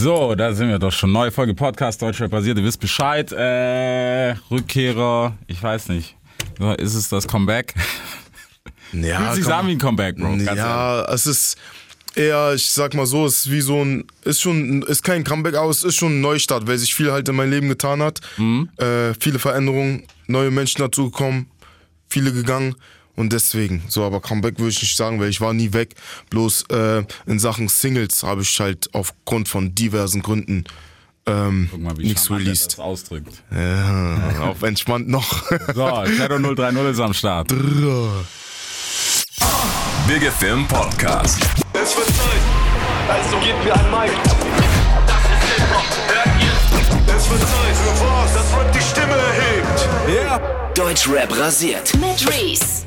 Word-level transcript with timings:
So, 0.00 0.36
da 0.36 0.52
sind 0.52 0.68
wir 0.68 0.78
doch 0.78 0.92
schon. 0.92 1.10
Neue 1.10 1.32
Folge 1.32 1.54
Podcast 1.54 2.00
Deutschrap 2.00 2.30
basiert. 2.30 2.56
Ihr 2.56 2.62
wisst 2.62 2.78
Bescheid. 2.78 3.32
Äh, 3.32 4.36
Rückkehrer, 4.48 5.36
ich 5.48 5.60
weiß 5.60 5.88
nicht. 5.88 6.14
Ist 6.78 6.94
es 6.94 7.08
das 7.08 7.26
Comeback? 7.26 7.74
Ja, 8.92 9.18
Fühlt 9.18 9.34
sich 9.34 9.44
komm. 9.44 9.52
an 9.54 9.66
wie 9.66 9.72
ein 9.72 9.78
Comeback, 9.78 10.16
Bro. 10.16 10.28
Ganz 10.28 10.42
ehrlich. 10.44 10.56
Ja, 10.62 11.04
es 11.12 11.26
ist 11.26 11.56
eher, 12.14 12.54
ich 12.54 12.70
sag 12.70 12.94
mal 12.94 13.06
so, 13.06 13.26
es 13.26 13.46
ist 13.46 13.50
wie 13.50 13.60
so 13.60 13.84
ein, 13.84 14.04
ist 14.22 14.40
schon, 14.40 14.82
ist 14.82 15.02
kein 15.02 15.24
Comeback, 15.24 15.56
aber 15.56 15.70
es 15.70 15.82
ist 15.82 15.96
schon 15.96 16.18
ein 16.18 16.20
Neustart, 16.20 16.68
weil 16.68 16.78
sich 16.78 16.94
viel 16.94 17.10
halt 17.10 17.28
in 17.28 17.34
meinem 17.34 17.50
Leben 17.50 17.68
getan 17.68 18.00
hat. 18.00 18.20
Mhm. 18.36 18.68
Äh, 18.76 19.14
viele 19.18 19.40
Veränderungen, 19.40 20.04
neue 20.28 20.52
Menschen 20.52 20.80
dazugekommen, 20.80 21.50
viele 22.08 22.32
gegangen. 22.32 22.76
Und 23.18 23.32
deswegen, 23.32 23.82
so, 23.88 24.04
aber 24.04 24.20
Comeback 24.20 24.58
würde 24.60 24.70
ich 24.70 24.80
nicht 24.80 24.96
sagen, 24.96 25.18
weil 25.18 25.28
ich 25.28 25.40
war 25.40 25.52
nie 25.52 25.72
weg. 25.72 25.96
Bloß 26.30 26.66
äh, 26.70 27.02
in 27.26 27.40
Sachen 27.40 27.66
Singles 27.66 28.22
habe 28.22 28.42
ich 28.42 28.60
halt 28.60 28.88
aufgrund 28.94 29.48
von 29.48 29.74
diversen 29.74 30.22
Gründen 30.22 30.62
ähm, 31.26 31.66
Guck 31.68 31.80
mal, 31.82 31.96
wie 31.98 32.04
nichts 32.04 32.30
released. 32.30 32.74
das 32.74 32.78
ausdrückt. 32.78 33.42
Ja, 33.50 34.50
auf 34.50 34.62
entspannt 34.62 35.08
noch. 35.08 35.42
So, 35.74 36.04
Shadow 36.16 36.38
030 36.54 36.78
ist 36.90 37.00
am 37.00 37.12
Start. 37.12 37.48
Big 40.06 40.22
FM 40.22 40.66
Podcast. 40.68 41.40
Es 41.72 41.96
wird 41.96 42.06
Zeit, 42.06 42.40
also 43.08 43.36
gebt 43.40 43.64
mir 43.64 43.74
ein 43.74 43.90
Mic. 43.90 44.12
Das 45.08 45.24
ist 45.24 45.42
Hip-Hop, 45.56 45.84
hört 46.06 46.30
ihr? 46.40 47.16
Es 47.16 47.28
wird 47.28 47.40
Zeit 47.40 47.76
für 47.76 48.00
was, 48.00 48.32
das 48.34 48.52
Rap 48.56 48.72
die 48.72 48.80
Stimme 48.80 49.16
erhebt. 49.16 49.88
Deutschrap 50.78 51.36
rasiert. 51.36 51.92
Mit 51.96 52.24
Reese. 52.32 52.77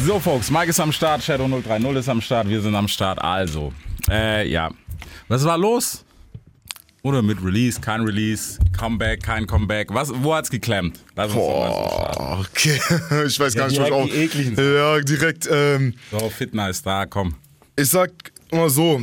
So, 0.00 0.18
Folks, 0.18 0.50
Mike 0.50 0.70
ist 0.70 0.80
am 0.80 0.90
Start, 0.90 1.22
Shadow 1.22 1.46
030 1.46 1.96
ist 1.96 2.08
am 2.08 2.20
Start, 2.20 2.48
wir 2.48 2.60
sind 2.60 2.74
am 2.74 2.88
Start. 2.88 3.20
Also, 3.22 3.72
äh, 4.10 4.48
ja. 4.48 4.70
Was 5.28 5.44
war 5.44 5.56
los? 5.56 6.04
Oder 7.02 7.22
mit 7.22 7.42
Release, 7.44 7.80
kein 7.80 8.00
Release, 8.02 8.58
Comeback, 8.76 9.22
kein 9.22 9.46
Comeback. 9.46 9.92
Was, 9.92 10.10
wo 10.14 10.34
hat's 10.34 10.50
geklemmt? 10.50 10.98
Lass 11.14 11.26
uns 11.28 11.36
mal. 11.36 11.68
Boah, 11.68 12.40
okay. 12.50 12.80
Ich 13.26 13.38
weiß 13.38 13.54
gar 13.54 13.68
nicht, 13.68 13.78
was 13.80 13.86
ich 13.88 13.92
auch. 13.92 14.06
die 14.06 14.12
ekligen 14.12 14.56
Ja, 14.56 14.98
direkt. 15.00 15.48
Ähm, 15.50 15.94
So, 16.10 16.28
Fitner 16.30 16.68
ist 16.70 16.84
da, 16.84 17.06
komm. 17.06 17.34
ich 17.76 17.88
sag 17.88 18.10
immer 18.50 18.70
so, 18.70 19.02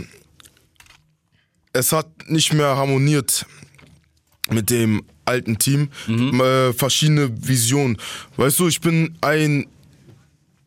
es 1.72 1.92
hat 1.94 2.08
nicht 2.28 2.54
mehr 2.54 2.76
harmoniert 2.76 3.46
mit 4.50 4.70
dem 4.70 5.04
alten 5.26 5.58
Team. 5.58 5.90
Äh, 6.08 6.74
verschiedene 6.74 7.30
Visionen. 7.48 7.98
Weißt 8.38 8.60
du, 8.60 8.68
ich 8.68 8.82
bin 8.82 9.18
ein, 9.22 9.68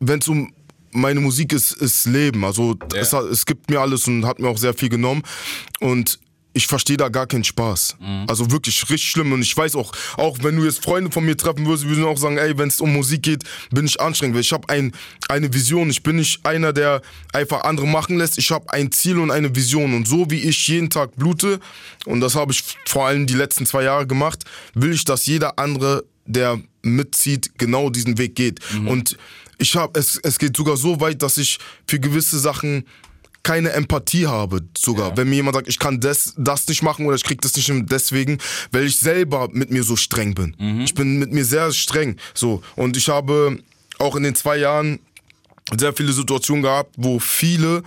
wenn 0.07 0.19
es 0.19 0.27
um 0.27 0.53
meine 0.91 1.19
Musik 1.19 1.53
ist, 1.53 1.71
ist 1.73 2.05
Leben. 2.05 2.45
Also 2.45 2.77
Ja. 2.93 2.99
es, 3.01 3.13
es 3.13 3.45
gibt 3.45 3.69
mir 3.69 3.79
alles 3.81 4.07
und 4.07 4.25
hat 4.25 4.39
mir 4.39 4.47
auch 4.47 4.57
sehr 4.57 4.73
viel 4.73 4.89
genommen. 4.89 5.23
Und 5.79 6.19
ich 6.55 6.67
verstehe 6.67 6.97
da 6.97 7.09
gar 7.09 7.25
keinen 7.25 7.43
Spaß. 7.43 7.95
Also 8.27 8.51
wirklich 8.51 8.79
richtig 8.83 9.09
schlimm. 9.09 9.31
Und 9.31 9.41
ich 9.41 9.57
weiß 9.57 9.75
auch, 9.75 9.91
auch 10.17 10.37
wenn 10.43 10.55
du 10.55 10.63
jetzt 10.63 10.83
Freunde 10.83 11.09
von 11.09 11.25
mir 11.25 11.35
treffen 11.35 11.65
würdest, 11.65 11.87
würden 11.89 12.03
auch 12.05 12.19
sagen, 12.19 12.37
ey, 12.37 12.55
wenn 12.59 12.67
es 12.67 12.79
um 12.79 12.93
Musik 12.93 13.23
geht, 13.23 13.43
bin 13.71 13.85
ich 13.87 13.99
anstrengend. 13.99 14.35
Weil 14.35 14.41
ich 14.41 14.53
habe 14.53 14.69
ein, 14.69 14.91
eine 15.29 15.51
Vision. 15.51 15.89
Ich 15.89 16.03
bin 16.03 16.17
nicht 16.17 16.45
einer, 16.45 16.71
der 16.71 17.01
einfach 17.33 17.63
andere 17.63 17.87
machen 17.87 18.19
lässt. 18.19 18.37
Ich 18.37 18.51
habe 18.51 18.71
ein 18.71 18.91
Ziel 18.91 19.17
und 19.17 19.31
eine 19.31 19.55
Vision. 19.55 19.95
Und 19.95 20.07
so 20.07 20.29
wie 20.29 20.41
ich 20.41 20.67
jeden 20.67 20.91
Tag 20.91 21.15
blute, 21.15 21.59
und 22.05 22.19
das 22.19 22.35
habe 22.35 22.51
ich 22.51 22.63
vor 22.85 23.07
allem 23.07 23.25
die 23.25 23.33
letzten 23.33 23.65
zwei 23.65 23.81
Jahre 23.81 24.05
gemacht, 24.05 24.43
will 24.75 24.91
ich, 24.93 25.05
dass 25.05 25.25
jeder 25.25 25.57
andere, 25.57 26.03
der 26.25 26.59
mitzieht, 26.81 27.57
genau 27.57 27.89
diesen 27.89 28.17
Weg 28.17 28.35
geht. 28.35 28.59
Und 28.87 29.17
ich 29.57 29.75
habe, 29.75 29.99
es, 29.99 30.19
es 30.23 30.39
geht 30.39 30.55
sogar 30.57 30.77
so 30.77 30.99
weit, 30.99 31.21
dass 31.21 31.37
ich 31.37 31.59
für 31.87 31.99
gewisse 31.99 32.39
Sachen 32.39 32.85
keine 33.43 33.71
Empathie 33.71 34.25
habe, 34.27 34.61
sogar. 34.77 35.17
Wenn 35.17 35.29
mir 35.29 35.35
jemand 35.35 35.55
sagt, 35.55 35.67
ich 35.67 35.77
kann 35.77 35.99
das, 35.99 36.33
das 36.37 36.65
nicht 36.67 36.81
machen 36.81 37.05
oder 37.05 37.15
ich 37.17 37.23
krieg 37.23 37.41
das 37.41 37.55
nicht 37.55 37.65
hin, 37.65 37.85
deswegen, 37.85 38.37
weil 38.71 38.85
ich 38.85 38.99
selber 38.99 39.49
mit 39.51 39.69
mir 39.69 39.83
so 39.83 39.97
streng 39.97 40.33
bin. 40.33 40.55
Ich 40.83 40.93
bin 40.93 41.19
mit 41.19 41.31
mir 41.33 41.43
sehr 41.43 41.71
streng. 41.73 42.15
So. 42.33 42.63
Und 42.77 42.95
ich 42.95 43.09
habe 43.09 43.59
auch 43.99 44.15
in 44.15 44.23
den 44.23 44.35
zwei 44.35 44.57
Jahren 44.57 44.99
sehr 45.77 45.93
viele 45.93 46.13
Situationen 46.13 46.63
gehabt, 46.63 46.95
wo 46.97 47.19
viele 47.19 47.83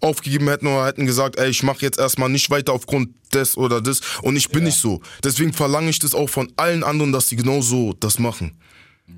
aufgegeben 0.00 0.48
hätten 0.48 0.66
oder 0.66 0.86
hätten 0.86 1.06
gesagt, 1.06 1.38
ey, 1.38 1.48
ich 1.48 1.62
mache 1.62 1.80
jetzt 1.80 1.98
erstmal 1.98 2.28
nicht 2.28 2.50
weiter 2.50 2.72
aufgrund 2.72 3.10
des 3.34 3.56
oder 3.56 3.80
des 3.80 4.00
und 4.22 4.36
ich 4.36 4.48
bin 4.50 4.64
nicht 4.64 4.78
so. 4.78 5.00
Deswegen 5.24 5.52
verlange 5.52 5.90
ich 5.90 5.98
das 5.98 6.14
auch 6.14 6.28
von 6.28 6.52
allen 6.56 6.84
anderen, 6.84 7.12
dass 7.12 7.28
sie 7.28 7.36
genau 7.36 7.60
so 7.60 7.92
das 7.94 8.18
machen. 8.18 8.58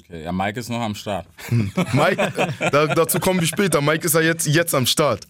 Okay, 0.05 0.23
ja, 0.25 0.33
Mike 0.33 0.61
ist 0.61 0.69
noch 0.69 0.81
am 0.81 0.95
Start. 0.95 1.27
Mike, 1.51 2.21
äh, 2.61 2.71
da, 2.71 2.87
dazu 2.89 3.19
kommen 3.21 3.41
wir 3.41 3.47
später. 3.47 3.81
Mike 3.81 4.05
ist 4.07 4.15
ja 4.15 4.21
jetzt, 4.21 4.47
jetzt 4.47 4.75
am 4.75 4.85
Start. 4.87 5.27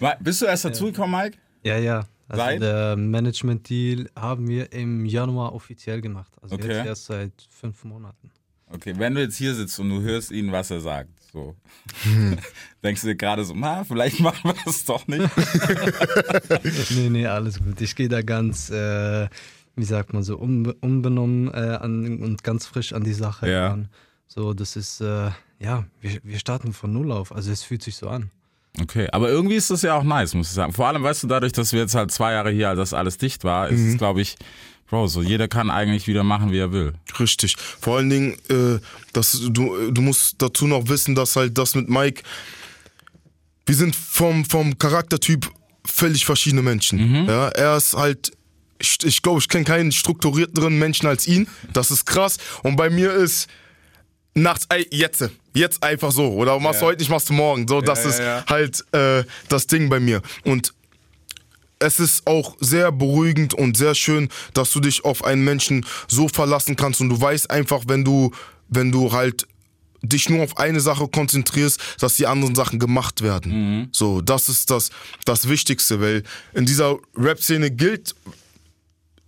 Ma- 0.00 0.16
Bist 0.20 0.40
du 0.42 0.46
erst 0.46 0.64
dazugekommen, 0.64 1.20
Mike? 1.20 1.36
Ja, 1.62 1.76
ja. 1.78 2.04
Also 2.30 2.42
Seit? 2.44 2.60
der 2.62 2.96
Management-Deal 2.96 4.10
haben 4.16 4.48
wir 4.48 4.72
im 4.72 5.04
Januar 5.06 5.54
offiziell 5.54 6.00
gemacht. 6.00 6.32
Also 6.42 6.54
Okay. 6.56 6.68
jetzt 6.68 6.86
erst 6.86 7.04
seit 7.06 7.32
fünf 7.50 7.84
Monaten. 7.84 8.30
Okay, 8.70 8.94
wenn 8.98 9.14
du 9.14 9.22
jetzt 9.22 9.36
hier 9.36 9.54
sitzt 9.54 9.78
und 9.80 9.88
du 9.88 10.00
hörst 10.02 10.30
ihn, 10.30 10.52
was 10.52 10.70
er 10.70 10.80
sagt, 10.80 11.10
so. 11.32 11.54
Denkst 12.82 13.02
du 13.02 13.06
dir 13.08 13.16
gerade 13.16 13.44
so, 13.44 13.54
na, 13.54 13.84
vielleicht 13.84 14.20
machen 14.20 14.50
wir 14.52 14.66
es 14.66 14.84
doch 14.84 15.06
nicht. 15.06 15.28
nee, 16.90 17.08
nee, 17.10 17.26
alles 17.26 17.58
gut. 17.58 17.80
Ich 17.80 17.94
gehe 17.96 18.08
da 18.08 18.22
ganz, 18.22 18.70
äh, 18.70 19.28
wie 19.76 19.84
sagt 19.84 20.12
man 20.12 20.22
so, 20.22 20.36
unbe 20.36 20.74
unbenommen 20.80 21.48
äh, 21.48 21.78
an, 21.80 22.18
und 22.22 22.42
ganz 22.44 22.66
frisch 22.66 22.92
an 22.92 23.04
die 23.04 23.14
Sache 23.14 23.50
Ja. 23.50 23.68
ran. 23.68 23.88
So, 24.26 24.52
das 24.52 24.76
ist, 24.76 25.00
äh, 25.00 25.30
ja, 25.58 25.84
wir, 26.00 26.18
wir 26.22 26.38
starten 26.38 26.72
von 26.72 26.92
Null 26.92 27.12
auf. 27.12 27.34
Also 27.34 27.50
es 27.50 27.62
fühlt 27.62 27.82
sich 27.82 27.96
so 27.96 28.08
an. 28.08 28.30
Okay, 28.80 29.08
aber 29.10 29.28
irgendwie 29.28 29.56
ist 29.56 29.70
das 29.70 29.82
ja 29.82 29.96
auch 29.96 30.04
nice, 30.04 30.34
muss 30.34 30.48
ich 30.48 30.54
sagen. 30.54 30.72
Vor 30.72 30.86
allem, 30.86 31.02
weißt 31.02 31.24
du, 31.24 31.26
dadurch, 31.26 31.52
dass 31.52 31.72
wir 31.72 31.80
jetzt 31.80 31.94
halt 31.94 32.10
zwei 32.12 32.32
Jahre 32.32 32.50
hier, 32.50 32.74
dass 32.76 32.94
alles 32.94 33.18
dicht 33.18 33.42
war, 33.42 33.68
ist 33.68 33.80
es, 33.80 33.98
glaube 33.98 34.20
ich, 34.20 34.36
Bro, 34.90 35.08
so 35.08 35.22
jeder 35.22 35.48
kann 35.48 35.70
eigentlich 35.70 36.06
wieder 36.06 36.24
machen, 36.24 36.50
wie 36.50 36.58
er 36.58 36.72
will. 36.72 36.94
Richtig. 37.20 37.56
Vor 37.58 37.98
allen 37.98 38.08
Dingen, 38.10 38.32
äh, 38.48 38.80
dass 39.12 39.38
du, 39.50 39.90
du 39.90 40.00
musst 40.00 40.36
dazu 40.38 40.66
noch 40.66 40.88
wissen, 40.88 41.14
dass 41.14 41.36
halt 41.36 41.58
das 41.58 41.74
mit 41.74 41.88
Mike, 41.88 42.22
wir 43.66 43.74
sind 43.74 43.94
vom, 43.94 44.44
vom 44.46 44.78
Charaktertyp 44.78 45.50
völlig 45.84 46.24
verschiedene 46.24 46.62
Menschen. 46.62 47.26
Ja, 47.26 47.48
er 47.48 47.76
ist 47.76 47.94
halt, 47.94 48.32
ich, 48.78 48.96
ich 49.04 49.20
glaube, 49.22 49.40
ich 49.40 49.48
kenne 49.48 49.64
keinen 49.64 49.92
strukturierteren 49.92 50.78
Menschen 50.78 51.06
als 51.06 51.26
ihn. 51.26 51.48
Das 51.72 51.90
ist 51.90 52.06
krass. 52.06 52.38
Und 52.62 52.76
bei 52.76 52.88
mir 52.88 53.12
ist 53.12 53.46
nachts, 54.34 54.66
ey, 54.70 54.86
jetzt, 54.90 55.28
jetzt 55.54 55.82
einfach 55.82 56.12
so. 56.12 56.32
Oder 56.32 56.58
machst 56.60 56.80
du 56.80 56.84
Ja. 56.84 56.90
heute 56.90 57.00
nicht, 57.02 57.10
machst 57.10 57.28
du 57.28 57.34
morgen. 57.34 57.66
So, 57.68 57.80
das 57.82 58.04
ja, 58.04 58.10
ist 58.10 58.18
ja. 58.20 58.44
halt 58.48 58.84
äh, 58.94 59.24
das 59.48 59.66
Ding 59.66 59.88
bei 59.90 60.00
mir. 60.00 60.22
Und 60.44 60.72
es 61.78 62.00
ist 62.00 62.26
auch 62.26 62.56
sehr 62.60 62.92
beruhigend 62.92 63.54
und 63.54 63.76
sehr 63.76 63.94
schön, 63.94 64.28
dass 64.54 64.70
du 64.72 64.80
dich 64.80 65.04
auf 65.04 65.24
einen 65.24 65.44
Menschen 65.44 65.86
so 66.08 66.28
verlassen 66.28 66.76
kannst 66.76 67.00
und 67.00 67.08
du 67.08 67.20
weißt 67.20 67.50
einfach, 67.50 67.84
wenn 67.86 68.04
du, 68.04 68.32
wenn 68.68 68.92
du 68.92 69.12
halt 69.12 69.46
dich 70.02 70.28
nur 70.28 70.44
auf 70.44 70.58
eine 70.58 70.80
Sache 70.80 71.08
konzentrierst, 71.08 71.80
dass 72.00 72.16
die 72.16 72.26
anderen 72.26 72.54
Sachen 72.54 72.78
gemacht 72.78 73.22
werden. 73.22 73.88
So, 73.92 74.20
das 74.20 74.48
ist 74.48 74.70
das, 74.70 74.90
das 75.24 75.48
Wichtigste, 75.48 76.00
weil 76.00 76.22
in 76.54 76.66
dieser 76.66 76.96
Rap-Szene 77.16 77.70
gilt 77.70 78.14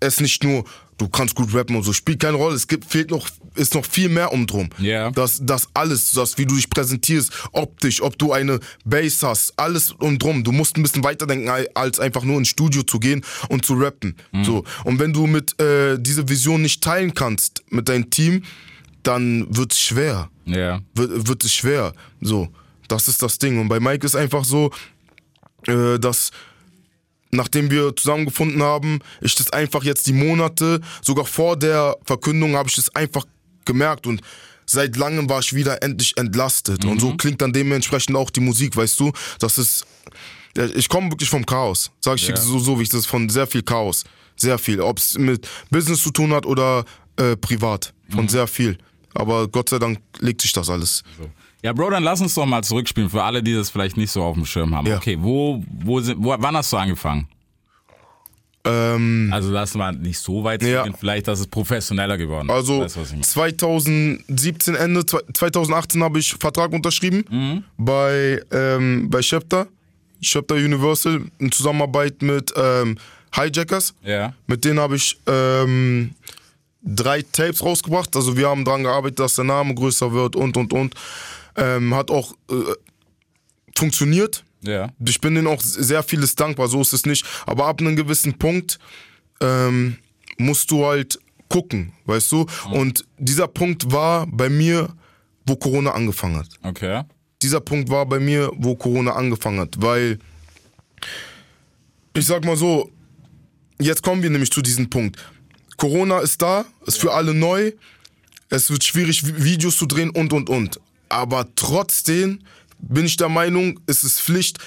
es 0.01 0.21
nicht 0.21 0.43
nur, 0.43 0.65
du 0.99 1.09
kannst 1.09 1.35
gut 1.35 1.55
rappen 1.55 1.77
und 1.77 1.83
so, 1.83 1.93
spielt 1.93 2.21
keine 2.21 2.37
Rolle. 2.37 2.57
Es 2.57 2.67
gibt, 2.67 2.85
fehlt 2.85 3.11
noch, 3.11 3.29
ist 3.55 3.75
noch 3.75 3.85
viel 3.85 4.09
mehr 4.09 4.33
um 4.33 4.47
drum. 4.47 4.69
Ja. 4.79 5.11
Das, 5.11 5.39
das 5.43 5.69
alles, 5.75 6.13
das, 6.13 6.37
wie 6.39 6.47
du 6.47 6.55
dich 6.57 6.69
präsentierst, 6.71 7.33
optisch, 7.53 8.03
ob 8.03 8.19
du 8.19 8.33
eine 8.33 8.61
Bass 8.85 9.23
hast, 9.23 9.53
alles 9.59 9.93
um 9.93 10.19
drum. 10.19 10.43
Du 10.45 10.53
musst 10.53 10.77
ein 10.77 10.83
bisschen 10.83 11.05
weiterdenken, 11.05 11.49
als 11.75 12.01
einfach 12.01 12.23
nur 12.25 12.39
ins 12.39 12.49
Studio 12.49 12.83
zu 12.83 12.99
gehen 12.99 13.23
und 13.49 13.65
zu 13.65 13.75
rappen. 13.75 14.17
So. 14.43 14.65
Und 14.85 14.99
wenn 14.99 15.13
du 15.13 15.27
mit 15.27 15.59
äh, 15.61 15.97
diese 15.99 16.29
Vision 16.29 16.63
nicht 16.63 16.83
teilen 16.83 17.15
kannst 17.15 17.63
mit 17.71 17.89
deinem 17.89 18.11
Team, 18.11 18.43
dann 19.03 19.47
wird's 19.49 19.81
schwer 19.81 20.29
Ja. 20.45 20.81
wird, 20.95 21.27
wird 21.29 21.45
es 21.45 21.55
schwer. 21.55 21.95
So, 22.21 22.49
das 22.89 23.09
ist 23.09 23.23
das 23.23 23.39
Ding. 23.39 23.59
Und 23.59 23.69
bei 23.69 23.81
Mike 23.81 24.05
ist 24.07 24.15
einfach 24.15 24.45
so, 24.45 24.71
äh, 25.67 25.99
dass 25.99 26.31
nachdem 27.31 27.71
wir 27.71 27.95
zusammengefunden 27.97 28.63
haben, 28.63 29.01
ich 29.21 29.35
das 29.35 29.51
einfach 29.51 29.85
jetzt 29.85 30.07
die 30.07 30.13
Monate, 30.13 30.81
sogar 31.03 31.25
vor 31.25 31.57
der 31.57 31.97
Verkündung 32.05 32.57
habe 32.57 32.69
ich 32.69 32.77
das 32.77 32.95
einfach 32.95 33.25
gemerkt 33.65 34.07
und 34.07 34.21
seit 34.67 34.97
langem 34.97 35.29
war 35.29 35.41
ich 35.41 35.55
wieder 35.55 35.83
endlich 35.83 36.17
entlastet. 36.17 36.85
Und 36.85 37.01
so 37.01 37.17
klingt 37.17 37.41
dann 37.43 37.53
dementsprechend 37.53 38.17
auch 38.17 38.31
die 38.31 38.41
Musik, 38.41 38.77
weißt 38.77 38.99
du? 39.01 39.13
Das 39.39 39.59
ist, 39.59 39.85
ich 40.75 40.89
komme 40.89 41.11
wirklich 41.11 41.29
vom 41.31 41.45
Chaos, 41.45 41.91
sag 42.01 42.17
ich 42.17 42.29
Ja. 42.29 42.37
so, 42.37 42.59
so 42.59 42.79
wie 42.79 42.85
ich 42.85 42.89
das 42.89 43.07
von 43.07 43.29
sehr 43.29 43.47
viel 43.47 43.63
Chaos, 43.63 44.05
sehr 44.37 44.59
viel, 44.59 44.81
ob 44.81 44.99
es 44.99 45.19
mit 45.19 45.47
Business 45.71 46.03
zu 46.03 46.11
tun 46.11 46.33
hat 46.33 46.47
oder 46.47 46.85
äh, 47.17 47.37
privat, 47.37 47.93
von 48.11 48.29
sehr 48.29 48.47
viel. 48.47 48.79
Aber 49.15 49.49
Gott 49.49 49.69
sei 49.69 49.79
Dank 49.79 50.01
legt 50.21 50.41
sich 50.41 50.53
das 50.53 50.71
alles. 50.71 51.03
Ja, 51.63 51.73
Bro, 51.75 51.91
dann 51.91 52.03
lass 52.03 52.21
uns 52.21 52.35
doch 52.35 52.47
mal 52.47 52.63
zurückspielen 52.65 53.11
für 53.11 53.23
alle, 53.23 53.43
die 53.43 53.55
das 53.55 53.69
vielleicht 53.71 53.97
nicht 53.97 54.11
so 54.11 54.23
auf 54.23 54.35
dem 54.35 54.47
Schirm 54.47 54.75
haben. 54.75 54.87
Ja. 54.87 54.97
Okay, 54.97 55.17
wo, 55.21 55.63
wo, 55.71 56.01
sind, 56.01 56.17
wo, 56.25 56.35
wann 56.39 56.57
hast 56.57 56.73
du 56.73 56.77
angefangen? 56.79 57.29
Ähm, 58.65 59.31
Also 59.33 59.51
lass 59.51 59.75
mal 59.75 59.93
nicht 59.93 60.19
so 60.19 60.45
weit 60.45 60.63
Ja. 60.63 60.69
zurückgehen, 60.83 60.97
vielleicht, 60.99 61.29
dass 61.29 61.41
es 61.41 61.47
professioneller 61.47 62.19
geworden 62.19 62.49
ist. 62.49 62.55
also 62.55 62.81
Weißt 62.83 62.97
du, 62.97 63.01
was 63.01 63.09
ich 63.09 63.13
meine? 63.15 63.23
2017 63.23 64.75
Ende, 64.75 65.01
zwe- 65.01 65.23
2018 65.35 66.03
habe 66.03 66.19
ich 66.19 66.35
Vertrag 66.35 66.73
unterschrieben 66.73 67.25
Mhm. 67.31 67.65
bei, 67.79 68.43
ähm, 68.53 69.09
bei 69.09 69.23
Schäfter 69.23 69.67
Chapter 70.23 70.57
Universal 70.57 71.23
in 71.39 71.51
Zusammenarbeit 71.51 72.21
mit 72.21 72.53
ähm, 72.55 72.99
Hijackers. 73.35 73.95
Ja. 74.05 74.35
Mit 74.47 74.65
denen 74.67 74.79
habe 74.79 74.97
ich 74.97 75.19
ähm, 75.27 76.11
drei 76.83 77.23
Tapes 77.23 77.63
rausgebracht. 77.63 78.15
Also 78.15 78.37
wir 78.37 78.49
haben 78.49 78.67
daran 78.67 78.83
gearbeitet, 78.83 79.21
dass 79.21 79.37
der 79.37 79.45
Name 79.47 79.75
größer 79.75 80.13
wird 80.13 80.37
und 80.37 80.59
und 80.59 80.75
und. 80.75 80.95
Ähm, 81.57 81.95
hat 81.95 82.11
auch 82.11 82.33
äh, 82.51 82.55
funktioniert. 83.77 84.45
Ja. 84.63 84.91
Ich 85.05 85.21
bin 85.21 85.35
denen 85.35 85.47
auch 85.47 85.61
sehr 85.61 86.03
vieles 86.03 86.35
dankbar, 86.35 86.69
so 86.69 86.81
ist 86.81 86.93
es 86.93 87.07
nicht. 87.07 87.25
Aber 87.47 87.67
ab 87.67 87.81
einem 87.81 87.97
gewissen 87.97 88.35
Punkt 88.39 88.79
ähm, 89.41 89.97
musst 90.39 90.71
du 90.71 90.85
halt 90.87 91.19
gucken, 91.49 91.93
weißt 92.05 92.31
du? 92.33 92.47
Und 92.71 93.05
dieser 93.19 93.49
Punkt 93.49 93.91
war 93.91 94.27
bei 94.27 94.49
mir, 94.49 94.95
wo 95.47 95.57
Corona 95.57 95.93
angefangen 95.93 96.37
hat. 96.37 96.49
Okay. 96.63 97.03
Dieser 97.43 97.61
Punkt 97.61 97.89
war 97.89 98.05
bei 98.07 98.21
mir, 98.21 98.51
wo 98.55 98.77
Corona 98.77 99.13
angefangen 99.13 99.61
hat, 99.61 99.81
weil 99.81 100.19
ich 102.15 102.27
sag 102.27 102.45
mal 102.45 102.57
so, 102.57 102.91
jetzt 103.81 104.03
kommen 104.03 104.23
wir 104.23 104.31
nämlich 104.31 104.51
zu 104.51 104.61
diesem 104.63 104.91
Punkt. 104.91 105.17
Corona 105.77 106.21
ist 106.21 106.43
da, 106.43 106.67
ist 106.87 106.99
für 107.01 107.13
alle 107.13 107.33
neu, 107.33 107.73
es 108.51 108.71
wird 108.71 108.85
schwierig, 108.85 109.23
Vi- 109.23 109.43
Videos 109.43 109.79
zu 109.79 109.87
drehen 109.87 110.11
und 110.11 110.33
und 110.33 110.51
und. 110.51 110.79
Aber 111.11 111.47
trotzdem 111.55 112.41
bin 112.79 113.05
ich 113.05 113.17
der 113.17 113.29
Meinung, 113.29 113.79
es 113.87 114.05
ist 114.05 114.21
Pflicht, 114.21 114.59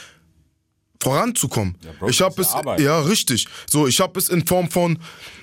voranzukommen. 1.01 1.75
Bro, 1.99 2.09
ich 2.09 2.21
habe 2.21 2.41
es, 2.41 2.51
ja 2.51 2.55
Arbeit. 2.55 2.79
ja 2.79 2.99
richtig. 3.01 3.47
So, 3.69 3.87
ich 3.87 3.99
habe 3.99 4.17
es 4.17 4.29
in 4.29 4.45
Form 4.47 4.69
von 4.69 4.97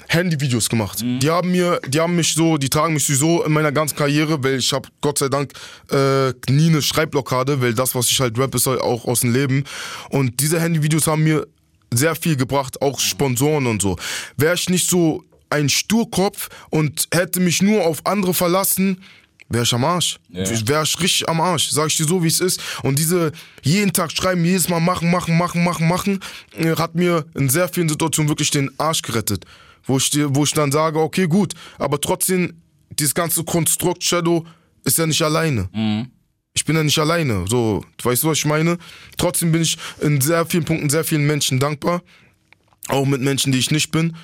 Handyvideos 0.08 0.68
gemacht. 0.68 1.00
Die 1.02 1.30
haben 1.30 1.52
mir, 1.52 1.80
die 1.86 2.00
haben 2.00 2.16
mich 2.16 2.34
so, 2.34 2.56
die 2.56 2.68
tragen 2.68 2.94
mich 2.94 3.04
sowieso 3.04 3.44
in 3.44 3.52
meiner 3.52 3.70
ganzen 3.70 3.96
Karriere, 3.96 4.42
weil 4.42 4.56
ich 4.56 4.72
habe 4.72 4.88
Gott 5.00 5.18
sei 5.18 5.28
Dank 5.28 5.52
äh, 5.90 6.30
nie 6.48 6.68
eine 6.68 6.82
Schreibblockade, 6.82 7.60
weil 7.60 7.74
das, 7.74 7.94
was 7.94 8.10
ich 8.10 8.18
halt 8.20 8.36
rap, 8.38 8.54
ist 8.54 8.66
halt 8.66 8.80
auch 8.80 9.04
aus 9.04 9.20
dem 9.20 9.32
Leben. 9.32 9.64
Und 10.08 10.40
diese 10.40 10.60
Handyvideos 10.60 11.06
haben 11.06 11.22
mir 11.22 11.46
sehr 11.92 12.14
viel 12.14 12.36
gebracht, 12.36 12.80
auch 12.82 12.98
Sponsoren 12.98 13.66
und 13.66 13.82
so. 13.82 13.96
Wäre 14.36 14.54
ich 14.54 14.68
nicht 14.68 14.88
so 14.88 15.24
ein 15.50 15.68
Sturkopf 15.68 16.48
und 16.70 17.08
hätte 17.12 17.40
mich 17.40 17.60
nur 17.60 17.84
auf 17.84 18.06
andere 18.06 18.34
verlassen, 18.34 19.02
wäre 19.50 19.64
ich 19.64 19.74
am 19.74 19.84
Arsch. 19.84 20.18
Ja. 20.30 20.44
Wäre 20.66 20.84
ich 20.84 20.98
richtig 21.00 21.28
am 21.28 21.40
Arsch, 21.40 21.68
sag 21.70 21.88
ich 21.88 21.96
dir 21.96 22.04
so, 22.04 22.22
wie 22.22 22.28
es 22.28 22.40
ist. 22.40 22.60
Und 22.82 22.98
diese 22.98 23.32
jeden 23.62 23.92
Tag 23.92 24.12
schreiben, 24.12 24.44
jedes 24.44 24.68
Mal 24.68 24.80
machen, 24.80 25.10
machen, 25.10 25.36
machen, 25.36 25.62
machen, 25.64 25.88
machen, 25.88 26.20
äh, 26.56 26.76
hat 26.76 26.94
mir 26.94 27.26
in 27.34 27.50
sehr 27.50 27.68
vielen 27.68 27.88
Situationen 27.88 28.30
wirklich 28.30 28.50
den 28.50 28.70
Arsch 28.78 29.02
gerettet. 29.02 29.44
Wo 29.84 29.98
ich, 29.98 30.08
dir, 30.10 30.34
wo 30.34 30.44
ich 30.44 30.52
dann 30.52 30.70
sage, 30.70 31.00
okay, 31.00 31.26
gut, 31.26 31.54
aber 31.78 32.00
trotzdem, 32.00 32.62
dieses 32.90 33.14
ganze 33.14 33.42
Konstrukt 33.44 34.04
Shadow 34.04 34.46
ist 34.84 34.98
ja 34.98 35.06
nicht 35.06 35.22
alleine. 35.22 35.68
Ich 36.52 36.64
bin 36.64 36.76
ja 36.76 36.82
nicht 36.82 36.98
alleine. 36.98 37.44
So, 37.48 37.84
du 37.96 38.04
weißt, 38.04 38.24
was 38.24 38.38
ich 38.38 38.44
meine? 38.44 38.78
Trotzdem 39.16 39.52
bin 39.52 39.62
ich 39.62 39.76
in 40.00 40.20
sehr 40.20 40.44
vielen 40.46 40.64
Punkten 40.64 40.90
sehr 40.90 41.04
vielen 41.04 41.26
Menschen 41.26 41.58
dankbar. 41.58 42.02
Auch 42.88 43.06
mit 43.06 43.20
Menschen, 43.20 43.52
die 43.52 43.58
ich 43.58 43.70
nicht 43.70 43.90
bin. 43.90 44.16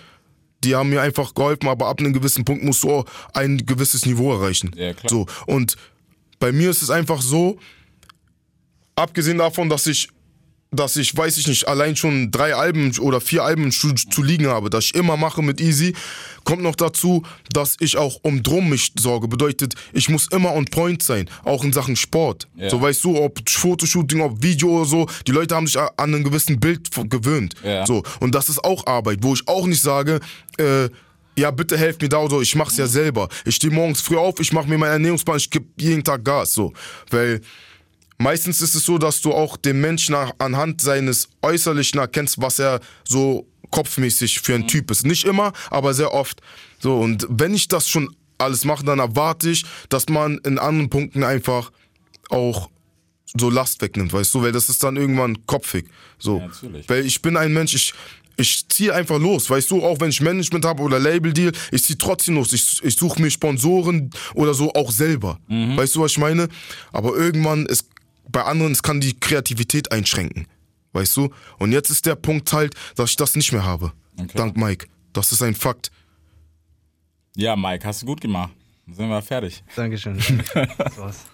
Die 0.66 0.74
haben 0.74 0.90
mir 0.90 1.00
einfach 1.00 1.32
geholfen, 1.32 1.68
aber 1.68 1.86
ab 1.86 2.00
einem 2.00 2.12
gewissen 2.12 2.44
Punkt 2.44 2.64
musst 2.64 2.82
du 2.82 2.90
auch 2.90 3.04
ein 3.32 3.64
gewisses 3.64 4.04
Niveau 4.04 4.32
erreichen. 4.32 4.72
Ja, 4.74 4.92
klar. 4.94 5.08
So, 5.08 5.26
und 5.46 5.76
bei 6.40 6.50
mir 6.50 6.70
ist 6.70 6.82
es 6.82 6.90
einfach 6.90 7.22
so, 7.22 7.56
abgesehen 8.96 9.38
davon, 9.38 9.68
dass 9.68 9.86
ich, 9.86 10.08
dass 10.70 10.96
ich, 10.96 11.16
weiß 11.16 11.36
ich 11.38 11.46
nicht, 11.46 11.68
allein 11.68 11.96
schon 11.96 12.30
drei 12.30 12.54
Alben 12.54 12.96
oder 12.98 13.20
vier 13.20 13.44
Alben 13.44 13.72
Studio 13.72 14.04
zu 14.10 14.22
liegen 14.22 14.46
habe, 14.48 14.70
das 14.70 14.86
ich 14.86 14.94
immer 14.94 15.16
mache 15.16 15.42
mit 15.42 15.60
Easy, 15.60 15.94
kommt 16.44 16.62
noch 16.62 16.74
dazu, 16.74 17.22
dass 17.52 17.76
ich 17.80 17.96
auch 17.96 18.18
um 18.22 18.42
drum 18.42 18.68
mich 18.68 18.92
sorge. 18.98 19.28
Bedeutet, 19.28 19.74
ich 19.92 20.08
muss 20.08 20.28
immer 20.28 20.52
on 20.54 20.64
point 20.66 21.02
sein, 21.02 21.28
auch 21.44 21.64
in 21.64 21.72
Sachen 21.72 21.96
Sport. 21.96 22.48
Ja. 22.56 22.70
So 22.70 22.80
weißt 22.80 23.04
du, 23.04 23.16
ob 23.16 23.48
Fotoshooting, 23.48 24.20
ob 24.20 24.42
Video 24.42 24.80
oder 24.80 24.84
so, 24.84 25.06
die 25.26 25.32
Leute 25.32 25.54
haben 25.54 25.66
sich 25.66 25.78
an 25.78 26.14
ein 26.14 26.24
gewissen 26.24 26.58
Bild 26.58 26.90
gewöhnt. 27.10 27.54
Ja. 27.62 27.86
So, 27.86 28.02
und 28.20 28.34
das 28.34 28.48
ist 28.48 28.62
auch 28.64 28.86
Arbeit, 28.86 29.18
wo 29.22 29.34
ich 29.34 29.46
auch 29.46 29.66
nicht 29.66 29.80
sage, 29.80 30.20
äh, 30.58 30.88
ja, 31.38 31.50
bitte 31.50 31.76
helft 31.76 32.00
mir 32.00 32.08
da 32.08 32.18
oder 32.18 32.36
so, 32.36 32.40
ich 32.40 32.54
mach's 32.54 32.76
ja 32.76 32.86
selber. 32.86 33.28
Ich 33.44 33.56
stehe 33.56 33.72
morgens 33.72 34.00
früh 34.00 34.16
auf, 34.16 34.40
ich 34.40 34.52
mache 34.52 34.68
mir 34.68 34.78
meinen 34.78 34.92
Ernährungsplan, 34.92 35.36
ich 35.36 35.50
gebe 35.50 35.66
jeden 35.78 36.02
Tag 36.02 36.24
Gas, 36.24 36.54
so. 36.54 36.72
Weil 37.10 37.40
meistens 38.18 38.60
ist 38.60 38.74
es 38.74 38.84
so, 38.84 38.98
dass 38.98 39.20
du 39.20 39.32
auch 39.32 39.56
den 39.56 39.80
Menschen 39.80 40.14
anhand 40.14 40.80
seines 40.80 41.28
Äußerlichen 41.42 42.00
erkennst, 42.00 42.40
was 42.40 42.58
er 42.58 42.80
so 43.04 43.46
kopfmäßig 43.70 44.40
für 44.40 44.54
ein 44.54 44.68
Typ 44.68 44.90
ist. 44.90 45.04
Nicht 45.04 45.24
immer, 45.24 45.52
aber 45.70 45.94
sehr 45.94 46.12
oft. 46.12 46.40
So, 46.78 46.98
und 46.98 47.26
wenn 47.28 47.54
ich 47.54 47.68
das 47.68 47.88
schon 47.88 48.14
alles 48.38 48.64
mache, 48.64 48.84
dann 48.84 48.98
erwarte 48.98 49.50
ich, 49.50 49.64
dass 49.88 50.08
man 50.08 50.38
in 50.38 50.58
anderen 50.58 50.90
Punkten 50.90 51.24
einfach 51.24 51.72
auch 52.28 52.70
so 53.38 53.50
Last 53.50 53.82
wegnimmt, 53.82 54.12
weißt 54.12 54.34
du, 54.34 54.42
weil 54.42 54.52
das 54.52 54.68
ist 54.68 54.82
dann 54.82 54.96
irgendwann 54.96 55.46
kopfig. 55.46 55.86
So. 56.18 56.38
Ja. 56.38 56.50
Weil 56.86 57.04
ich 57.06 57.20
bin 57.22 57.36
ein 57.36 57.52
Mensch, 57.52 57.74
ich, 57.74 57.92
ich 58.36 58.68
ziehe 58.68 58.94
einfach 58.94 59.18
los, 59.18 59.50
weißt 59.50 59.70
du, 59.70 59.84
auch 59.84 60.00
wenn 60.00 60.10
ich 60.10 60.20
Management 60.20 60.64
habe 60.64 60.82
oder 60.82 60.98
Label-Deal, 60.98 61.52
ich 61.72 61.84
ziehe 61.84 61.98
trotzdem 61.98 62.36
los. 62.36 62.52
Ich, 62.52 62.82
ich 62.82 62.96
suche 62.96 63.20
mir 63.20 63.30
Sponsoren 63.30 64.10
oder 64.34 64.54
so 64.54 64.72
auch 64.74 64.90
selber. 64.90 65.38
Mhm. 65.48 65.76
Weißt 65.76 65.94
du, 65.96 66.00
was 66.00 66.12
ich 66.12 66.18
meine? 66.18 66.48
Aber 66.92 67.16
irgendwann 67.16 67.66
ist 67.66 67.88
bei 68.28 68.42
anderen, 68.42 68.72
es 68.72 68.82
kann 68.82 69.00
die 69.00 69.18
Kreativität 69.18 69.92
einschränken. 69.92 70.46
Weißt 70.92 71.16
du? 71.16 71.30
Und 71.58 71.72
jetzt 71.72 71.90
ist 71.90 72.06
der 72.06 72.14
Punkt 72.14 72.52
halt, 72.52 72.74
dass 72.94 73.10
ich 73.10 73.16
das 73.16 73.36
nicht 73.36 73.52
mehr 73.52 73.64
habe. 73.64 73.92
Okay. 74.18 74.30
Dank 74.34 74.56
Mike. 74.56 74.86
Das 75.12 75.32
ist 75.32 75.42
ein 75.42 75.54
Fakt. 75.54 75.90
Ja, 77.36 77.54
Mike, 77.54 77.86
hast 77.86 78.02
du 78.02 78.06
gut 78.06 78.20
gemacht. 78.20 78.52
Dann 78.86 78.94
sind 78.94 79.08
wir 79.08 79.20
fertig. 79.22 79.62
Dankeschön. 79.74 80.18
Das 80.78 80.96
war's. 80.96 81.26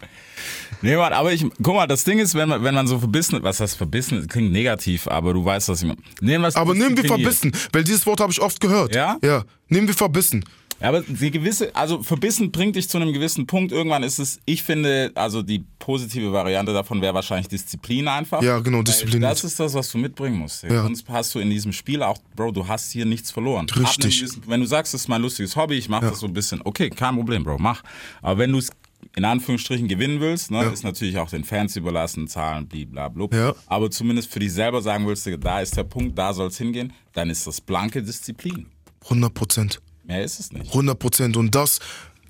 Nee, 0.81 0.97
Mann, 0.97 1.13
aber 1.13 1.33
ich, 1.33 1.45
guck 1.63 1.77
mal, 1.77 1.87
das 1.87 2.03
Ding 2.03 2.19
ist, 2.19 2.35
wenn 2.35 2.49
man, 2.49 2.65
wenn 2.65 2.75
man 2.75 2.89
so 2.89 2.99
verbissen, 2.99 3.41
was 3.43 3.61
heißt 3.61 3.77
verbissen, 3.77 4.27
klingt 4.27 4.51
negativ, 4.51 5.07
aber 5.07 5.33
du 5.33 5.45
weißt, 5.45 5.69
was 5.69 5.83
ich 5.83 5.89
meine. 5.89 6.01
Nehmen 6.21 6.45
Aber 6.45 6.75
nehmen 6.75 6.97
wir 6.97 7.05
verbissen, 7.05 7.53
weil 7.73 7.85
dieses 7.85 8.05
Wort 8.07 8.21
habe 8.21 8.33
ich 8.33 8.41
oft 8.41 8.61
gehört. 8.61 8.95
Ja? 8.95 9.17
Ja. 9.23 9.45
Nehmen 9.69 9.87
wir 9.87 9.95
verbissen. 9.95 10.45
Ja, 10.83 10.89
aber 10.89 11.03
die 11.03 11.31
gewisse, 11.31 11.75
also 11.75 12.03
verbissen 12.03 12.51
bringt 12.53 12.77
dich 12.77 12.89
zu 12.89 12.99
einem 12.99 13.13
gewissen 13.13 13.47
Punkt. 13.47 13.73
Irgendwann 13.73 14.03
ist 14.03 14.19
es, 14.19 14.41
ich 14.45 14.63
finde, 14.63 15.13
also 15.15 15.43
die 15.43 15.65
positive 15.79 16.33
Variante 16.33 16.73
davon 16.73 17.01
wäre 17.01 17.15
wahrscheinlich 17.15 17.49
Disziplin 17.49 18.09
einfach. 18.09 18.43
Ja, 18.43 18.59
genau, 18.59 18.83
Disziplin. 18.83 19.21
Das 19.23 19.45
ist 19.45 19.59
das, 19.61 19.75
was 19.75 19.91
du 19.91 19.99
mitbringen 19.99 20.37
musst. 20.39 20.65
Ja. 20.65 20.83
Sonst 20.83 21.09
hast 21.09 21.35
du 21.35 21.39
in 21.39 21.51
diesem 21.51 21.73
Spiel 21.73 22.03
auch, 22.03 22.19
Bro, 22.37 22.51
du 22.53 22.67
hast 22.69 22.91
hier 22.93 23.07
nichts 23.07 23.31
verloren. 23.31 23.67
Richtig. 23.71 24.19
gewissen- 24.21 24.43
Wenn 24.47 24.61
du 24.61 24.67
sagst, 24.67 24.93
das 24.93 25.03
ist 25.03 25.09
mein 25.09 25.23
lustiges 25.23 25.55
Hobby, 25.57 25.75
ich 25.77 25.89
mache 25.89 26.07
das 26.07 26.19
so 26.21 26.27
ein 26.27 26.33
bisschen, 26.33 26.61
okay, 26.65 26.91
kein 26.91 27.15
Problem, 27.15 27.45
Bro, 27.45 27.59
mach. 27.59 27.83
Aber 28.21 28.39
wenn 28.39 28.53
du 28.53 28.59
es 28.59 28.71
in 29.17 29.25
Anführungsstrichen 29.25 29.89
gewinnen 29.89 30.21
willst, 30.21 30.51
ne, 30.51 30.65
ist 30.73 30.85
natürlich 30.85 31.19
auch 31.19 31.29
den 31.29 31.45
Fans 31.45 31.77
überlassen, 31.77 32.29
Zahlen, 32.29 32.67
blablabla. 32.69 33.29
Ja. 33.37 33.55
Aber 33.67 33.91
zumindest 33.91 34.33
für 34.33 34.39
dich 34.39 34.53
selber 34.53 34.81
sagen 34.81 35.07
willst, 35.07 35.29
da 35.41 35.61
ist 35.61 35.77
der 35.77 35.85
Punkt, 35.85 36.17
da 36.17 36.33
soll 36.33 36.49
es 36.49 36.57
hingehen, 36.59 36.93
dann 37.13 37.29
ist 37.29 37.47
das 37.47 37.61
blanke 37.61 38.03
Disziplin. 38.03 38.67
100 39.05 39.35
Prozent. 39.35 39.81
Mehr 40.05 40.25
ist 40.25 40.41
es 40.41 40.53
nicht. 40.53 40.67
100 40.69 40.99
Prozent. 40.99 41.37
Und 41.37 41.55
das, 41.55 41.79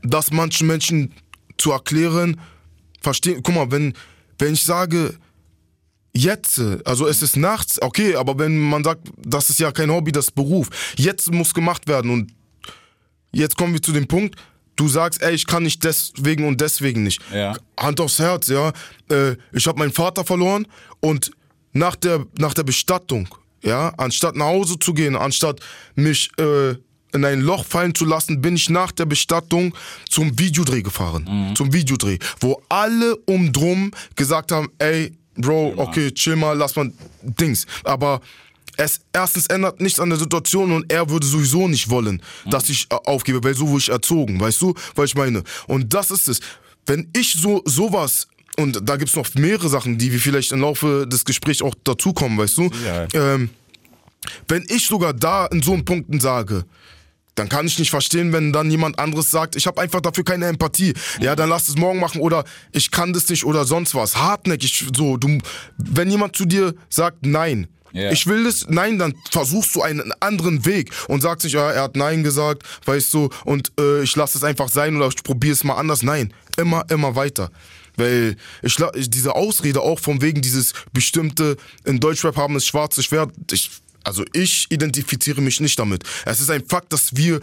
das 0.03 0.31
manchen 0.31 0.67
Menschen 0.67 1.15
zu 1.59 1.73
erklären, 1.73 2.41
verstehen, 3.01 3.41
guck 3.43 3.55
mal, 3.55 3.71
wenn, 3.71 3.95
wenn 4.39 4.55
ich 4.55 4.65
sage, 4.65 5.15
jetzt, 6.15 6.61
also 6.85 7.07
es 7.07 7.23
ist 7.23 7.37
nachts, 7.37 7.81
okay, 7.81 8.17
aber 8.17 8.39
wenn 8.39 8.59
man 8.59 8.85
sagt, 8.85 9.09
das 9.19 9.51
ist 9.51 9.61
ja 9.61 9.73
kein 9.73 9.91
Hobby, 9.91 10.13
das 10.13 10.27
ist 10.27 10.35
Beruf, 10.35 10.69
jetzt 10.97 11.33
muss 11.33 11.55
gemacht 11.55 11.87
werden 11.89 12.11
und 12.11 12.33
jetzt 13.33 13.57
kommen 13.57 13.73
wir 13.73 13.83
zu 13.83 13.93
dem 13.93 14.07
Punkt, 14.07 14.37
du 14.77 14.89
sagst, 14.89 15.23
ey, 15.23 15.35
ich 15.35 15.47
kann 15.47 15.63
nicht 15.63 15.83
deswegen 15.85 16.47
und 16.47 16.61
deswegen 16.61 17.03
nicht. 17.03 17.21
Ja. 17.33 17.57
Hand 17.79 18.01
aufs 18.01 18.19
Herz, 18.19 18.49
ja. 18.49 18.73
Äh, 19.11 19.37
ich 19.53 19.67
habe 19.67 19.79
meinen 19.79 19.93
Vater 19.93 20.25
verloren 20.25 20.67
und 21.01 21.31
nach 21.73 21.97
der, 21.97 22.27
nach 22.39 22.55
der 22.55 22.65
Bestattung, 22.65 23.29
ja, 23.63 23.93
anstatt 23.97 24.37
nach 24.37 24.47
Hause 24.47 24.79
zu 24.79 24.93
gehen, 24.93 25.17
anstatt 25.17 25.61
mich 25.95 26.31
äh, 26.39 26.75
in 27.13 27.25
ein 27.25 27.41
Loch 27.41 27.65
fallen 27.65 27.95
zu 27.95 28.05
lassen, 28.05 28.41
bin 28.41 28.57
ich 28.57 28.71
nach 28.71 28.93
der 28.93 29.07
Bestattung 29.07 29.75
zum 30.09 30.39
Videodreh 30.39 30.83
gefahren. 30.83 31.53
Zum 31.55 31.73
Videodreh, 31.73 32.19
wo 32.41 32.63
alle 32.69 33.17
um 33.27 33.53
drum 33.53 33.91
gesagt 34.17 34.53
haben, 34.53 34.69
ey, 34.79 35.13
Bro, 35.35 35.75
okay, 35.77 36.11
chill 36.11 36.37
mal, 36.37 36.57
lass 36.57 36.77
mal 36.77 36.93
Dings. 37.23 37.67
Aber 37.85 38.21
es 38.77 39.01
erstens 39.13 39.47
ändert 39.47 39.81
nichts 39.81 40.01
an 40.01 40.11
der 40.11 40.19
Situation 40.19 40.73
und 40.73 40.91
er 40.93 41.09
würde 41.09 41.27
sowieso 41.27 41.69
nicht 41.69 41.89
wollen, 41.91 42.23
dass 42.47 42.69
ich 42.69 42.87
äh, 42.91 42.95
aufgebe, 42.95 43.43
weil 43.43 43.55
so 43.55 43.69
wurde 43.69 43.81
ich 43.81 43.89
erzogen, 43.91 44.41
weißt 44.41 44.61
du, 44.63 44.75
was 44.95 45.11
ich 45.11 45.15
meine? 45.15 45.43
Und 45.67 45.93
das 45.93 46.11
ist 46.11 46.29
es. 46.29 46.41
Wenn 46.87 47.09
ich 47.17 47.35
so 47.35 47.63
sowas 47.65 48.29
und 48.59 48.81
da 48.83 48.97
gibt's 48.97 49.17
noch 49.17 49.33
mehrere 49.35 49.69
Sachen, 49.69 49.99
die 49.99 50.13
wir 50.13 50.21
vielleicht 50.21 50.53
im 50.53 50.61
Laufe 50.61 51.07
des 51.07 51.25
Gesprächs 51.25 51.63
auch 51.63 51.75
dazukommen, 51.85 52.39
weißt 52.39 52.59
du? 52.59 52.71
Sicherheit. 52.73 53.15
Ähm, 53.15 53.51
wenn 54.49 54.65
ich 54.69 54.87
sogar 54.87 55.13
da 55.13 55.47
in 55.47 55.63
so 55.63 55.73
einen 55.73 55.85
Punkten 55.85 56.21
sage, 56.21 56.65
dann 57.35 57.49
kann 57.49 57.67
ich 57.67 57.79
nicht 57.79 57.91
verstehen, 57.91 58.33
wenn 58.33 58.53
dann 58.53 58.71
jemand 58.71 58.99
anderes 58.99 59.31
sagt, 59.31 59.57
ich 59.57 59.67
habe 59.67 59.81
einfach 59.81 60.01
dafür 60.01 60.25
keine 60.25 60.47
Empathie. 60.47 60.93
Ja, 61.21 61.35
dann 61.35 61.49
lass 61.49 61.69
es 61.69 61.77
morgen 61.77 61.99
machen 61.99 62.21
oder 62.21 62.45
ich 62.73 62.91
kann 62.91 63.13
das 63.13 63.29
nicht 63.29 63.45
oder 63.45 63.65
sonst 63.65 63.95
was. 63.95 64.17
Hartnäckig 64.17 64.87
so. 64.95 65.17
Du, 65.17 65.39
wenn 65.79 66.11
jemand 66.11 66.37
zu 66.37 66.45
dir 66.45 66.75
sagt 66.91 67.25
Nein, 67.25 67.69
Ja. 67.93 68.11
ich 68.11 68.27
will 68.27 68.45
das, 68.45 68.67
nein, 68.69 68.99
dann 68.99 69.15
versuchst 69.31 69.75
du 69.75 69.83
einen 69.83 70.13
anderen 70.21 70.65
Weg 70.67 70.91
und 71.09 71.21
sagst 71.23 71.45
nicht, 71.45 71.55
ja, 71.55 71.71
er 71.71 71.83
hat 71.85 71.97
Nein 71.97 72.23
gesagt, 72.23 72.65
weißt 72.85 73.13
du, 73.15 73.31
und 73.45 73.73
äh, 73.81 74.03
ich 74.03 74.15
lasse 74.17 74.37
es 74.39 74.45
einfach 74.45 74.69
sein 74.69 74.97
oder 74.97 75.09
ich 75.09 75.23
probiere 75.23 75.53
es 75.55 75.65
mal 75.65 75.77
anders. 75.77 76.03
Nein, 76.03 76.33
immer, 76.59 76.85
immer 76.91 77.17
weiter. 77.17 77.51
Weil 77.97 78.37
ich 78.63 78.77
diese 79.11 79.35
Ausrede 79.35 79.83
auch 79.83 79.99
von 79.99 80.23
wegen 80.23 80.41
dieses 80.41 80.73
bestimmte 80.95 81.59
in 81.85 82.01
Deutschrap 82.01 82.37
haben 82.37 82.57
es 82.57 82.67
schwarze 82.67 83.03
Schwert. 83.03 83.31
Ich, 83.51 83.71
also 84.05 84.25
ich 84.33 84.67
identifiziere 84.71 85.41
mich 85.41 85.61
nicht 85.61 85.79
damit. 85.79 86.05
Es 86.25 86.41
ist 86.41 86.51
ein 86.51 86.65
Fakt, 86.67 86.93
dass 86.93 87.17
wir 87.17 87.41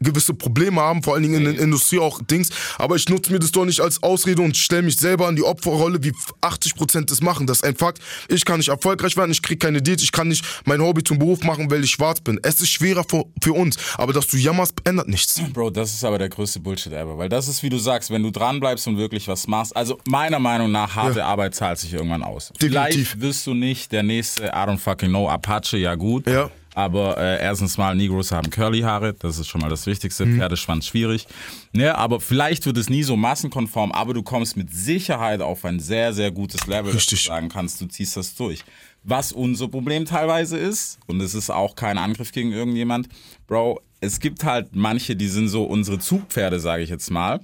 gewisse 0.00 0.34
Probleme 0.34 0.80
haben, 0.80 1.02
vor 1.02 1.14
allen 1.14 1.22
Dingen 1.22 1.36
in 1.36 1.44
der 1.44 1.58
Industrie 1.58 1.98
auch 1.98 2.20
Dings. 2.22 2.50
Aber 2.78 2.96
ich 2.96 3.08
nutze 3.08 3.32
mir 3.32 3.38
das 3.38 3.52
doch 3.52 3.64
nicht 3.64 3.80
als 3.80 4.02
Ausrede 4.02 4.42
und 4.42 4.56
stelle 4.56 4.82
mich 4.82 4.96
selber 4.96 5.28
in 5.28 5.36
die 5.36 5.42
Opferrolle, 5.42 6.02
wie 6.02 6.12
80% 6.42 7.06
das 7.06 7.20
machen. 7.20 7.46
Das 7.46 7.58
ist 7.58 7.64
ein 7.64 7.76
Fakt. 7.76 8.00
Ich 8.28 8.44
kann 8.44 8.58
nicht 8.58 8.68
erfolgreich 8.68 9.16
werden, 9.16 9.30
ich 9.30 9.42
kriege 9.42 9.58
keine 9.58 9.82
Deals, 9.82 10.02
ich 10.02 10.12
kann 10.12 10.28
nicht 10.28 10.44
mein 10.64 10.80
Hobby 10.80 11.02
zum 11.02 11.18
Beruf 11.18 11.42
machen, 11.42 11.70
weil 11.70 11.84
ich 11.84 11.90
schwarz 11.90 12.20
bin. 12.20 12.38
Es 12.42 12.60
ist 12.60 12.70
schwerer 12.70 13.04
für, 13.08 13.24
für 13.42 13.52
uns. 13.52 13.76
Aber 13.96 14.12
dass 14.12 14.26
du 14.26 14.36
jammerst, 14.36 14.74
ändert 14.84 15.08
nichts. 15.08 15.40
Bro, 15.52 15.70
das 15.70 15.92
ist 15.94 16.04
aber 16.04 16.18
der 16.18 16.28
größte 16.28 16.60
Bullshit 16.60 16.92
ever. 16.92 17.18
Weil 17.18 17.28
das 17.28 17.48
ist, 17.48 17.62
wie 17.62 17.68
du 17.68 17.78
sagst, 17.78 18.10
wenn 18.10 18.22
du 18.22 18.30
dranbleibst 18.30 18.86
und 18.86 18.96
wirklich 18.96 19.28
was 19.28 19.46
machst. 19.46 19.76
Also 19.76 19.98
meiner 20.06 20.38
Meinung 20.38 20.70
nach, 20.70 20.94
harte 20.94 21.24
Arbeit 21.24 21.54
zahlt 21.54 21.78
sich 21.78 21.92
irgendwann 21.92 22.22
aus. 22.22 22.52
Definitiv. 22.60 23.10
Vielleicht 23.10 23.20
wirst 23.20 23.46
du 23.46 23.54
nicht 23.54 23.92
der 23.92 24.02
nächste, 24.02 24.46
I 24.46 24.48
don't 24.48 24.78
fucking 24.78 25.08
know, 25.08 25.28
Apache, 25.28 25.76
ja 25.76 25.94
gut. 25.94 26.26
Ja. 26.26 26.50
Aber 26.74 27.16
äh, 27.18 27.40
erstens 27.40 27.78
mal, 27.78 27.94
Negros 27.94 28.32
haben 28.32 28.50
Curly-Haare, 28.50 29.14
das 29.14 29.38
ist 29.38 29.46
schon 29.46 29.60
mal 29.60 29.70
das 29.70 29.86
Wichtigste. 29.86 30.26
Mhm. 30.26 30.38
Pferdeschwanz 30.38 30.86
schwierig. 30.86 31.26
Ne, 31.72 31.96
aber 31.96 32.20
vielleicht 32.20 32.66
wird 32.66 32.76
es 32.76 32.90
nie 32.90 33.04
so 33.04 33.16
massenkonform, 33.16 33.92
aber 33.92 34.12
du 34.12 34.22
kommst 34.22 34.56
mit 34.56 34.72
Sicherheit 34.74 35.40
auf 35.40 35.64
ein 35.64 35.78
sehr, 35.78 36.12
sehr 36.12 36.32
gutes 36.32 36.66
Level, 36.66 36.92
dass 36.92 37.02
Richtig. 37.02 37.24
du 37.24 37.28
sagen 37.28 37.48
kannst, 37.48 37.80
du 37.80 37.86
ziehst 37.86 38.16
das 38.16 38.34
durch. 38.34 38.64
Was 39.04 39.32
unser 39.32 39.68
Problem 39.68 40.04
teilweise 40.04 40.58
ist, 40.58 40.98
und 41.06 41.20
es 41.20 41.34
ist 41.34 41.50
auch 41.50 41.76
kein 41.76 41.96
Angriff 41.96 42.32
gegen 42.32 42.52
irgendjemand, 42.52 43.08
Bro, 43.46 43.80
es 44.00 44.18
gibt 44.18 44.44
halt 44.44 44.74
manche, 44.74 45.14
die 45.14 45.28
sind 45.28 45.48
so 45.48 45.64
unsere 45.64 45.98
Zugpferde, 45.98 46.58
sage 46.58 46.82
ich 46.82 46.90
jetzt 46.90 47.10
mal. 47.10 47.40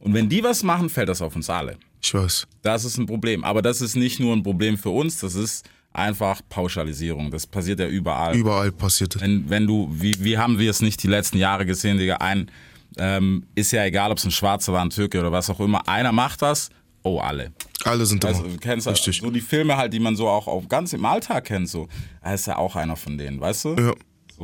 Und 0.00 0.14
wenn 0.14 0.28
die 0.28 0.44
was 0.44 0.62
machen, 0.62 0.90
fällt 0.90 1.08
das 1.08 1.22
auf 1.22 1.34
uns 1.34 1.48
alle. 1.48 1.78
Ich 2.02 2.12
weiß. 2.12 2.46
Das 2.62 2.84
ist 2.84 2.98
ein 2.98 3.06
Problem. 3.06 3.42
Aber 3.42 3.62
das 3.62 3.80
ist 3.80 3.96
nicht 3.96 4.20
nur 4.20 4.34
ein 4.34 4.42
Problem 4.42 4.76
für 4.78 4.90
uns, 4.90 5.18
das 5.18 5.34
ist 5.34 5.64
einfach 5.96 6.40
Pauschalisierung. 6.48 7.30
Das 7.30 7.46
passiert 7.46 7.80
ja 7.80 7.88
überall. 7.88 8.36
Überall 8.36 8.72
passiert 8.72 9.16
es. 9.16 9.22
Wenn, 9.22 9.48
wenn 9.48 9.66
du, 9.66 9.88
wie, 9.90 10.14
wie 10.18 10.38
haben 10.38 10.58
wir 10.58 10.70
es 10.70 10.80
nicht 10.80 11.02
die 11.02 11.08
letzten 11.08 11.38
Jahre 11.38 11.66
gesehen, 11.66 11.98
Digga, 11.98 12.16
ein, 12.16 12.50
ähm, 12.98 13.46
ist 13.54 13.72
ja 13.72 13.84
egal, 13.84 14.10
ob 14.10 14.18
es 14.18 14.24
ein 14.24 14.30
Schwarzer 14.30 14.72
war, 14.72 14.82
ein 14.82 14.90
Türke 14.90 15.18
oder 15.18 15.32
was 15.32 15.50
auch 15.50 15.60
immer, 15.60 15.88
einer 15.88 16.12
macht 16.12 16.42
das, 16.42 16.70
oh, 17.02 17.18
alle. 17.18 17.52
Alle 17.84 18.04
sind 18.04 18.22
da. 18.24 18.28
Also, 18.28 18.42
du 18.42 18.56
kennst 18.58 18.86
halt 18.86 18.96
Richtig. 18.98 19.20
so 19.20 19.30
die 19.30 19.40
Filme 19.40 19.76
halt, 19.76 19.92
die 19.92 20.00
man 20.00 20.16
so 20.16 20.28
auch 20.28 20.46
auf, 20.46 20.68
ganz 20.68 20.92
im 20.92 21.04
Alltag 21.04 21.44
kennt, 21.44 21.68
so. 21.68 21.88
Er 22.20 22.34
ist 22.34 22.46
ja 22.46 22.56
auch 22.56 22.76
einer 22.76 22.96
von 22.96 23.16
denen, 23.16 23.40
weißt 23.40 23.64
du? 23.64 23.76
Ja. 23.76 23.94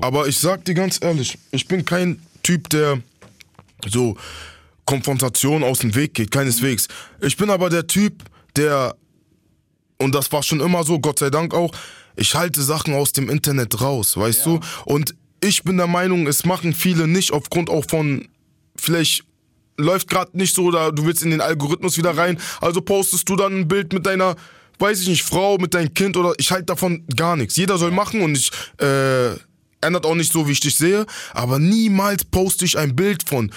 Aber 0.00 0.26
ich 0.26 0.38
sag 0.38 0.64
dir 0.64 0.75
ganz 0.75 0.99
ehrlich, 1.02 1.38
ich 1.50 1.68
bin 1.68 1.85
kein 1.85 2.21
Typ, 2.42 2.71
der 2.71 3.00
so 3.87 4.16
Konfrontation 4.87 5.64
aus 5.64 5.80
dem 5.80 5.94
Weg 5.94 6.14
geht, 6.14 6.30
keineswegs. 6.30 6.88
Ich 7.21 7.37
bin 7.37 7.50
aber 7.50 7.68
der 7.68 7.87
Typ, 7.87 8.23
der, 8.56 8.94
und 10.02 10.14
das 10.14 10.30
war 10.32 10.42
schon 10.42 10.61
immer 10.61 10.85
so, 10.85 10.99
Gott 11.00 11.18
sei 11.18 11.30
Dank 11.30 11.54
auch, 11.54 11.71
ich 12.16 12.35
halte 12.35 12.62
Sachen 12.62 12.94
aus 12.94 13.12
dem 13.12 13.30
Internet 13.30 13.80
raus, 13.80 14.16
weißt 14.16 14.44
du? 14.47 14.61
Und 14.85 15.14
ich 15.40 15.64
bin 15.64 15.76
der 15.78 15.87
Meinung, 15.87 16.26
es 16.26 16.44
machen 16.44 16.75
viele 16.75 17.09
nicht 17.09 17.32
aufgrund 17.32 17.71
auch 17.71 17.85
von, 17.88 18.28
vielleicht 18.76 19.25
läuft 19.78 20.09
gerade 20.09 20.37
nicht 20.37 20.54
so 20.54 20.64
oder 20.64 20.92
du 20.92 21.06
willst 21.06 21.23
in 21.23 21.30
den 21.30 21.40
Algorithmus 21.40 21.97
wieder 21.97 22.16
rein, 22.16 22.38
also 22.61 22.80
postest 22.80 23.28
du 23.28 23.37
dann 23.37 23.61
ein 23.61 23.68
Bild 23.68 23.92
mit 23.92 24.04
deiner, 24.06 24.37
weiß 24.78 25.00
ich 25.00 25.09
nicht, 25.09 25.23
Frau, 25.23 25.56
mit 25.59 25.75
deinem 25.75 25.94
Kind 25.94 26.16
oder 26.16 26.35
ich 26.38 26.50
halte 26.50 26.66
davon 26.66 27.04
gar 27.16 27.37
nichts. 27.37 27.56
Jeder 27.56 27.78
soll 27.78 27.90
machen 27.90 28.21
und 28.21 28.37
ich 28.37 28.50
äh, 28.78 29.30
ändert 29.80 30.06
auch 30.06 30.14
nicht 30.14 30.32
so, 30.32 30.47
wie 30.47 30.52
ich 30.52 30.61
dich 30.61 30.76
sehe, 30.76 31.06
aber 31.32 31.59
niemals 31.59 32.25
poste 32.25 32.64
ich 32.64 32.78
ein 32.78 32.94
Bild 32.94 33.26
von 33.28 33.50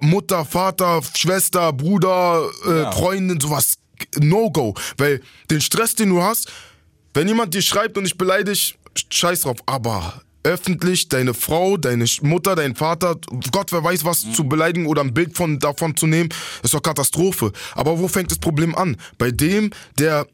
Mutter, 0.00 0.44
Vater, 0.44 1.00
Schwester, 1.16 1.72
Bruder, 1.72 2.48
äh, 2.66 2.80
Ja. 2.80 2.92
Freundin, 2.92 3.40
sowas. 3.40 3.76
No-go. 4.18 4.74
Weil 4.96 5.20
den 5.50 5.60
Stress, 5.60 5.94
den 5.94 6.10
du 6.10 6.22
hast, 6.22 6.50
wenn 7.14 7.28
jemand 7.28 7.54
dir 7.54 7.62
schreibt 7.62 7.96
und 7.96 8.06
ich 8.06 8.18
beleidige, 8.18 8.58
scheiß 9.10 9.42
drauf. 9.42 9.58
Aber 9.66 10.22
öffentlich 10.46 11.08
deine 11.08 11.34
Frau, 11.34 11.76
deine 11.76 12.04
Mutter, 12.22 12.54
dein 12.54 12.76
Vater, 12.76 13.16
Gott, 13.50 13.72
wer 13.72 13.82
weiß 13.82 14.04
was 14.04 14.32
zu 14.32 14.44
beleidigen 14.44 14.86
oder 14.86 15.02
ein 15.02 15.12
Bild 15.12 15.36
von, 15.36 15.58
davon 15.58 15.96
zu 15.96 16.06
nehmen, 16.06 16.28
ist 16.62 16.72
doch 16.72 16.82
Katastrophe. 16.82 17.52
Aber 17.74 17.98
wo 17.98 18.06
fängt 18.06 18.30
das 18.30 18.38
Problem 18.38 18.74
an? 18.74 18.96
Bei 19.18 19.30
dem, 19.30 19.70
der 19.98 20.26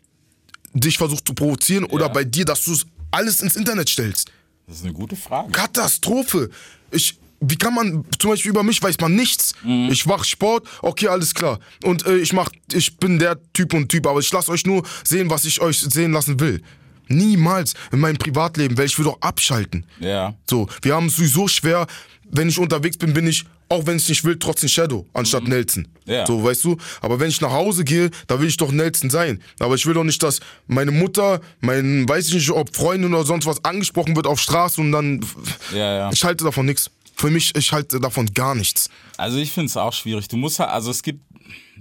dich 0.75 0.99
versucht 0.99 1.27
zu 1.27 1.35
provozieren 1.35 1.85
oder 1.85 2.09
bei 2.09 2.25
dir, 2.25 2.45
dass 2.45 2.65
du 2.65 2.73
es 2.73 2.87
alles 3.11 3.41
ins 3.41 3.57
Internet 3.57 3.89
stellst? 3.89 4.31
Das 4.67 4.77
ist 4.77 4.85
eine 4.85 4.93
gute 4.93 5.17
Frage. 5.17 5.51
Katastrophe. 5.51 6.51
Ich, 6.91 7.19
wie 7.43 7.57
kann 7.57 7.75
man, 7.75 8.05
zum 8.19 8.31
Beispiel 8.31 8.51
über 8.51 8.63
mich 8.63 8.81
weiß 8.83 8.99
man 9.01 9.15
nichts. 9.15 9.55
Ich 9.91 10.07
mach 10.07 10.25
Sport, 10.25 10.67
okay, 10.81 11.09
alles 11.09 11.35
klar. 11.35 11.59
Und 11.83 12.07
äh, 12.07 12.17
ich 12.17 12.33
mach, 12.33 12.49
ich 12.73 12.97
bin 12.99 13.19
der 13.19 13.37
Typ 13.53 13.75
und 13.75 13.89
Typ, 13.89 14.07
aber 14.07 14.21
ich 14.21 14.33
lasse 14.33 14.51
euch 14.53 14.65
nur 14.65 14.85
sehen, 15.05 15.29
was 15.29 15.45
ich 15.45 15.61
euch 15.61 15.81
sehen 15.81 16.13
lassen 16.13 16.39
will. 16.39 16.63
Niemals 17.09 17.75
in 17.91 17.99
meinem 17.99 18.17
Privatleben, 18.17 18.79
weil 18.79 18.87
ich 18.87 18.97
will 18.97 19.05
doch 19.05 19.21
abschalten. 19.21 19.85
Ja. 19.99 20.35
So, 20.49 20.69
wir 20.83 20.95
haben 20.95 21.07
es 21.07 21.17
sowieso 21.17 21.49
schwer, 21.49 21.87
wenn 22.31 22.49
ich 22.49 22.59
unterwegs 22.59 22.97
bin, 22.97 23.13
bin 23.13 23.27
ich, 23.27 23.45
auch 23.69 23.87
wenn 23.87 23.97
ich 23.97 24.09
nicht 24.09 24.25
will, 24.25 24.39
trotzdem 24.39 24.69
Shadow, 24.69 25.07
anstatt 25.13 25.45
Nelson. 25.49 25.89
Ja. 26.05 26.27
So, 26.27 26.45
weißt 26.45 26.65
du? 26.65 26.77
Aber 27.01 27.19
wenn 27.19 27.29
ich 27.29 27.41
nach 27.41 27.51
Hause 27.51 27.85
gehe, 27.85 28.11
da 28.27 28.41
will 28.41 28.49
ich 28.49 28.57
doch 28.57 28.71
Nelson 28.71 29.11
sein. 29.11 29.43
Aber 29.59 29.75
ich 29.75 29.85
will 29.85 29.95
doch 29.95 30.05
nicht, 30.05 30.23
dass 30.23 30.41
meine 30.67 30.93
Mutter, 30.93 31.41
mein, 31.61 32.09
weiß 32.09 32.29
ich 32.29 32.35
nicht, 32.35 32.51
ob 32.51 32.75
Freundin 32.75 33.13
oder 33.13 33.25
sonst 33.25 33.47
was 33.47 33.65
angesprochen 33.65 34.15
wird 34.15 34.27
auf 34.27 34.41
Straße 34.41 34.81
und 34.81 34.93
dann. 34.93 35.25
Ja, 35.73 35.97
ja. 35.97 36.11
Ich 36.13 36.23
halte 36.25 36.45
davon 36.45 36.67
nichts. 36.67 36.91
Für 37.15 37.31
mich, 37.31 37.55
ich 37.57 37.73
halte 37.73 38.01
davon 38.01 38.27
gar 38.35 38.55
nichts. 38.55 38.89
Also 39.17 39.39
ich 39.39 39.53
finde 39.53 39.67
es 39.67 39.77
auch 39.77 39.93
schwierig. 39.93 40.29
Du 40.29 40.37
musst 40.37 40.59
halt, 40.59 40.71
also 40.71 40.91
es 40.91 41.03
gibt, 41.03 41.23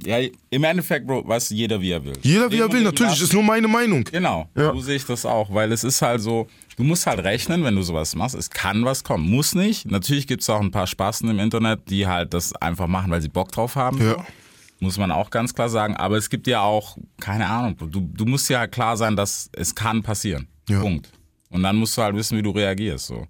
ja, 0.06 0.20
im 0.50 0.64
Endeffekt, 0.64 1.08
Bro, 1.08 1.28
weiß 1.28 1.50
jeder, 1.52 1.80
wie 1.82 1.92
er 1.92 2.04
will. 2.04 2.14
Jeder 2.22 2.52
wie 2.52 2.60
er 2.60 2.72
will, 2.72 2.84
natürlich, 2.84 3.14
lassen. 3.14 3.24
ist 3.24 3.34
nur 3.34 3.44
meine 3.44 3.68
Meinung. 3.68 4.04
Genau, 4.04 4.50
Ja. 4.56 4.74
so 4.74 4.82
sehe 4.82 4.96
ich 4.98 5.06
das 5.06 5.26
auch, 5.26 5.54
weil 5.54 5.72
es 5.72 5.84
ist 5.84 6.02
halt 6.02 6.22
so, 6.22 6.48
du 6.76 6.84
musst 6.84 7.06
halt 7.08 7.20
rechnen, 7.24 7.64
wenn 7.64 7.76
du 7.76 7.82
sowas 7.84 8.16
machst, 8.16 8.36
es 8.36 8.50
kann 8.50 8.84
was 8.86 9.04
kommen, 9.04 9.30
muss 9.30 9.56
nicht. 9.56 9.86
Natürlich 9.90 10.28
gibt 10.28 10.42
es 10.42 10.50
auch 10.50 10.60
ein 10.62 10.72
paar 10.72 10.88
Spasten 10.88 11.30
im 11.30 11.40
Internet, 11.40 11.90
die 11.90 12.08
halt 12.08 12.34
das 12.34 12.54
einfach 12.56 12.88
machen, 12.88 13.12
weil 13.12 13.22
sie 13.22 13.30
Bock 13.30 13.52
drauf 13.52 13.76
haben. 13.76 14.02
Ja. 14.02 14.26
Muss 14.80 14.98
man 14.98 15.12
auch 15.12 15.30
ganz 15.30 15.54
klar 15.54 15.70
sagen, 15.70 15.96
aber 15.96 16.18
es 16.18 16.30
gibt 16.30 16.48
ja 16.48 16.62
auch, 16.62 16.98
keine 17.20 17.48
Ahnung, 17.48 17.78
du, 17.78 18.02
du 18.02 18.26
musst 18.26 18.50
ja 18.50 18.66
klar 18.68 18.98
sein, 18.98 19.16
dass 19.16 19.50
es 19.54 19.76
kann 19.76 20.02
passieren. 20.02 20.48
Ja. 20.68 20.80
Punkt. 20.82 21.12
Und 21.50 21.62
dann 21.64 21.76
musst 21.76 21.96
du 21.98 22.02
halt 22.02 22.16
wissen, 22.16 22.38
wie 22.38 22.42
du 22.42 22.50
reagierst. 22.52 23.08
So. 23.08 23.28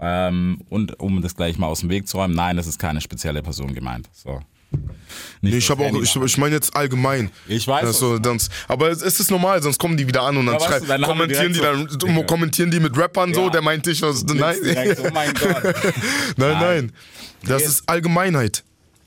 Ähm, 0.00 0.60
und 0.68 0.98
um 1.00 1.20
das 1.22 1.34
gleich 1.34 1.58
mal 1.58 1.66
aus 1.66 1.80
dem 1.80 1.90
Weg 1.90 2.06
zu 2.06 2.18
räumen, 2.18 2.34
nein, 2.34 2.56
das 2.56 2.66
ist 2.66 2.78
keine 2.78 3.00
spezielle 3.00 3.42
Person 3.42 3.74
gemeint. 3.74 4.08
So. 4.12 4.40
Nicht 5.40 5.52
Nee, 5.54 5.56
ich 5.56 5.70
habe 5.70 5.84
auch, 5.86 5.94
ich, 6.02 6.14
ich 6.14 6.38
meine 6.38 6.54
jetzt 6.54 6.76
allgemein. 6.76 7.30
Ich 7.46 7.66
weiß, 7.66 7.82
Das 7.86 7.98
so, 7.98 8.18
dann, 8.18 8.38
aber 8.68 8.90
es 8.90 9.00
es 9.00 9.18
ist 9.18 9.30
normal, 9.30 9.62
sonst 9.62 9.78
kommen 9.78 9.96
die 9.96 10.06
wieder 10.06 10.22
an 10.22 10.36
und 10.36 10.46
dann, 10.46 10.58
Ja, 10.60 10.80
dann 10.80 11.02
kommentieren 11.02 11.52
die 11.54 11.60
dann, 11.60 11.88
so- 11.88 12.22
kommentieren 12.24 12.70
die 12.70 12.78
mit 12.78 12.96
Rappern 12.96 13.32
so, 13.32 13.44
Ja. 13.44 13.50
der 13.50 13.62
meint 13.62 13.86
ich 13.86 14.02
was. 14.02 14.24
Nein, 14.24 14.56
direkt, 14.62 15.00
oh 15.00 15.08
mein 15.14 15.32
Gott. 15.32 15.62
nein, 16.36 16.52
nein. 16.60 16.92
Das 17.44 17.62
ist 17.62 17.88
Allgemeinheit. 17.88 18.62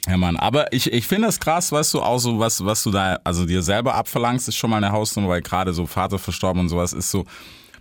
Ja, 0.07 0.17
Mann, 0.17 0.35
aber 0.35 0.73
ich, 0.73 0.91
ich 0.91 1.05
finde 1.05 1.27
das 1.27 1.39
krass, 1.39 1.71
weißt 1.71 1.93
du, 1.93 2.01
auch 2.01 2.17
so, 2.17 2.39
was, 2.39 2.65
was 2.65 2.81
du 2.81 2.89
da, 2.89 3.19
also 3.23 3.45
dir 3.45 3.61
selber 3.61 3.93
abverlangst, 3.93 4.47
ist 4.47 4.55
schon 4.55 4.71
mal 4.71 4.77
eine 4.77 4.91
Hausnummer, 4.91 5.29
weil 5.29 5.41
gerade 5.43 5.73
so 5.73 5.85
Vater 5.85 6.17
verstorben 6.17 6.61
und 6.61 6.69
sowas 6.69 6.91
ist 6.91 7.11
so, 7.11 7.23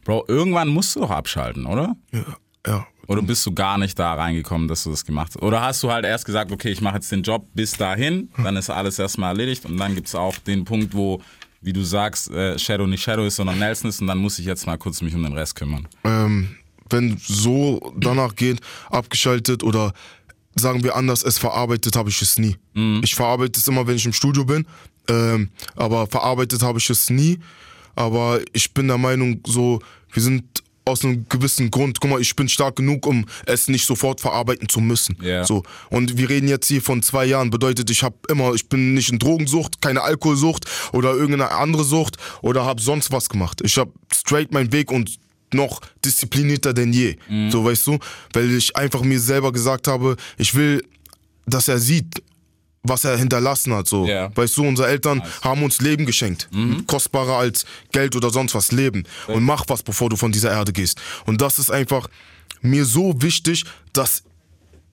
Bro, 0.04 0.26
irgendwann 0.28 0.68
musst 0.68 0.96
du 0.96 1.00
doch 1.00 1.10
abschalten, 1.10 1.64
oder? 1.64 1.96
Ja, 2.12 2.24
ja. 2.66 2.86
Oder 3.10 3.22
bist 3.22 3.44
du 3.44 3.52
gar 3.52 3.76
nicht 3.76 3.98
da 3.98 4.14
reingekommen, 4.14 4.68
dass 4.68 4.84
du 4.84 4.90
das 4.90 5.04
gemacht 5.04 5.32
hast? 5.34 5.42
Oder 5.42 5.60
hast 5.62 5.82
du 5.82 5.90
halt 5.90 6.04
erst 6.04 6.24
gesagt, 6.24 6.52
okay, 6.52 6.70
ich 6.70 6.80
mache 6.80 6.94
jetzt 6.94 7.10
den 7.10 7.22
Job 7.22 7.44
bis 7.54 7.72
dahin, 7.72 8.30
dann 8.40 8.56
ist 8.56 8.70
alles 8.70 9.00
erstmal 9.00 9.30
erledigt 9.30 9.64
und 9.64 9.78
dann 9.78 9.96
gibt's 9.96 10.14
auch 10.14 10.36
den 10.38 10.64
Punkt, 10.64 10.94
wo, 10.94 11.20
wie 11.60 11.72
du 11.72 11.82
sagst, 11.82 12.30
äh, 12.30 12.56
Shadow 12.56 12.86
nicht 12.86 13.02
Shadow 13.02 13.24
ist, 13.24 13.34
sondern 13.34 13.58
Nelson 13.58 13.90
ist 13.90 14.00
und 14.00 14.06
dann 14.06 14.18
muss 14.18 14.38
ich 14.38 14.46
jetzt 14.46 14.64
mal 14.64 14.78
kurz 14.78 15.02
mich 15.02 15.12
um 15.12 15.24
den 15.24 15.32
Rest 15.32 15.56
kümmern. 15.56 15.88
ähm, 16.04 16.54
wenn 16.88 17.18
so 17.18 17.92
danach 17.96 18.36
geht, 18.36 18.60
abgeschaltet 18.90 19.64
oder 19.64 19.92
sagen 20.54 20.84
wir 20.84 20.94
anders, 20.94 21.24
es 21.24 21.36
verarbeitet 21.36 21.96
habe 21.96 22.10
ich 22.10 22.22
es 22.22 22.38
nie. 22.38 22.56
Ich 23.02 23.16
verarbeite 23.16 23.58
es 23.58 23.66
immer, 23.66 23.88
wenn 23.88 23.96
ich 23.96 24.06
im 24.06 24.12
Studio 24.12 24.44
bin, 24.44 24.66
ähm, 25.08 25.50
aber 25.74 26.06
verarbeitet 26.06 26.62
habe 26.62 26.78
ich 26.78 26.88
es 26.90 27.10
nie. 27.10 27.40
Aber 27.96 28.40
ich 28.52 28.72
bin 28.72 28.86
der 28.86 28.98
Meinung, 28.98 29.40
so, 29.46 29.80
wir 30.12 30.22
sind 30.22 30.44
aus 30.84 31.04
einem 31.04 31.26
gewissen 31.28 31.70
Grund, 31.70 32.00
guck 32.00 32.10
mal, 32.10 32.20
ich 32.20 32.34
bin 32.34 32.48
stark 32.48 32.76
genug, 32.76 33.06
um 33.06 33.26
es 33.46 33.68
nicht 33.68 33.86
sofort 33.86 34.20
verarbeiten 34.20 34.68
zu 34.68 34.80
müssen. 34.80 35.16
Ja. 35.22 35.44
So. 35.44 35.62
Und 35.88 36.16
wir 36.16 36.28
reden 36.28 36.48
jetzt 36.48 36.68
hier 36.68 36.82
von 36.82 37.02
zwei 37.02 37.26
Jahren, 37.26 37.50
bedeutet, 37.50 37.90
ich 37.90 38.02
habe 38.02 38.16
immer, 38.28 38.54
ich 38.54 38.68
bin 38.68 38.94
nicht 38.94 39.10
in 39.10 39.18
Drogensucht, 39.18 39.80
keine 39.80 40.02
Alkoholsucht 40.02 40.64
oder 40.92 41.12
irgendeine 41.12 41.52
andere 41.52 41.84
Sucht 41.84 42.16
oder 42.42 42.64
habe 42.64 42.80
sonst 42.80 43.12
was 43.12 43.28
gemacht. 43.28 43.60
Ich 43.62 43.78
habe 43.78 43.92
straight 44.12 44.52
meinen 44.52 44.72
Weg 44.72 44.90
und 44.90 45.18
noch 45.52 45.80
disziplinierter 46.04 46.72
denn 46.72 46.92
je. 46.92 47.16
So 47.50 47.64
weißt 47.64 47.86
du, 47.88 47.98
weil 48.32 48.52
ich 48.52 48.76
einfach 48.76 49.02
mir 49.02 49.18
selber 49.20 49.52
gesagt 49.52 49.88
habe, 49.88 50.16
ich 50.38 50.54
will, 50.54 50.84
dass 51.46 51.68
er 51.68 51.78
sieht, 51.78 52.22
was 52.82 53.04
er 53.04 53.16
hinterlassen 53.16 53.74
hat. 53.74 53.88
So. 53.88 54.06
Ja. 54.06 54.34
Weißt 54.34 54.56
du, 54.56 54.66
unsere 54.66 54.88
Eltern 54.88 55.22
haben 55.42 55.62
uns 55.62 55.80
Leben 55.80 56.06
geschenkt. 56.06 56.48
Kostbarer 56.86 57.38
als 57.38 57.64
Geld 57.92 58.16
oder 58.16 58.30
sonst 58.30 58.54
was 58.54 58.72
Leben. 58.72 59.04
Und 59.26 59.44
mach 59.44 59.64
was, 59.68 59.82
bevor 59.82 60.08
du 60.08 60.16
von 60.16 60.32
dieser 60.32 60.50
Erde 60.50 60.72
gehst. 60.72 61.00
Und 61.26 61.40
das 61.40 61.58
ist 61.58 61.70
einfach 61.70 62.08
mir 62.62 62.84
so 62.84 63.20
wichtig, 63.22 63.64
dass 63.92 64.22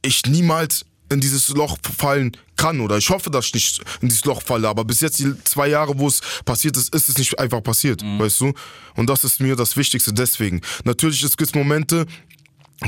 ich 0.01 0.25
niemals 0.25 0.85
in 1.09 1.21
dieses 1.21 1.49
Loch 1.49 1.77
fallen 1.97 2.35
kann 2.57 2.81
oder 2.81 2.97
ich 2.97 3.09
hoffe, 3.09 3.29
dass 3.29 3.45
ich 3.47 3.53
nicht 3.53 3.81
in 4.01 4.09
dieses 4.09 4.25
Loch 4.25 4.41
falle, 4.41 4.67
aber 4.67 4.83
bis 4.83 4.99
jetzt 4.99 5.19
die 5.19 5.33
zwei 5.43 5.67
Jahre, 5.67 5.97
wo 5.97 6.07
es 6.07 6.21
passiert 6.43 6.75
ist, 6.75 6.93
ist 6.93 7.07
es 7.07 7.17
nicht 7.17 7.39
einfach 7.39 7.63
passiert, 7.63 8.01
weißt 8.03 8.41
du? 8.41 8.53
Und 8.95 9.09
das 9.09 9.23
ist 9.23 9.39
mir 9.39 9.55
das 9.55 9.77
Wichtigste 9.77 10.11
deswegen. 10.11 10.61
Natürlich 10.83 11.23
es 11.23 11.37
gibt 11.37 11.55
Momente, 11.55 12.05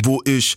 wo 0.04 0.22
ich 0.26 0.56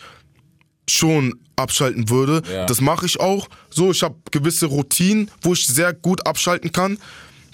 schon 0.88 1.34
abschalten 1.56 2.08
würde. 2.10 2.42
Ja. 2.52 2.66
Das 2.66 2.80
mache 2.80 3.06
ich 3.06 3.20
auch. 3.20 3.48
So, 3.70 3.90
ich 3.90 4.02
habe 4.02 4.16
gewisse 4.30 4.66
Routinen, 4.66 5.30
wo 5.42 5.52
ich 5.52 5.66
sehr 5.66 5.92
gut 5.92 6.26
abschalten 6.26 6.72
kann. 6.72 6.98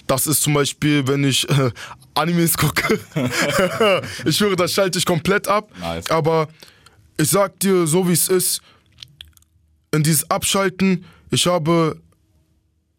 Das 0.07 0.25
ist 0.25 0.41
zum 0.41 0.55
Beispiel, 0.55 1.07
wenn 1.07 1.23
ich 1.23 1.47
äh, 1.49 1.71
Animes 2.15 2.57
gucke. 2.57 2.99
ich 4.25 4.35
schwöre, 4.35 4.55
das 4.55 4.73
schalte 4.73 4.97
ich 4.97 5.05
komplett 5.05 5.47
ab. 5.47 5.69
Nice. 5.79 6.09
Aber 6.09 6.47
ich 7.17 7.29
sag 7.29 7.59
dir, 7.59 7.85
so 7.85 8.07
wie 8.07 8.13
es 8.13 8.27
ist, 8.27 8.61
in 9.91 10.03
dieses 10.03 10.29
Abschalten, 10.29 11.05
ich 11.31 11.45
habe 11.45 11.99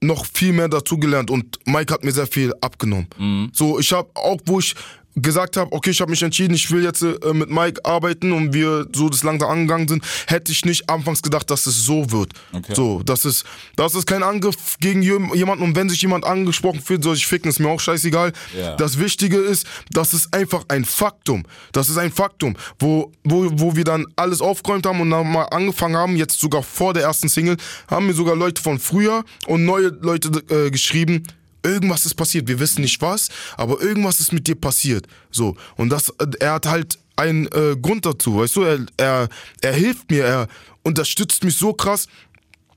noch 0.00 0.24
viel 0.26 0.52
mehr 0.52 0.68
dazugelernt 0.68 1.30
und 1.30 1.58
Mike 1.66 1.92
hat 1.92 2.04
mir 2.04 2.12
sehr 2.12 2.26
viel 2.26 2.54
abgenommen. 2.60 3.08
Mhm. 3.18 3.50
So, 3.52 3.78
ich 3.78 3.92
habe 3.92 4.08
auch, 4.14 4.38
wo 4.46 4.60
ich 4.60 4.74
gesagt 5.22 5.56
habe, 5.56 5.72
okay, 5.72 5.90
ich 5.90 6.00
habe 6.00 6.10
mich 6.10 6.22
entschieden, 6.22 6.54
ich 6.54 6.70
will 6.70 6.82
jetzt 6.84 7.02
äh, 7.02 7.16
mit 7.32 7.50
Mike 7.50 7.84
arbeiten 7.84 8.32
und 8.32 8.52
wir 8.52 8.86
so 8.94 9.08
das 9.08 9.22
langsam 9.22 9.50
angegangen 9.50 9.88
sind, 9.88 10.04
hätte 10.26 10.52
ich 10.52 10.64
nicht 10.64 10.88
anfangs 10.88 11.22
gedacht, 11.22 11.50
dass 11.50 11.66
es 11.66 11.84
so 11.84 12.10
wird. 12.10 12.32
Okay. 12.52 12.74
So, 12.74 13.02
das 13.04 13.24
ist, 13.24 13.44
das 13.76 13.94
ist 13.94 14.06
kein 14.06 14.22
Angriff 14.22 14.76
gegen 14.80 15.02
jem- 15.02 15.34
jemanden 15.34 15.64
und 15.64 15.76
wenn 15.76 15.88
sich 15.88 16.02
jemand 16.02 16.24
angesprochen 16.24 16.80
fühlt, 16.80 17.02
soll 17.04 17.16
ich 17.16 17.26
ficken, 17.26 17.48
ist 17.48 17.60
mir 17.60 17.68
auch 17.68 17.80
scheißegal. 17.80 18.32
Ja. 18.58 18.76
Das 18.76 18.98
Wichtige 18.98 19.36
ist, 19.38 19.66
das 19.90 20.14
ist 20.14 20.32
einfach 20.34 20.64
ein 20.68 20.84
Faktum. 20.84 21.44
Das 21.72 21.88
ist 21.88 21.98
ein 21.98 22.12
Faktum, 22.12 22.56
wo, 22.78 23.12
wo, 23.24 23.48
wo 23.52 23.76
wir 23.76 23.84
dann 23.84 24.06
alles 24.16 24.40
aufgeräumt 24.40 24.86
haben 24.86 25.00
und 25.00 25.10
dann 25.10 25.30
mal 25.30 25.44
angefangen 25.44 25.96
haben, 25.96 26.16
jetzt 26.16 26.40
sogar 26.40 26.62
vor 26.62 26.94
der 26.94 27.04
ersten 27.04 27.28
Single, 27.28 27.56
haben 27.88 28.06
mir 28.06 28.14
sogar 28.14 28.36
Leute 28.36 28.60
von 28.62 28.78
früher 28.78 29.24
und 29.46 29.64
neue 29.64 29.88
Leute 30.00 30.28
äh, 30.48 30.70
geschrieben, 30.70 31.24
irgendwas 31.62 32.06
ist 32.06 32.14
passiert, 32.14 32.48
wir 32.48 32.58
wissen 32.58 32.82
nicht 32.82 33.00
was, 33.00 33.28
aber 33.56 33.80
irgendwas 33.80 34.20
ist 34.20 34.32
mit 34.32 34.46
dir 34.46 34.54
passiert. 34.54 35.06
So, 35.30 35.56
und 35.76 35.90
das, 35.90 36.08
äh, 36.18 36.26
er 36.40 36.52
hat 36.54 36.66
halt 36.66 36.98
einen 37.16 37.46
äh, 37.48 37.76
Grund 37.80 38.06
dazu, 38.06 38.38
weißt 38.38 38.56
du, 38.56 38.62
er, 38.62 38.86
er, 38.96 39.28
er 39.60 39.72
hilft 39.72 40.10
mir, 40.10 40.24
er 40.24 40.48
unterstützt 40.82 41.44
mich 41.44 41.56
so 41.56 41.72
krass, 41.72 42.06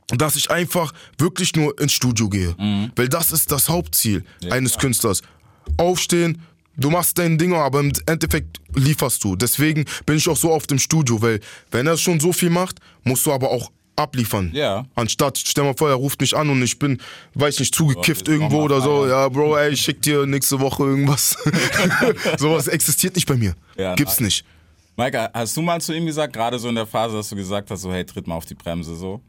dass 0.08 0.36
ich 0.36 0.52
einfach 0.52 0.94
wirklich 1.18 1.56
nur 1.56 1.80
ins 1.80 1.94
Studio 1.94 2.30
gehe. 2.30 2.56
Weil 2.96 3.08
das 3.08 3.32
ist 3.32 3.52
das 3.52 3.70
Hauptziel 3.70 4.24
eines 4.50 4.78
Künstlers. 4.78 5.22
Aufstehen, 5.78 6.42
du 6.76 6.90
machst 6.90 7.18
dein 7.18 7.38
Ding, 7.38 7.54
aber 7.54 7.80
im 7.80 7.94
Endeffekt 8.06 8.60
lieferst 8.76 9.24
du. 9.24 9.36
Deswegen 9.36 9.86
bin 10.06 10.18
ich 10.18 10.28
auch 10.28 10.38
so 10.38 10.52
oft 10.52 10.72
im 10.72 10.80
Studio, 10.80 11.22
weil 11.22 11.40
wenn 11.72 11.88
er 11.88 11.98
schon 11.98 12.20
so 12.20 12.34
viel 12.34 12.50
macht, 12.50 12.80
musst 13.04 13.26
du 13.26 13.32
aber 13.32 13.50
auch 13.50 13.72
abliefern. 13.96 14.52
Ja. 14.54 14.86
Anstatt, 14.96 15.38
stell 15.38 15.64
mal 15.64 15.76
vor, 15.78 15.90
er 15.90 15.96
ruft 15.96 16.20
mich 16.22 16.36
an 16.36 16.50
und 16.50 16.62
ich 16.64 16.80
bin, 16.80 17.00
weiß 17.36 17.60
nicht, 17.60 17.74
zugekifft 17.76 18.28
Ja, 18.28 18.34
irgendwo 18.34 18.62
oder 18.64 18.82
so. 18.82 19.08
Ja, 19.08 19.30
Bro, 19.30 19.56
ey, 19.58 19.72
ich 19.74 19.82
schick 19.82 20.02
dir 20.02 20.26
nächste 20.26 20.60
Woche 20.60 20.84
irgendwas. 20.84 21.38
Sowas 22.38 22.68
existiert 22.68 23.16
nicht 23.16 23.28
bei 23.28 23.36
mir. 23.36 23.54
Ja, 23.78 23.96
Gibt's 23.96 24.20
nice. 24.20 24.26
nicht. 24.26 24.46
Maike, 24.96 25.30
hast 25.34 25.58
du 25.58 25.62
mal 25.62 25.82
zu 25.82 25.94
ihm 25.94 26.06
gesagt, 26.06 26.34
gerade 26.34 26.60
so 26.60 26.70
in 26.70 26.76
der 26.76 26.86
Phase, 26.86 27.16
dass 27.16 27.30
du 27.30 27.36
gesagt 27.36 27.72
hast, 27.72 27.82
so 27.82 27.92
hey, 27.92 28.06
tritt 28.06 28.28
mal 28.28 28.36
auf 28.36 28.46
die 28.46 28.56
Bremse 28.56 28.96
so? 28.96 29.22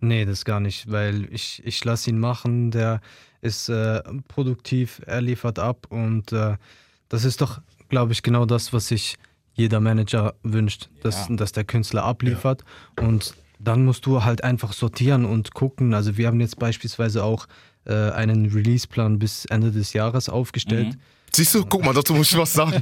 Nee, 0.00 0.26
das 0.26 0.44
gar 0.44 0.60
nicht, 0.60 0.90
weil 0.90 1.26
ich, 1.32 1.62
ich 1.64 1.82
lasse 1.84 2.10
ihn 2.10 2.18
machen, 2.18 2.70
der 2.70 3.00
ist 3.40 3.68
äh, 3.70 4.02
produktiv, 4.28 5.00
er 5.06 5.22
liefert 5.22 5.58
ab 5.58 5.86
und 5.88 6.32
äh, 6.32 6.56
das 7.08 7.24
ist 7.24 7.40
doch, 7.40 7.60
glaube 7.88 8.12
ich, 8.12 8.22
genau 8.22 8.44
das, 8.44 8.72
was 8.74 8.88
sich 8.88 9.16
jeder 9.54 9.80
Manager 9.80 10.34
wünscht, 10.42 10.90
dass, 11.02 11.28
Ja. 11.30 11.36
dass 11.36 11.52
der 11.52 11.64
Künstler 11.64 12.04
abliefert 12.04 12.62
und 13.00 13.34
dann 13.66 13.84
musst 13.84 14.06
du 14.06 14.22
halt 14.22 14.44
einfach 14.44 14.72
sortieren 14.72 15.24
und 15.24 15.52
gucken. 15.52 15.92
Also 15.92 16.16
wir 16.16 16.28
haben 16.28 16.40
jetzt 16.40 16.58
beispielsweise 16.58 17.24
auch 17.24 17.48
äh, 17.84 18.10
einen 18.10 18.46
Releaseplan 18.46 19.18
bis 19.18 19.44
Ende 19.46 19.72
des 19.72 19.92
Jahres 19.92 20.28
aufgestellt. 20.28 20.96
Siehst 21.32 21.54
du, 21.54 21.66
guck 21.66 21.84
mal, 21.84 21.92
dazu 21.92 22.14
muss 22.14 22.30
ich 22.32 22.38
was 22.38 22.52
sagen. 22.54 22.80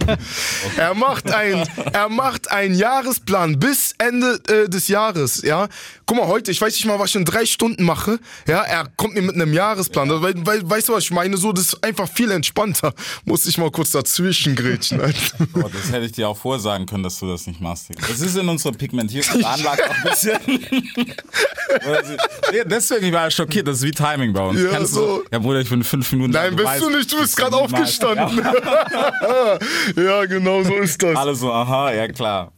Er 0.77 0.95
macht 0.95 1.31
ein, 1.33 1.67
er 1.93 2.09
macht 2.09 2.51
einen 2.53 2.75
Jahresplan 2.77 3.59
bis 3.59 3.95
Ende 3.99 4.41
äh, 4.49 4.69
des 4.69 4.87
Jahres, 4.89 5.43
ja. 5.43 5.69
Guck 6.07 6.19
mal, 6.19 6.27
heute, 6.29 6.53
ich 6.53 6.61
weiß 6.61 6.73
nicht 6.75 6.85
mal, 6.87 6.99
was 6.99 7.11
ich 7.11 7.17
in 7.17 7.25
drei 7.25 7.47
Stunden 7.47 7.83
mache, 7.83 8.19
ja. 8.47 8.61
Er 8.63 8.87
kommt 8.97 9.15
mir 9.15 9.23
mit 9.23 9.35
einem 9.35 9.53
Jahresplan. 9.53 10.09
Das, 10.09 10.23
weil, 10.23 10.35
weil, 10.47 10.69
weißt 10.71 10.89
du, 10.89 10.93
was 10.93 11.05
ich 11.05 11.11
meine? 11.11 11.37
So, 11.37 11.53
das 11.53 11.67
ist 11.67 11.85
einfach 11.85 12.09
viel 12.09 12.31
entspannter. 12.31 12.95
Muss 13.25 13.45
ich 13.47 13.59
mal 13.59 13.71
kurz 13.73 13.91
dazwischen 13.91 14.55
grätschen. 14.55 15.01
Alter. 15.01 15.19
Oh, 15.55 15.69
das 15.73 15.91
hätte 15.91 16.07
ich 16.07 16.13
dir 16.13 16.29
auch 16.29 16.37
vorsagen 16.39 16.87
können, 16.87 17.03
dass 17.03 17.19
du 17.19 17.27
das 17.29 17.47
nicht 17.47 17.61
machst. 17.61 17.89
Das 18.09 18.21
ist 18.21 18.37
in 18.37 18.49
unserer 18.49 18.73
Pigmentierungsanlage 18.73 19.83
auch 19.91 19.95
ein 19.97 20.03
bisschen. 20.05 20.39
Deswegen 22.67 23.13
war 23.13 23.29
ich 23.29 23.35
schockiert, 23.35 23.67
das 23.67 23.79
ist 23.79 23.83
wie 23.85 23.91
Timing 23.91 24.33
bei 24.33 24.43
uns. 24.43 24.61
Ja, 24.61 24.71
Kennst 24.71 24.95
so. 24.95 25.19
du? 25.19 25.25
Ja, 25.33 25.39
Bruder, 25.39 25.61
ich 25.61 25.69
bin 25.69 25.83
fünf 25.83 26.11
Minuten 26.13 26.33
Nein, 26.33 26.55
bist 26.55 26.69
weißt, 26.69 26.83
du 26.83 26.91
nicht, 26.91 27.13
du 27.13 27.19
bist 27.21 27.37
gerade 27.37 27.57
niemals- 27.57 28.01
aufgestanden. 28.41 30.05
ja, 30.07 30.25
genau 30.27 30.63
so 30.63 30.75
ist 30.77 31.03
das. 31.03 31.17
Alle 31.17 31.35
so, 31.35 31.53
aha, 31.53 31.93
ja 31.93 32.09
klar. 32.09 32.53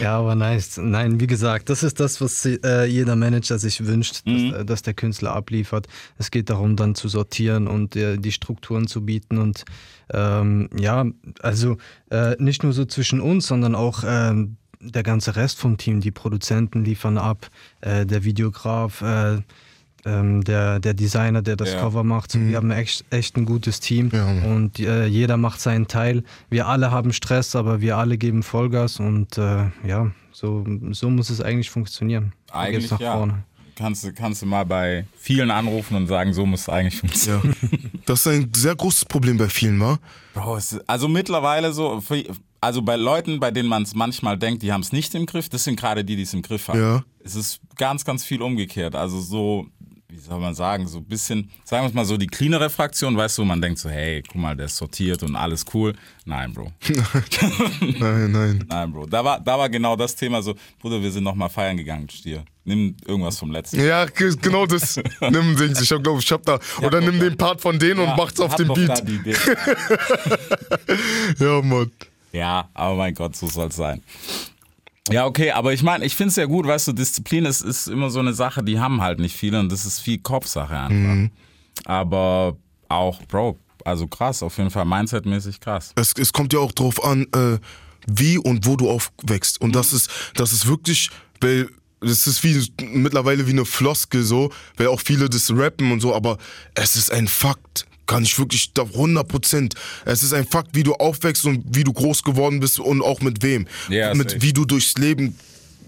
Ja, 0.00 0.18
aber 0.18 0.34
nice. 0.34 0.78
Nein, 0.78 1.20
wie 1.20 1.26
gesagt, 1.26 1.68
das 1.68 1.82
ist 1.82 2.00
das, 2.00 2.20
was 2.20 2.44
äh, 2.46 2.84
jeder 2.86 3.16
Manager 3.16 3.58
sich 3.58 3.84
wünscht, 3.86 4.22
Mhm. 4.26 4.50
dass, 4.52 4.60
äh, 4.60 4.64
dass 4.64 4.82
der 4.82 4.94
Künstler 4.94 5.34
abliefert. 5.34 5.86
Es 6.18 6.30
geht 6.30 6.50
darum, 6.50 6.76
dann 6.76 6.94
zu 6.94 7.08
sortieren 7.08 7.66
und 7.68 7.96
äh, 7.96 8.16
die 8.18 8.32
Strukturen 8.32 8.86
zu 8.86 9.04
bieten. 9.04 9.38
Und 9.38 9.64
ähm, 10.12 10.68
ja, 10.76 11.04
also 11.40 11.76
äh, 12.10 12.36
nicht 12.38 12.62
nur 12.62 12.72
so 12.72 12.84
zwischen 12.84 13.20
uns, 13.20 13.46
sondern 13.46 13.74
auch 13.74 14.02
ähm, 14.06 14.56
der 14.80 15.02
ganze 15.02 15.36
Rest 15.36 15.58
vom 15.58 15.76
Team. 15.76 16.00
Die 16.00 16.10
Produzenten 16.10 16.84
liefern 16.84 17.18
ab, 17.18 17.48
äh, 17.82 18.06
der 18.06 18.24
Videograf, 18.24 19.02
äh, 19.02 19.38
ähm, 20.04 20.42
der, 20.44 20.80
der 20.80 20.94
Designer, 20.94 21.42
der 21.42 21.56
das 21.56 21.72
Ja. 21.72 21.80
Cover 21.80 22.02
macht. 22.04 22.32
So, 22.32 22.40
Wir 22.40 22.56
haben 22.56 22.70
echt, 22.70 23.04
echt 23.10 23.36
ein 23.36 23.44
gutes 23.44 23.80
Team 23.80 24.10
Ja, 24.12 24.26
und 24.26 24.78
äh, 24.80 25.06
jeder 25.06 25.36
macht 25.36 25.60
seinen 25.60 25.86
Teil. 25.88 26.24
Wir 26.50 26.66
alle 26.66 26.90
haben 26.90 27.12
Stress, 27.12 27.54
aber 27.56 27.80
wir 27.80 27.96
alle 27.98 28.18
geben 28.18 28.42
Vollgas 28.42 28.98
und 29.00 29.38
äh, 29.38 29.66
ja, 29.86 30.10
so, 30.32 30.64
so 30.90 31.10
muss 31.10 31.30
es 31.30 31.40
eigentlich 31.40 31.70
funktionieren. 31.70 32.32
Eigentlich 32.50 32.90
nach 32.90 33.00
ja. 33.00 33.16
vorne. 33.16 33.44
Kannst, 33.74 34.04
du- 34.04 34.12
kannst 34.12 34.42
du 34.42 34.46
mal 34.46 34.64
bei 34.66 35.06
vielen 35.18 35.50
anrufen 35.50 35.96
und 35.96 36.06
sagen, 36.06 36.34
so 36.34 36.44
muss 36.44 36.62
es 36.62 36.68
eigentlich 36.68 36.98
funktionieren. 37.00 37.54
Ja. 37.62 37.68
Das 38.04 38.20
ist 38.20 38.26
ein 38.26 38.50
sehr 38.54 38.74
großes 38.74 39.04
Problem 39.04 39.38
bei 39.38 39.48
vielen, 39.48 39.78
wa? 39.80 39.96
Bro, 40.34 40.58
also 40.88 41.08
mittlerweile 41.08 41.72
so, 41.72 42.02
also 42.60 42.82
bei 42.82 42.96
Leuten, 42.96 43.38
bei 43.38 43.52
denen 43.52 43.68
man 43.68 43.84
es 43.84 43.94
manchmal 43.94 44.36
denkt, 44.36 44.62
die 44.64 44.72
haben 44.72 44.80
es 44.80 44.90
nicht 44.90 45.14
im 45.14 45.24
Griff, 45.24 45.48
das 45.48 45.62
sind 45.64 45.78
gerade 45.78 46.04
die, 46.04 46.16
die 46.16 46.22
es 46.22 46.34
im 46.34 46.42
Griff 46.42 46.66
haben. 46.66 46.80
Ja. 46.80 47.04
Es 47.24 47.36
ist 47.36 47.60
ganz, 47.76 48.04
ganz 48.04 48.24
viel 48.24 48.42
umgekehrt. 48.42 48.96
Also 48.96 49.20
so, 49.20 49.66
wie 50.12 50.18
soll 50.18 50.38
man 50.38 50.54
sagen, 50.54 50.86
so 50.86 50.98
ein 50.98 51.04
bisschen, 51.04 51.50
sagen 51.64 51.84
wir 51.84 51.88
es 51.88 51.94
mal 51.94 52.04
so, 52.04 52.18
die 52.18 52.26
cleanere 52.26 52.68
Fraktion, 52.68 53.16
weißt 53.16 53.38
du, 53.38 53.44
man 53.46 53.62
denkt 53.62 53.78
so, 53.78 53.88
hey, 53.88 54.22
guck 54.22 54.34
mal, 54.36 54.54
der 54.54 54.66
ist 54.66 54.76
sortiert 54.76 55.22
und 55.22 55.34
alles 55.36 55.64
cool. 55.72 55.94
Nein, 56.26 56.52
Bro. 56.52 56.70
Nein, 57.80 58.30
nein. 58.30 58.64
Nein, 58.68 58.92
Bro. 58.92 59.06
Da 59.06 59.24
war, 59.24 59.40
da 59.40 59.58
war 59.58 59.70
genau 59.70 59.96
das 59.96 60.14
Thema 60.14 60.42
so, 60.42 60.54
Bruder, 60.78 61.00
wir 61.02 61.10
sind 61.10 61.24
noch 61.24 61.34
mal 61.34 61.48
feiern 61.48 61.76
gegangen, 61.78 62.08
Stier. 62.10 62.44
Nimm 62.64 62.94
irgendwas 63.06 63.38
vom 63.38 63.50
letzten. 63.50 63.82
Ja, 63.84 64.04
ge- 64.04 64.36
genau 64.40 64.66
das. 64.66 65.00
nimm 65.20 65.56
Dings. 65.56 65.80
Ich 65.80 65.88
glaube, 65.88 66.20
ich 66.20 66.30
hab 66.30 66.44
da. 66.44 66.60
Oder 66.82 67.00
nimm 67.00 67.18
den 67.18 67.36
Part 67.36 67.60
von 67.60 67.76
denen 67.78 67.98
und 68.00 68.16
macht's 68.16 68.38
auf 68.38 68.54
da 68.54 68.64
Beat. 68.64 69.02
Ja, 71.38 71.62
Mann. 71.62 71.90
Ja, 72.32 72.68
aber 72.74 72.96
mein 72.96 73.14
Gott, 73.14 73.36
so 73.36 73.46
soll's 73.48 73.76
sein. 73.76 74.02
Ja, 75.10 75.26
okay, 75.26 75.50
aber 75.50 75.72
ich 75.72 75.82
meine, 75.82 76.04
ich 76.04 76.14
finde 76.14 76.30
es 76.30 76.36
ja 76.36 76.46
gut, 76.46 76.66
weißt 76.66 76.88
du, 76.88 76.92
Disziplin 76.92 77.44
ist, 77.44 77.60
ist 77.62 77.88
immer 77.88 78.08
so 78.10 78.20
eine 78.20 78.34
Sache, 78.34 78.62
die 78.62 78.78
haben 78.78 79.00
halt 79.02 79.18
nicht 79.18 79.36
viele 79.36 79.58
und 79.58 79.72
das 79.72 79.84
ist 79.84 80.00
viel 80.00 80.18
Kopfsache 80.18 80.76
einfach. 80.78 81.30
Aber 81.84 82.56
auch, 82.88 83.20
Bro, 83.24 83.58
also 83.84 84.06
krass, 84.06 84.42
auf 84.42 84.56
jeden 84.58 84.70
Fall 84.70 84.84
Mindset-mäßig 84.84 85.58
krass. 85.60 85.92
Es, 85.96 86.12
es 86.16 86.32
kommt 86.32 86.52
ja 86.52 86.60
auch 86.60 86.72
drauf 86.72 87.04
an, 87.04 87.26
äh, 87.34 87.58
wie 88.06 88.38
und 88.38 88.66
wo 88.66 88.76
du 88.76 88.90
aufwächst. 88.90 89.60
Und 89.60 89.74
das 89.74 89.92
ist, 89.92 90.10
das 90.34 90.52
ist 90.52 90.66
wirklich, 90.66 91.10
weil 91.40 91.68
das 92.00 92.26
ist 92.26 92.42
wie 92.42 92.64
mittlerweile 92.92 93.46
wie 93.46 93.52
eine 93.52 93.64
Floskel 93.64 94.22
so, 94.22 94.50
weil 94.76 94.88
auch 94.88 95.00
viele 95.00 95.28
das 95.28 95.50
rappen 95.54 95.92
und 95.92 96.00
so, 96.00 96.14
aber 96.14 96.38
es 96.74 96.96
ist 96.96 97.12
ein 97.12 97.28
Fakt. 97.28 97.86
Kann 98.12 98.24
ich 98.24 98.38
wirklich 98.38 98.72
da 98.74 98.82
100 98.82 99.26
Prozent. 99.26 99.74
Es 100.04 100.22
ist 100.22 100.32
ein 100.32 100.46
Fakt, 100.46 100.74
wie 100.74 100.82
du 100.82 100.94
aufwächst 100.94 101.44
und 101.44 101.64
wie 101.74 101.84
du 101.84 101.92
groß 101.92 102.22
geworden 102.22 102.60
bist 102.60 102.78
und 102.78 103.02
auch 103.02 103.20
mit 103.20 103.42
wem. 103.42 103.66
Ja, 103.88 104.14
mit 104.14 104.30
safe. 104.30 104.42
wie 104.42 104.52
du 104.52 104.64
durchs 104.64 104.96
Leben 104.98 105.36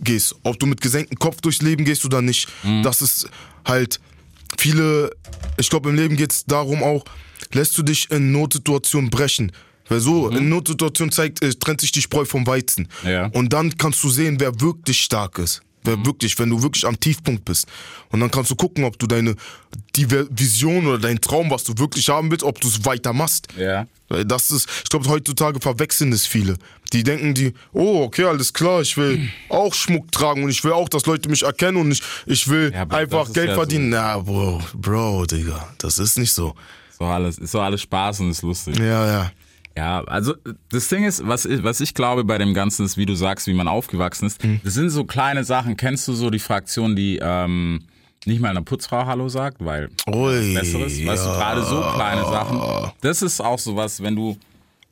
gehst. 0.03 0.35
Ob 0.43 0.59
du 0.59 0.67
mit 0.67 0.81
gesenktem 0.81 1.19
Kopf 1.19 1.41
durchs 1.41 1.63
Leben 1.63 1.85
gehst 1.85 2.05
oder 2.05 2.23
nicht. 2.23 2.49
Das 2.83 3.03
ist 3.03 3.29
halt 3.65 4.01
viele, 4.59 5.11
ich 5.57 5.71
glaube 5.71 5.91
im 5.91 5.97
Leben 5.97 6.17
geht 6.17 6.33
es 6.33 6.45
darum 6.45 6.83
auch, 6.83 7.05
lässt 7.53 7.77
du 7.79 7.83
dich 7.83 8.11
in 8.11 8.33
Notsituationen 8.33 9.11
brechen. 9.11 9.53
Weil 9.89 10.01
so, 10.01 10.31
in 10.31 10.49
Notsituationen 10.49 11.13
zeigt, 11.13 11.43
äh, 11.43 11.53
trennt 11.53 11.81
sich 11.81 11.93
die 11.93 12.01
Spreu 12.01 12.25
vom 12.25 12.47
Weizen. 12.47 12.89
Ja. 13.05 13.27
Und 13.27 13.53
dann 13.53 13.77
kannst 13.77 14.03
du 14.03 14.09
sehen, 14.09 14.41
wer 14.41 14.61
wirklich 14.61 15.01
stark 15.01 15.39
ist. 15.39 15.61
Wer 15.85 16.05
wirklich, 16.07 16.39
wenn 16.39 16.51
du 16.51 16.63
wirklich 16.63 16.87
am 16.87 16.99
Tiefpunkt 16.99 17.45
bist. 17.45 17.67
Und 18.11 18.21
dann 18.21 18.31
kannst 18.31 18.51
du 18.51 18.57
gucken, 18.57 18.85
ob 18.85 18.99
du 18.99 19.07
deine 19.07 19.35
die 19.97 20.07
Vi- 20.07 20.27
Vision 20.31 20.87
oder 20.87 20.99
dein 20.99 21.21
Traum, 21.21 21.51
was 21.51 21.65
du 21.65 21.77
wirklich 21.79 22.09
haben 22.09 22.31
willst, 22.31 22.43
ob 22.45 22.61
du 22.61 22.69
es 22.69 22.85
weiter 22.85 23.13
machst. 23.13 23.49
Ja. 23.57 23.87
Das 24.27 24.51
ist, 24.51 24.69
ich 24.85 24.89
glaube, 24.91 25.09
heutzutage 25.09 25.61
verwechseln 25.61 26.13
es 26.13 26.27
viele. 26.27 26.57
Die 26.93 27.03
denken, 27.03 27.35
die, 27.35 27.53
oh, 27.73 28.03
okay, 28.05 28.25
alles 28.25 28.53
klar, 28.53 28.81
ich 28.83 28.97
will 28.97 29.29
auch 29.49 29.75
Schmuck 29.75 30.11
tragen 30.13 30.45
und 30.45 30.51
ich 30.51 30.63
will 30.65 30.73
auch, 30.73 30.89
dass 30.89 31.07
Leute 31.07 31.29
mich 31.29 31.43
erkennen 31.43 31.77
und 31.79 31.91
ich, 31.93 32.03
ich 32.27 32.49
will 32.49 32.73
Ja, 32.73 32.87
einfach 32.89 33.33
Geld 33.33 33.49
ja 33.49 33.55
so. 33.55 33.61
verdienen. 33.61 33.91
Na, 33.91 34.19
Bro, 34.19 34.63
Bro, 34.75 35.27
Digga, 35.27 35.69
das 35.79 35.99
ist 35.99 36.17
nicht 36.19 36.33
so. 36.33 36.55
So 36.99 37.05
alles, 37.07 37.39
ist 37.39 37.51
so 37.51 37.61
alles 37.61 37.83
Spaß 37.83 38.21
und 38.21 38.31
ist 38.31 38.43
lustig. 38.43 38.79
Ja, 38.79 39.07
ja. 39.07 39.33
Ja, 39.77 40.05
also 40.05 40.35
das 40.71 40.89
Ding 40.89 41.05
ist, 41.05 41.27
was 41.27 41.45
ich, 41.47 41.65
was 41.65 41.81
ich 41.81 41.95
glaube 41.95 42.25
bei 42.25 42.39
dem 42.39 42.55
Ganzen 42.55 42.85
ist, 42.85 42.97
wie 42.97 43.07
du 43.07 43.15
sagst, 43.15 43.47
wie 43.49 43.55
man 43.55 43.67
aufgewachsen 43.67 44.27
ist. 44.27 44.43
Mhm. 44.45 44.61
Das 44.63 44.75
sind 44.75 44.91
so 44.91 45.05
kleine 45.05 45.43
Sachen. 45.45 45.77
Kennst 45.77 46.07
du 46.07 46.13
so 46.13 46.31
die 46.31 46.39
Fraktion, 46.39 46.95
die 46.95 47.19
ähm, 47.21 47.81
nicht 48.25 48.41
mal 48.41 48.51
einer 48.51 48.63
Putzfrau 48.63 49.05
Hallo 49.07 49.29
sagt, 49.29 49.57
weil 49.65 49.91
Ui, 50.07 50.55
Besseres? 50.55 51.05
Weißt 51.05 51.25
du, 51.25 51.29
ja. 51.29 51.37
gerade 51.37 51.65
so 51.65 51.81
kleine 51.95 52.23
Sachen. 52.23 52.93
Das 53.01 53.21
ist 53.23 53.41
auch 53.41 53.59
sowas, 53.59 54.01
wenn 54.03 54.15
du 54.15 54.39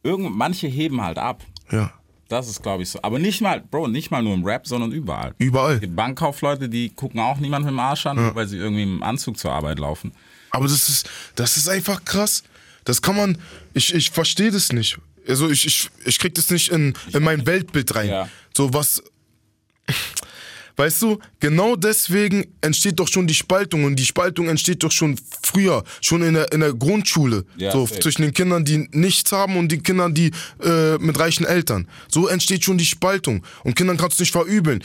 irgend, 0.03 0.37
manche 0.37 0.67
heben 0.67 1.01
halt 1.01 1.17
ab. 1.19 1.43
Ja, 1.71 1.93
Das 2.29 2.49
ist, 2.49 2.61
glaube 2.63 2.83
ich, 2.83 2.91
so. 2.91 2.99
Aber 3.03 3.19
nicht 3.21 3.41
mal, 3.41 3.61
Bro, 3.61 3.87
nicht 3.89 4.11
mal 4.11 4.23
nur 4.23 4.35
im 4.35 4.45
Rap, 4.45 4.67
sondern 4.67 4.91
überall. 4.91 5.33
überall. 5.39 5.75
Es 5.75 5.81
gibt 5.81 5.95
Bankkaufleute, 5.95 6.69
die 6.69 6.91
gucken 6.91 7.21
auch 7.21 7.39
niemand 7.39 7.65
mit 7.67 7.73
dem 7.73 7.79
Arsch 7.79 8.05
an, 8.07 8.17
nur 8.17 8.35
weil 8.35 8.49
sie 8.49 8.57
irgendwie 8.59 8.83
im 8.83 9.03
Anzug 9.03 9.39
zur 9.39 9.53
Arbeit 9.53 9.79
laufen. 9.79 10.13
Aber 10.51 10.65
das 10.65 10.89
ist, 10.89 11.09
das 11.37 11.57
ist 11.57 11.69
einfach 11.69 12.05
krass. 12.05 12.43
Das 12.85 13.03
kann 13.03 13.17
man, 13.17 13.39
ich, 13.75 13.95
ich 13.95 14.11
verstehe 14.11 14.51
das 14.51 14.73
nicht. 14.73 14.99
Also 15.29 15.49
ich, 15.51 15.67
ich, 15.67 15.89
ich 16.05 16.19
krieg 16.19 16.35
das 16.35 16.51
nicht 16.51 16.71
in, 16.71 16.95
in 17.13 17.23
mein 17.23 17.47
Weltbild 17.47 17.95
rein. 17.95 18.09
Ja. 18.09 18.29
So 18.57 18.75
was, 18.75 19.03
weißt 20.77 21.03
du, 21.03 21.19
genau 21.39 21.77
deswegen 21.77 22.47
entsteht 22.61 22.99
doch 22.99 23.09
schon 23.09 23.27
die 23.27 23.35
Spaltung 23.35 23.85
und 23.85 23.97
die 23.97 24.05
Spaltung 24.05 24.49
entsteht 24.49 24.83
doch 24.83 24.91
schon 24.91 25.17
früher, 25.43 25.85
schon 26.01 26.23
in 26.23 26.35
der, 26.35 26.51
in 26.53 26.61
der 26.61 26.73
Grundschule. 26.73 27.45
Ja, 27.57 27.71
so 27.71 27.87
safe. 27.87 28.01
zwischen 28.01 28.23
den 28.23 28.35
Kindern, 28.35 28.65
die 28.65 28.89
nichts 28.93 29.31
haben 29.33 29.57
und 29.57 29.71
den 29.71 29.83
Kindern, 29.83 30.15
die 30.15 30.33
äh, 30.63 30.99
mit 30.99 31.19
reichen 31.19 31.45
Eltern. 31.47 31.89
So 32.09 32.27
entsteht 32.27 32.65
schon 32.65 32.79
die 32.79 32.87
Spaltung. 32.87 33.45
Und 33.65 33.77
Kindern 33.77 33.97
kannst 33.97 34.19
du 34.19 34.23
nicht 34.23 34.33
verübeln. 34.33 34.83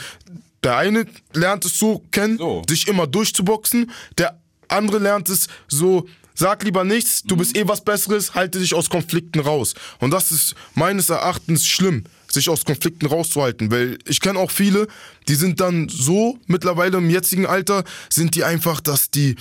Der 0.64 0.78
eine 0.78 1.06
lernt 1.34 1.66
es 1.66 1.78
so 1.78 2.00
kennen, 2.12 2.38
So. 2.38 2.64
sich 2.68 2.88
immer 2.88 3.08
durchzuboxen. 3.08 3.92
Der 4.18 4.40
andere 4.68 5.00
lernt 5.00 5.30
es 5.30 5.48
so, 5.68 6.08
sag 6.38 6.64
lieber 6.64 6.84
nichts, 6.84 7.24
du 7.24 7.36
bist 7.36 7.58
eh 7.58 7.68
was 7.68 7.84
Besseres, 7.84 8.36
halte 8.36 8.60
dich 8.60 8.74
aus 8.76 8.90
Konflikten 8.90 9.40
raus. 9.40 9.74
Und 10.00 10.12
das 10.12 10.32
ist 10.32 10.56
meines 10.76 11.10
Erachtens 11.10 11.68
schlimm, 11.68 12.04
sich 12.30 12.48
aus 12.50 12.64
Konflikten 12.64 13.08
rauszuhalten. 13.08 13.72
Weil 13.72 13.98
ich 14.06 14.22
kenne 14.22 14.40
auch 14.40 14.52
viele, 14.52 14.88
die 15.28 15.36
sind 15.36 15.60
dann 15.60 15.90
so, 15.90 16.38
mittlerweile 16.46 17.00
im 17.00 17.10
jetzigen 17.10 17.48
Alter, 17.48 17.84
sind 18.10 18.36
die 18.36 18.44
einfach, 18.44 18.80
dass 18.82 19.10
die 19.10 19.36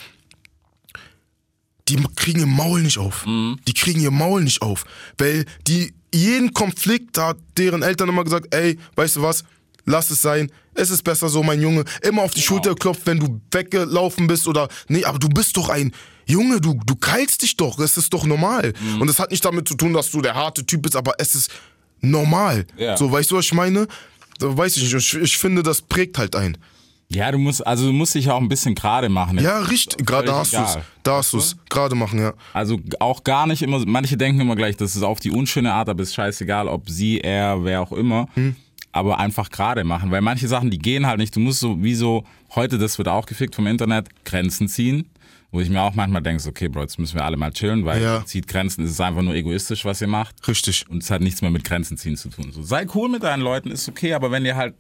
die 1.89 2.03
kriegen 2.17 2.41
ihr 2.41 2.47
Maul 2.47 2.83
nicht 2.83 2.99
auf. 2.99 3.25
Die 3.69 3.75
kriegen 3.75 4.01
ihr 4.01 4.11
Maul 4.11 4.43
nicht 4.43 4.61
auf. 4.61 4.85
Weil 5.19 5.45
die 5.69 5.95
jeden 6.13 6.53
Konflikt, 6.53 7.17
da 7.17 7.29
hat 7.29 7.37
deren 7.59 7.83
Eltern 7.83 8.09
immer 8.09 8.25
gesagt, 8.25 8.53
ey, 8.53 8.77
weißt 8.97 9.17
du 9.17 9.23
was, 9.23 9.45
lass 9.87 10.11
es 10.11 10.21
sein, 10.21 10.53
es 10.75 10.91
ist 10.91 11.03
besser 11.03 11.29
so, 11.29 11.43
mein 11.43 11.61
Junge. 11.61 11.85
Immer 12.03 12.23
auf 12.23 12.35
die 12.35 12.43
Schulter 12.43 12.75
klopft, 12.75 13.07
wenn 13.07 13.19
du 13.19 13.41
weggelaufen 13.51 14.27
bist 14.27 14.47
oder, 14.47 14.69
nee, 14.89 15.05
aber 15.05 15.19
du 15.19 15.29
bist 15.29 15.57
doch 15.57 15.71
ein 15.71 15.93
Junge, 16.27 16.61
du, 16.61 16.79
du 16.85 16.97
keilst 16.97 17.43
dich 17.43 17.57
doch, 17.57 17.79
es 17.79 17.97
ist 17.97 18.13
doch 18.13 18.27
normal. 18.27 18.75
Und 19.01 19.09
es 19.09 19.19
hat 19.19 19.31
nicht 19.31 19.45
damit 19.45 19.69
zu 19.69 19.75
tun, 19.75 19.93
dass 19.93 20.11
du 20.11 20.21
der 20.21 20.35
harte 20.35 20.67
Typ 20.67 20.83
bist, 20.83 20.97
aber 20.97 21.15
es 21.19 21.35
ist 21.35 21.51
normal. 22.01 22.67
Ja. 22.77 22.97
So, 22.97 23.11
weißt 23.11 23.31
du, 23.31 23.37
was 23.37 23.47
ich 23.47 23.55
meine? 23.55 23.87
Da 24.39 24.57
weiß 24.57 24.77
ich 24.77 24.93
nicht. 24.93 25.15
Ich, 25.15 25.39
finde, 25.39 25.63
das 25.63 25.81
prägt 25.83 26.19
halt 26.19 26.37
ein. 26.37 26.59
Ja, 27.09 27.31
du 27.31 27.39
musst, 27.39 27.65
also 27.65 27.87
du 27.87 27.93
musst 27.93 28.17
dich 28.17 28.29
auch 28.29 28.41
ein 28.41 28.49
bisschen 28.49 28.75
gerade 28.75 29.09
machen. 29.09 29.39
Ja, 29.39 29.61
richtig. 29.61 30.05
Gerade 30.05 30.35
hast 30.35 30.53
du 30.53 30.59
es. 30.59 30.79
Da 31.05 31.19
hast 31.19 31.33
du 31.33 31.39
es. 31.39 31.57
Gerade 31.71 31.95
machen, 31.95 32.19
ja. 32.19 32.35
Also 32.53 32.81
auch 32.99 33.23
gar 33.23 33.47
nicht 33.47 33.63
immer, 33.63 33.85
manche 33.87 34.17
denken 34.17 34.41
immer 34.41 34.57
gleich, 34.57 34.77
das 34.77 34.97
ist 34.97 35.05
auf 35.05 35.21
die 35.21 35.31
unschöne 35.31 35.73
Art, 35.73 35.89
aber 35.89 36.03
ist 36.03 36.15
scheißegal, 36.15 36.67
ob 36.67 36.91
sie, 36.91 37.21
er, 37.21 37.65
wer 37.65 37.81
auch 37.81 37.93
immer. 37.93 38.29
Hm. 38.35 38.57
Aber 38.97 39.19
einfach 39.19 39.51
gerade 39.51 39.85
machen, 39.85 40.11
weil 40.11 40.23
manche 40.23 40.49
Sachen, 40.49 40.71
die 40.71 40.79
gehen 40.79 41.07
halt 41.07 41.19
nicht. 41.19 41.37
Du 41.37 41.41
musst 41.41 41.61
so, 41.61 41.83
wie 41.83 41.95
so, 41.95 42.25
heute, 42.55 42.79
das 42.79 42.97
wird 42.99 43.09
auch 43.09 43.27
gefickt 43.27 43.55
vom 43.55 43.67
Internet, 43.67 44.09
Grenzen 44.25 44.69
ziehen. 44.69 45.09
Wo 45.53 45.61
ich 45.61 45.71
mir 45.71 45.81
auch 45.81 45.95
manchmal 45.95 46.23
denke, 46.23 46.47
okay, 46.49 46.69
Bro, 46.69 46.83
jetzt 46.83 46.99
müssen 46.99 47.15
wir 47.15 47.25
alle 47.25 47.37
mal 47.37 47.53
chillen, 47.53 47.85
weil 47.85 48.03
Ja. 48.03 48.17
ihr 48.19 48.27
zieht 48.27 48.49
Grenzen, 48.49 48.85
es 48.85 48.91
ist 48.91 49.01
einfach 49.01 49.23
nur 49.23 49.35
egoistisch, 49.35 49.85
was 49.85 50.01
ihr 50.01 50.09
macht. 50.09 50.47
Richtig. 50.49 50.85
Und 50.89 51.03
es 51.03 51.11
hat 51.11 51.21
nichts 51.21 51.41
mehr 51.41 51.51
mit 51.53 51.63
Grenzen 51.63 51.97
ziehen 51.97 52.17
zu 52.17 52.31
tun. 52.31 52.51
So, 52.53 52.63
sei 52.63 52.87
cool 52.95 53.09
mit 53.09 53.23
deinen 53.23 53.43
Leuten, 53.43 53.71
ist 53.71 53.89
okay, 53.89 54.13
aber 54.15 54.31
wenn 54.33 54.43
dir 54.45 54.57
halt, 54.57 54.75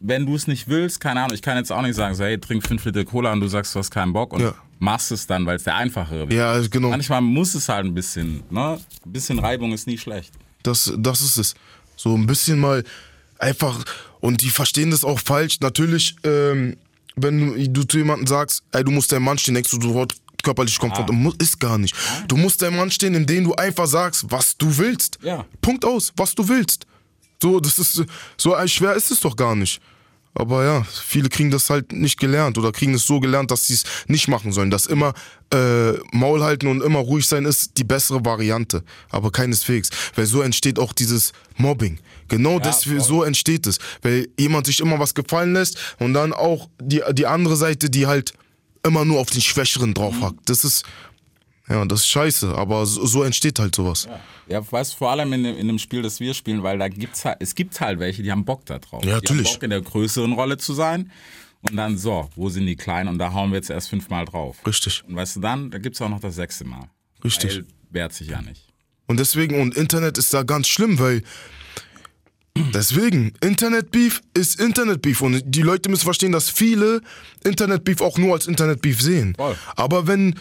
wenn 0.00 0.24
du 0.26 0.34
es 0.34 0.46
nicht 0.46 0.68
willst, 0.68 1.00
keine 1.00 1.20
Ahnung, 1.20 1.34
ich 1.34 1.42
kann 1.42 1.56
jetzt 1.58 1.70
auch 1.70 1.82
nicht 1.82 1.94
sagen, 1.94 2.14
so, 2.14 2.24
hey, 2.24 2.38
trink 2.38 2.66
fünf 2.66 2.84
Liter 2.86 3.04
Cola 3.04 3.32
und 3.32 3.40
du 3.40 3.48
sagst, 3.48 3.74
du 3.74 3.78
hast 3.78 3.90
keinen 3.90 4.12
Bock 4.14 4.32
und 4.32 4.40
Ja. 4.42 4.54
machst 4.78 5.12
es 5.12 5.26
dann, 5.26 5.44
weil 5.44 5.56
es 5.56 5.64
der 5.64 5.76
einfachere 5.76 6.20
wird. 6.28 6.32
Ja, 6.32 6.58
genau. 6.66 6.88
Manchmal 6.90 7.20
muss 7.20 7.54
es 7.54 7.68
halt 7.68 7.84
ein 7.84 7.94
bisschen, 7.94 8.42
ne? 8.50 8.78
Ein 9.04 9.12
bisschen 9.12 9.38
Reibung 9.38 9.72
ist 9.72 9.86
nie 9.86 9.98
schlecht. 9.98 10.32
Das, 10.62 10.92
das 10.98 11.20
ist 11.20 11.36
es. 11.36 11.54
So 11.96 12.14
ein 12.14 12.26
bisschen 12.26 12.58
mal 12.58 12.82
einfach, 13.38 13.82
und 14.20 14.42
die 14.42 14.50
verstehen 14.50 14.90
das 14.90 15.04
auch 15.04 15.18
falsch. 15.20 15.60
Natürlich, 15.60 16.16
ähm, 16.24 16.76
wenn 17.16 17.72
du, 17.72 17.84
zu 17.84 17.98
jemandem 17.98 18.26
sagst, 18.26 18.62
ey, 18.72 18.84
du 18.84 18.90
musst 18.90 19.12
dein 19.12 19.22
Mann 19.22 19.38
stehen, 19.38 19.54
denkst 19.54 19.70
du 19.70 19.80
sofort 19.80 20.14
körperlich 20.42 20.78
komfort. 20.78 21.10
Mu- 21.12 21.32
Ist 21.38 21.58
gar 21.58 21.78
nicht. 21.78 21.94
Du 22.28 22.36
musst 22.36 22.62
dein 22.62 22.76
Mann 22.76 22.90
stehen, 22.90 23.14
indem 23.14 23.44
du 23.44 23.54
einfach 23.54 23.86
sagst, 23.86 24.26
was 24.28 24.56
du 24.56 24.76
willst. 24.78 25.18
Ja. 25.22 25.44
Punkt 25.60 25.84
aus, 25.84 26.12
was 26.16 26.34
du 26.34 26.46
willst. 26.46 26.86
So, 27.42 27.58
das 27.60 27.78
ist, 27.78 28.02
so 28.36 28.54
schwer 28.66 28.94
ist 28.94 29.10
es 29.10 29.20
doch 29.20 29.34
gar 29.36 29.54
nicht. 29.56 29.80
Aber 30.38 30.64
ja, 30.64 30.84
viele 30.84 31.28
kriegen 31.28 31.50
das 31.50 31.70
halt 31.70 31.92
nicht 31.92 32.20
gelernt 32.20 32.58
oder 32.58 32.70
kriegen 32.70 32.94
es 32.94 33.06
so 33.06 33.20
gelernt, 33.20 33.50
dass 33.50 33.66
sie 33.66 33.74
es 33.74 33.84
nicht 34.06 34.28
machen 34.28 34.52
sollen. 34.52 34.70
Dass 34.70 34.86
immer 34.86 35.14
äh, 35.52 35.92
Maul 36.12 36.42
halten 36.42 36.66
und 36.66 36.82
immer 36.82 36.98
ruhig 36.98 37.26
sein 37.26 37.46
ist 37.46 37.78
die 37.78 37.84
bessere 37.84 38.24
Variante. 38.24 38.84
Aber 39.10 39.30
keineswegs. 39.30 39.90
Weil 40.14 40.26
so 40.26 40.42
entsteht 40.42 40.78
auch 40.78 40.92
dieses 40.92 41.32
Mobbing. 41.56 41.98
Genau 42.28 42.58
deswegen, 42.58 43.00
so 43.00 43.22
entsteht 43.22 43.66
es. 43.66 43.78
Weil 44.02 44.28
jemand 44.38 44.66
sich 44.66 44.80
immer 44.80 44.98
was 44.98 45.14
gefallen 45.14 45.54
lässt 45.54 45.78
und 45.98 46.12
dann 46.12 46.32
auch 46.32 46.68
die, 46.80 47.02
die 47.12 47.26
andere 47.26 47.56
Seite, 47.56 47.88
die 47.88 48.06
halt 48.06 48.34
immer 48.82 49.04
nur 49.04 49.20
auf 49.20 49.30
den 49.30 49.40
Schwächeren 49.40 49.94
draufhackt. 49.94 50.48
Das 50.48 50.64
ist, 50.64 50.84
ja, 51.68 51.84
das 51.84 52.00
ist 52.00 52.08
scheiße. 52.08 52.54
Aber 52.54 52.86
so, 52.86 53.04
so 53.06 53.22
entsteht 53.22 53.58
halt 53.58 53.74
sowas. 53.74 54.08
Ja, 54.48 54.60
weißt 54.70 54.92
du, 54.94 54.96
vor 54.98 55.10
allem 55.10 55.32
in, 55.32 55.42
dem- 55.44 55.56
in 55.56 55.66
dem 55.66 55.78
Spiel, 55.78 56.02
das 56.02 56.20
wir 56.20 56.32
spielen, 56.34 56.62
weil 56.62 56.78
da 56.78 56.88
gibt's 56.88 57.24
halt, 57.24 57.38
es 57.40 57.54
gibt 57.54 57.80
halt 57.80 57.98
welche, 57.98 58.22
die 58.22 58.30
haben 58.30 58.44
Bock 58.44 58.64
da 58.66 58.78
drauf. 58.78 59.04
Ja, 59.04 59.18
Die 59.20 59.24
natürlich. 59.26 59.46
haben 59.48 59.54
Bock 59.54 59.62
in 59.64 59.70
der 59.70 59.80
größeren 59.82 60.32
Rolle 60.32 60.56
zu 60.58 60.74
sein. 60.74 61.10
Und 61.68 61.76
dann, 61.76 61.98
so, 61.98 62.30
wo 62.36 62.48
sind 62.48 62.66
die 62.66 62.76
Kleinen? 62.76 63.08
Und 63.08 63.18
da 63.18 63.32
hauen 63.32 63.50
wir 63.50 63.56
jetzt 63.56 63.70
erst 63.70 63.88
fünfmal 63.88 64.24
drauf. 64.24 64.56
Richtig. 64.66 65.02
Und 65.08 65.16
weißt 65.16 65.36
du, 65.36 65.40
dann, 65.40 65.70
da 65.70 65.78
gibt's 65.78 66.00
auch 66.00 66.08
noch 66.08 66.20
das 66.20 66.36
sechste 66.36 66.64
Mal. 66.64 66.88
Richtig. 67.24 67.56
Weil 67.56 67.66
wehrt 67.90 68.12
sich 68.12 68.28
ja 68.28 68.40
nicht. 68.42 68.68
Und 69.08 69.18
deswegen, 69.18 69.60
und 69.60 69.74
Internet 69.76 70.18
ist 70.18 70.32
da 70.34 70.42
ganz 70.44 70.68
schlimm, 70.68 70.98
weil 71.00 71.22
deswegen, 72.72 73.32
Internetbeef 73.42 74.20
ist 74.34 74.60
Internetbeef. 74.60 75.20
Und 75.20 75.42
die 75.44 75.62
Leute 75.62 75.88
müssen 75.90 76.04
verstehen, 76.04 76.32
dass 76.32 76.48
viele 76.50 77.00
Internetbeef 77.44 78.00
auch 78.00 78.16
nur 78.18 78.34
als 78.34 78.46
Internetbeef 78.46 79.00
sehen. 79.00 79.34
Voll. 79.36 79.56
Aber 79.76 80.06
wenn, 80.06 80.34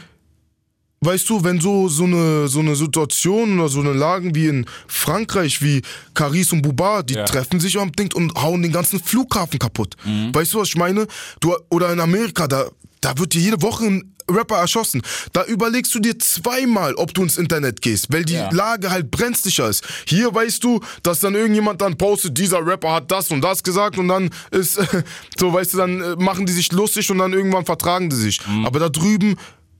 weißt 1.06 1.30
du, 1.30 1.44
wenn 1.44 1.62
so, 1.62 1.88
so, 1.88 2.04
eine, 2.06 2.48
so 2.48 2.60
eine 2.60 2.76
Situation 2.76 3.60
oder 3.60 3.70
so 3.70 3.80
eine 3.80 3.94
Lagen 3.94 4.34
wie 4.36 4.48
in 4.48 4.66
Frankreich, 4.88 5.62
wie 5.62 5.82
Caris 6.14 6.52
und 6.52 6.62
Buba, 6.64 7.04
die 7.04 7.14
Ja. 7.16 7.24
treffen 7.26 7.60
sich 7.60 7.78
am 7.80 7.92
Ding 7.92 8.12
und 8.14 8.34
hauen 8.36 8.62
den 8.62 8.72
ganzen 8.72 9.00
Flughafen 9.00 9.60
kaputt. 9.60 9.96
Weißt 10.34 10.54
du, 10.54 10.60
was 10.60 10.70
ich 10.70 10.76
meine? 10.78 11.08
Du, 11.40 11.54
oder 11.70 11.92
in 11.94 12.00
Amerika, 12.00 12.48
da, 12.48 12.66
da 13.02 13.18
wird 13.18 13.34
dir 13.34 13.42
jede 13.42 13.62
Woche 13.62 13.86
ein 13.86 14.12
Rapper 14.28 14.56
erschossen. 14.58 15.04
Da 15.34 15.44
überlegst 15.46 15.94
du 15.94 16.00
dir 16.00 16.18
zweimal, 16.18 16.96
ob 16.96 17.14
du 17.14 17.22
ins 17.22 17.38
Internet 17.38 17.80
gehst, 17.84 18.12
weil 18.12 18.26
die 18.26 18.34
Ja. 18.34 18.50
Lage 18.52 18.90
halt 18.90 19.12
brenzlicher 19.12 19.70
ist. 19.70 19.84
Hier 20.08 20.34
weißt 20.34 20.64
du, 20.64 20.80
dass 21.04 21.20
dann 21.20 21.36
irgendjemand 21.36 21.80
dann 21.82 21.96
postet, 21.96 22.36
dieser 22.36 22.66
Rapper 22.66 22.92
hat 22.94 23.12
das 23.12 23.30
und 23.30 23.42
das 23.42 23.62
gesagt 23.62 24.00
und 24.00 24.08
dann 24.08 24.32
ist, 24.50 24.80
so 25.40 25.54
weißt 25.54 25.76
du, 25.76 25.78
dann 25.78 26.02
äh, 26.02 26.16
machen 26.16 26.48
die 26.48 26.54
sich 26.54 26.72
lustig 26.72 27.12
und 27.12 27.20
dann 27.20 27.34
irgendwann 27.34 27.66
vertragen 27.66 28.10
die 28.10 28.16
sich. 28.16 28.40
Aber 28.66 28.80
da 28.80 28.90
drüben 28.90 29.36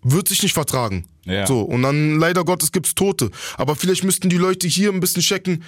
wird 0.06 0.28
sich 0.28 0.42
nicht 0.44 0.54
vertragen. 0.54 1.06
Ja. 1.26 1.46
So, 1.48 1.62
und 1.62 1.82
dann 1.82 2.20
leider 2.20 2.46
Gottes 2.46 2.72
gibt's 2.72 2.96
Tote. 2.96 3.32
Aber 3.58 3.76
vielleicht 3.76 4.04
müssten 4.04 4.30
die 4.30 4.38
Leute 4.38 4.68
hier 4.68 4.92
ein 4.92 5.00
bisschen 5.00 5.22
checken, 5.22 5.64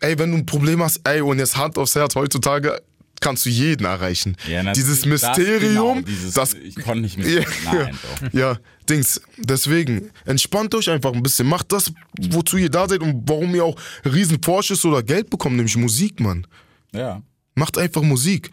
ey, 0.00 0.18
wenn 0.18 0.32
du 0.32 0.38
ein 0.38 0.46
Problem 0.46 0.82
hast, 0.82 1.00
ey, 1.04 1.20
und 1.20 1.38
jetzt 1.38 1.56
Hand 1.56 1.76
aufs 1.76 1.94
Herz, 1.94 2.14
heutzutage 2.14 2.80
kannst 3.20 3.44
du 3.44 3.50
jeden 3.50 3.84
erreichen. 3.84 4.34
Ja, 4.48 4.72
dieses 4.72 5.00
Das, 5.00 5.06
Mysterium, 5.06 5.98
genau, 5.98 6.00
dieses, 6.00 6.32
das 6.32 6.54
ich 6.54 6.74
konnte 6.76 7.02
nicht 7.02 7.18
ja, 7.18 7.42
Nein, 7.66 7.98
ja, 8.32 8.58
Dings. 8.88 9.20
Deswegen, 9.36 10.10
entspannt 10.24 10.74
euch 10.74 10.88
einfach 10.88 11.12
ein 11.12 11.22
bisschen. 11.22 11.46
Macht 11.46 11.70
das, 11.70 11.92
wozu 12.18 12.56
ihr 12.56 12.70
da 12.70 12.88
seid 12.88 13.00
und 13.00 13.28
warum 13.28 13.54
ihr 13.54 13.64
auch 13.64 13.76
riesen 14.06 14.42
Vorschuss 14.42 14.84
oder 14.86 15.02
Geld 15.02 15.28
bekommt, 15.28 15.56
nämlich 15.56 15.76
Musik, 15.76 16.18
Mann. 16.18 16.46
Ja. 16.92 17.20
Macht 17.54 17.76
einfach 17.76 18.00
Musik. 18.00 18.50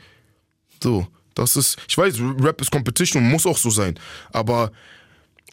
So, 0.83 1.07
das 1.33 1.55
ist, 1.55 1.77
ich 1.87 1.97
weiß, 1.97 2.15
Rap 2.41 2.59
ist 2.59 2.69
Competition 2.71 3.23
und 3.23 3.31
muss 3.31 3.45
auch 3.45 3.57
so 3.57 3.69
sein. 3.69 3.97
Aber 4.31 4.71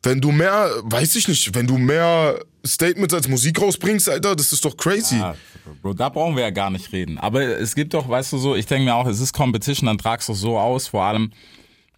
wenn 0.05 0.21
du 0.21 0.31
mehr, 0.31 0.71
weiß 0.83 1.17
ich 1.17 1.29
nicht, 1.29 1.55
wenn 1.55 1.67
du 1.67 1.79
mehr 1.79 2.39
Statements 2.65 3.13
als 3.15 3.29
Musik 3.29 3.61
rausbringst, 3.61 4.09
Alter, 4.09 4.37
das 4.37 4.53
ist 4.53 4.65
doch 4.65 4.77
crazy. 4.77 5.17
Ah, 5.17 5.35
Bro, 5.83 5.95
da 5.95 6.09
brauchen 6.09 6.37
wir 6.37 6.43
ja 6.43 6.51
gar 6.51 6.71
nicht 6.71 6.93
reden. 6.93 7.19
Aber 7.19 7.43
es 7.43 7.75
gibt 7.75 7.95
doch, 7.95 8.09
weißt 8.09 8.33
du 8.33 8.39
so, 8.39 8.55
ich 8.55 8.67
denke 8.67 8.85
mir 8.85 8.95
auch, 8.95 9.07
es 9.07 9.21
ist 9.21 9.33
Competition, 9.33 9.87
dann 9.87 9.99
tragst 9.99 10.29
du 10.29 10.35
so 10.35 10.59
aus, 10.59 10.89
vor 10.89 11.05
allem, 11.05 11.33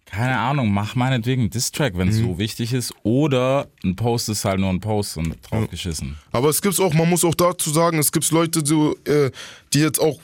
keine 0.05 0.37
Ahnung, 0.37 0.71
mach 0.71 0.95
meinetwegen 0.95 1.43
einen 1.43 1.49
Distrack, 1.51 1.97
wenn 1.97 2.07
es 2.07 2.17
so 2.17 2.37
wichtig 2.39 2.71
ist. 2.71 2.93
Oder 3.03 3.67
ein 3.83 3.97
Post 3.97 4.29
ist 4.29 4.45
halt 4.45 4.59
nur 4.59 4.69
ein 4.69 4.79
Post 4.79 5.17
und 5.17 5.35
draufgeschissen. 5.49 6.17
Aber 6.31 6.49
es 6.49 6.61
gibt's 6.61 6.79
auch, 6.79 6.93
man 6.93 7.09
muss 7.09 7.25
auch 7.25 7.35
dazu 7.35 7.69
sagen, 7.71 7.99
es 7.99 8.11
gibt 8.13 8.29
Leute, 8.31 8.65
so, 8.65 8.95
äh, 9.03 9.31
die 9.73 9.79
jetzt 9.79 9.99
auch 9.99 10.17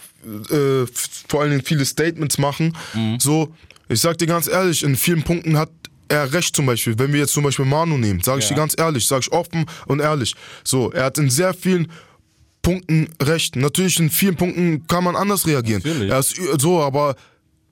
äh, 0.49 0.85
vor 1.27 1.41
allen 1.41 1.51
Dingen 1.51 1.63
viele 1.63 1.83
Statements 1.83 2.37
machen. 2.37 2.77
So, 3.19 3.53
ich 3.89 3.99
sag 3.99 4.17
dir 4.17 4.27
ganz 4.27 4.47
ehrlich, 4.47 4.83
in 4.83 4.95
vielen 4.95 5.23
Punkten 5.23 5.57
hat 5.57 5.69
er 6.09 6.31
recht 6.33 6.55
zum 6.55 6.65
Beispiel. 6.65 6.97
Wenn 6.99 7.11
wir 7.13 7.21
jetzt 7.21 7.33
zum 7.33 7.43
Beispiel 7.43 7.65
Manu 7.65 7.97
nehmen, 7.97 8.21
sage 8.21 8.39
ich 8.39 8.45
Ja. 8.49 8.55
dir 8.55 8.61
ganz 8.61 8.75
ehrlich, 8.77 9.07
sage 9.07 9.21
ich 9.27 9.31
offen 9.31 9.65
und 9.87 9.99
ehrlich. 9.99 10.35
So, 10.63 10.91
er 10.91 11.05
hat 11.05 11.17
in 11.17 11.29
sehr 11.29 11.53
vielen 11.53 11.91
Punkten 12.61 13.09
recht. 13.21 13.55
Natürlich 13.55 13.99
in 13.99 14.09
vielen 14.09 14.35
Punkten 14.35 14.87
kann 14.87 15.03
man 15.03 15.15
anders 15.15 15.45
reagieren. 15.47 15.81
Natürlich. 15.83 16.09
Er 16.11 16.19
ist 16.19 16.35
so, 16.59 16.81
aber 16.81 17.15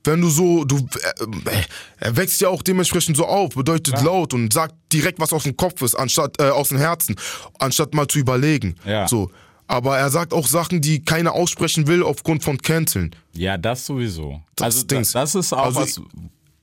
wenn 0.03 0.19
du 0.19 0.29
so, 0.29 0.65
du, 0.65 0.77
äh, 0.77 1.61
er 1.99 2.17
wächst 2.17 2.41
ja 2.41 2.49
auch 2.49 2.61
dementsprechend 2.63 3.15
so 3.15 3.25
auf, 3.25 3.53
bedeutet 3.55 4.01
laut 4.01 4.33
und 4.33 4.51
sagt 4.51 4.73
direkt, 4.91 5.19
was 5.19 5.31
aus 5.31 5.43
dem 5.43 5.55
Kopf 5.55 5.81
ist, 5.83 5.95
anstatt 5.95 6.39
äh, 6.41 6.49
aus 6.49 6.69
dem 6.69 6.79
Herzen, 6.79 7.15
anstatt 7.59 7.93
mal 7.93 8.07
zu 8.07 8.19
überlegen. 8.19 8.75
Ja. 8.85 9.07
So. 9.07 9.29
Aber 9.67 9.97
er 9.97 10.09
sagt 10.09 10.33
auch 10.33 10.47
Sachen, 10.47 10.81
die 10.81 11.01
keiner 11.05 11.31
aussprechen 11.33 11.87
will 11.87 12.03
aufgrund 12.03 12.43
von 12.43 12.57
Canceln. 12.57 13.15
Ja, 13.33 13.57
das 13.57 13.85
sowieso. 13.85 14.41
Das 14.57 14.65
also 14.65 14.83
Dings. 14.87 15.13
das, 15.13 15.31
das 15.33 15.45
ist 15.45 15.53
auch 15.53 15.65
Also 15.65 15.79
was. 15.79 16.01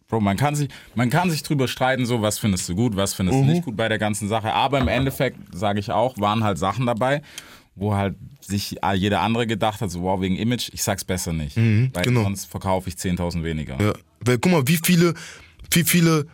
Bro, 0.08 0.20
man 0.20 0.38
kann 0.38 0.54
sich, 0.54 0.70
man 0.94 1.10
kann 1.10 1.30
sich 1.30 1.42
drüber 1.42 1.68
streiten, 1.68 2.06
so 2.06 2.22
was 2.22 2.38
findest 2.38 2.66
du 2.68 2.74
gut, 2.74 2.96
was 2.96 3.12
findest 3.12 3.38
Mhm. 3.38 3.46
du 3.46 3.52
nicht 3.52 3.64
gut 3.66 3.76
bei 3.76 3.88
der 3.90 3.98
ganzen 3.98 4.26
Sache. 4.26 4.52
Aber 4.54 4.78
im 4.78 4.88
Endeffekt 4.88 5.38
sage 5.54 5.80
ich 5.80 5.90
auch, 5.90 6.16
waren 6.18 6.42
halt 6.42 6.56
Sachen 6.56 6.86
dabei, 6.86 7.20
wo 7.74 7.94
halt 7.94 8.16
sich 8.40 8.76
jeder 8.94 9.20
andere 9.20 9.46
gedacht 9.46 9.82
hat, 9.82 9.90
so 9.90 10.00
wow 10.02 10.18
wegen 10.22 10.36
Image, 10.36 10.70
ich 10.72 10.82
sag's 10.82 11.04
besser 11.04 11.34
nicht, 11.34 11.56
weil 11.58 11.90
genau. 12.04 12.22
sonst 12.22 12.46
verkaufe 12.46 12.88
ich 12.88 12.94
10.000 12.96 13.44
weniger. 13.44 13.78
Ja. 13.80 13.92
Weil, 14.20 14.38
guck 14.38 14.50
mal, 14.50 14.66
wie 14.66 14.78
viele, 14.82 15.12
wie 15.72 15.84
viele 15.84 16.26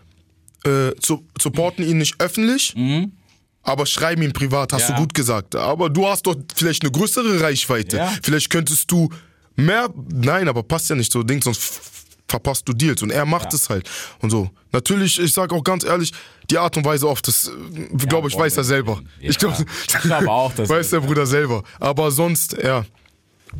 äh, 0.64 0.92
su 1.02 1.24
supporten 1.40 1.84
ihn 1.84 1.98
nicht 1.98 2.14
öffentlich, 2.20 2.74
aber 3.64 3.86
schreiben 3.86 4.22
ihn 4.22 4.32
privat, 4.32 4.72
hast 4.72 4.84
Mhm. 4.84 4.92
Ja. 4.92 4.96
du 4.98 5.02
gut 5.02 5.14
gesagt. 5.14 5.56
Aber 5.56 5.90
du 5.90 6.06
hast 6.06 6.28
doch 6.28 6.36
vielleicht 6.54 6.84
eine 6.84 6.92
größere 6.92 7.40
Reichweite. 7.40 7.96
Ja. 7.96 8.12
Vielleicht 8.22 8.50
könntest 8.50 8.88
du 8.92 9.08
mehr. 9.56 9.88
Nein, 10.12 10.46
aber 10.48 10.62
passt 10.62 10.88
ja 10.90 10.94
nicht 10.96 11.10
so 11.10 11.24
Ding, 11.24 11.42
sonst 11.42 11.90
verpasst 12.28 12.68
du 12.68 12.72
Deals. 12.72 13.02
Und 13.02 13.10
er 13.10 13.26
macht 13.26 13.52
Ja. 13.52 13.56
es 13.56 13.68
halt. 13.70 13.88
Und 14.20 14.30
so. 14.30 14.50
Natürlich, 14.72 15.20
ich 15.20 15.32
sag 15.32 15.52
auch 15.52 15.62
ganz 15.62 15.84
ehrlich, 15.84 16.12
die 16.50 16.58
Art 16.58 16.76
und 16.76 16.84
Weise 16.84 17.08
oft, 17.08 17.26
das 17.28 17.50
glaube 17.96 18.28
ich, 18.28 18.36
weiß 18.36 18.56
er 18.56 18.64
selber. 18.64 19.00
ja. 19.20 19.30
Ich 19.30 19.38
glaube 19.38 19.64
glaub 20.02 20.26
auch, 20.28 20.52
dass- 20.54 20.68
weiß 20.70 20.90
der 20.90 21.00
Bruder 21.00 21.26
selber. 21.26 21.62
Aber 21.80 22.10
sonst, 22.10 22.56
ja. 22.62 22.84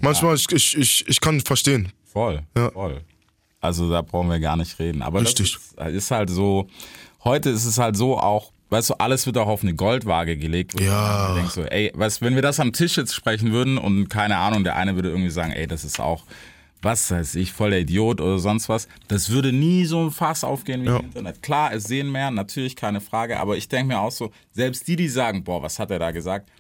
Manchmal, 0.01 0.35
ich, 0.35 0.51
ich, 0.51 0.77
ich, 0.77 1.09
ich 1.09 1.21
kann 1.21 1.41
verstehen. 1.41 1.93
Voll, 2.13 2.43
Ja. 2.57 2.71
voll. 2.71 3.01
Also 3.61 3.89
da 3.91 4.03
brauchen 4.03 4.29
wir 4.29 4.41
gar 4.41 4.57
nicht 4.57 4.79
reden. 4.79 5.01
Aber 5.03 5.21
Richtig. 5.21 5.57
das 5.77 5.89
ist, 5.89 5.95
ist 5.97 6.11
halt 6.11 6.29
so, 6.31 6.67
heute 7.23 7.49
ist 7.51 7.65
es 7.65 7.79
halt 7.79 7.97
so 7.97 8.19
auch, 8.19 8.53
weißt 8.71 8.91
du, 8.91 8.95
alles 8.95 9.25
wird 9.27 9.39
auch 9.39 9.47
auf 9.47 9.63
eine 9.63 9.75
Goldwaage 9.75 10.37
gelegt. 10.37 10.79
Ja. 10.81 11.35
denkst 11.35 11.55
so, 11.55 11.63
ey, 11.63 11.91
weißt, 11.95 12.21
wenn 12.23 12.35
wir 12.35 12.43
das 12.43 12.61
am 12.61 12.73
Tisch 12.73 12.97
jetzt 12.97 13.15
sprechen 13.15 13.53
würden 13.53 13.79
und 13.79 14.09
keine 14.09 14.37
Ahnung, 14.37 14.65
der 14.65 14.77
eine 14.77 14.97
würde 14.97 15.11
irgendwie 15.11 15.31
sagen, 15.31 15.53
ey, 15.53 15.67
das 15.67 15.85
ist 15.85 16.01
auch, 16.01 16.25
was 16.85 17.11
weiß 17.11 17.35
ich, 17.37 17.53
voll 17.53 17.71
der 17.71 17.81
Idiot 17.81 18.21
oder 18.21 18.39
sonst 18.39 18.69
was, 18.69 18.87
das 19.09 19.31
würde 19.31 19.53
nie 19.53 19.85
so 19.87 20.05
ein 20.05 20.11
Fass 20.11 20.45
aufgehen 20.45 20.83
wie 20.83 20.87
Ja. 20.89 20.99
im 20.99 21.07
Internet. 21.07 21.43
Klar, 21.43 21.73
es 21.73 21.85
sehen 21.85 22.13
mehr, 22.13 22.31
natürlich 22.31 22.77
keine 22.77 23.01
Frage, 23.01 23.41
aber 23.41 23.57
ich 23.57 23.69
denke 23.69 23.95
mir 23.95 24.01
auch 24.01 24.13
so, 24.13 24.31
selbst 24.53 24.87
die, 24.87 24.97
die 24.97 25.09
sagen, 25.09 25.43
boah, 25.45 25.63
was 25.63 25.79
hat 25.79 25.91
er 25.91 25.99
da 25.99 26.11
gesagt, 26.11 26.51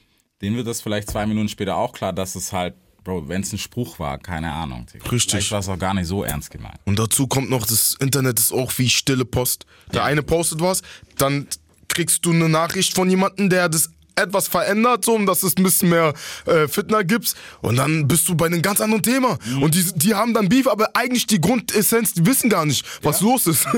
denen 0.42 0.56
wird 0.56 0.66
das 0.66 0.80
vielleicht 0.80 1.10
zwei 1.10 1.26
Minuten 1.26 1.48
später 1.48 1.76
auch 1.76 1.92
klar, 1.92 2.12
dass 2.12 2.34
es 2.34 2.52
halt, 2.52 2.74
Bro, 3.04 3.28
wenn 3.28 3.42
es 3.42 3.52
ein 3.52 3.58
Spruch 3.58 3.98
war, 3.98 4.16
keine 4.18 4.50
Ahnung. 4.50 4.86
Digga. 4.92 5.04
Richtig. 5.10 5.30
Vielleicht 5.32 5.52
war 5.52 5.58
es 5.60 5.68
auch 5.68 5.78
gar 5.78 5.92
nicht 5.92 6.06
so 6.06 6.24
ernst 6.24 6.50
gemeint. 6.50 6.78
Und 6.86 6.98
dazu 6.98 7.26
kommt 7.26 7.50
noch, 7.50 7.66
das 7.66 7.94
Internet 8.00 8.38
ist 8.40 8.50
auch 8.50 8.72
wie 8.78 8.88
stille 8.88 9.26
Post. 9.26 9.66
Der 9.92 10.04
eine 10.04 10.22
postet 10.22 10.62
was, 10.62 10.80
dann 11.18 11.46
kriegst 11.88 12.24
du 12.24 12.32
eine 12.32 12.48
Nachricht 12.48 12.94
von 12.94 13.10
jemandem, 13.10 13.50
der 13.50 13.68
das 13.68 13.90
etwas 14.16 14.48
verändert, 14.48 15.04
so, 15.04 15.14
um 15.14 15.26
dass 15.26 15.42
es 15.42 15.56
ein 15.56 15.62
bisschen 15.62 15.90
mehr 15.90 16.14
äh, 16.46 16.68
Fitner 16.68 17.04
gibt. 17.04 17.34
Und 17.60 17.76
dann 17.76 18.08
bist 18.08 18.28
du 18.28 18.34
bei 18.34 18.46
einem 18.46 18.62
ganz 18.62 18.80
anderen 18.80 19.02
Thema. 19.02 19.38
Und 19.60 19.74
die, 19.74 19.84
die 19.94 20.14
haben 20.14 20.34
dann 20.34 20.48
Beef, 20.48 20.66
aber 20.66 20.90
eigentlich 20.94 21.26
die 21.26 21.40
Grundessenz, 21.40 22.14
die 22.14 22.26
wissen 22.26 22.50
gar 22.50 22.64
nicht, 22.66 22.84
was 23.02 23.20
los 23.20 23.46
ist. 23.46 23.66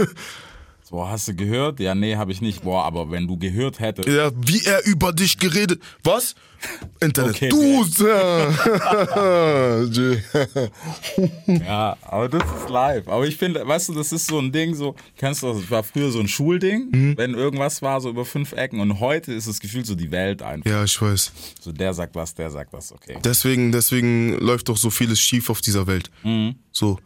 Boah, 0.91 1.11
hast 1.11 1.27
du 1.29 1.35
gehört? 1.35 1.81
Ja, 1.81 1.95
nee, 1.95 2.15
habe 2.17 2.31
ich 2.33 2.41
nicht. 2.41 2.63
Boah, 2.63 2.85
aber 2.85 3.11
wenn 3.11 3.27
du 3.27 3.37
gehört 3.37 3.81
hättest. 3.81 4.09
ja, 4.09 4.31
wie 4.37 4.65
er 4.65 4.85
über 4.87 5.13
dich 5.13 5.37
geredet. 5.39 5.83
Was? 6.05 6.35
Internet. 7.01 7.35
Okay, 7.37 7.49
du. 7.49 7.85
Ja. 8.07 8.49
Ja, 11.47 11.97
aber 12.03 12.29
das 12.29 12.43
ist 12.61 12.69
live. 12.71 13.09
Aber 13.09 13.27
ich 13.27 13.37
finde, 13.37 13.67
weißt 13.67 13.89
du, 13.91 13.95
das 13.95 14.13
ist 14.13 14.27
so 14.27 14.39
ein 14.39 14.53
Ding, 14.53 14.75
so, 14.75 14.95
kennst 15.17 15.43
du 15.43 15.53
das? 15.53 15.71
War 15.71 15.83
früher 15.83 16.11
so 16.11 16.21
ein 16.21 16.29
Schulding, 16.29 16.89
Mhm. 16.91 17.17
wenn 17.17 17.35
irgendwas 17.35 17.83
war, 17.83 18.01
so 18.01 18.09
über 18.11 18.25
fünf 18.25 18.53
Ecken. 18.53 18.81
Und 18.81 19.01
heute 19.01 19.33
ist 19.33 19.49
das 19.49 19.61
Gefühl 19.61 19.85
so 19.85 19.95
die 19.95 20.11
Welt 20.11 20.43
einfach. 20.43 20.71
ja, 20.71 20.85
ich 20.85 21.01
weiß. 21.01 21.33
So, 21.61 21.73
der 21.73 21.95
sagt 21.95 22.15
was, 22.15 22.35
der 22.35 22.51
sagt 22.51 22.73
was, 22.73 22.93
okay. 22.93 23.19
Deswegen, 23.25 23.73
deswegen 23.73 24.33
läuft 24.39 24.69
doch 24.69 24.77
so 24.77 24.91
vieles 24.91 25.21
schief 25.21 25.51
auf 25.51 25.61
dieser 25.61 25.87
Welt. 25.87 26.11
So, 26.73 26.99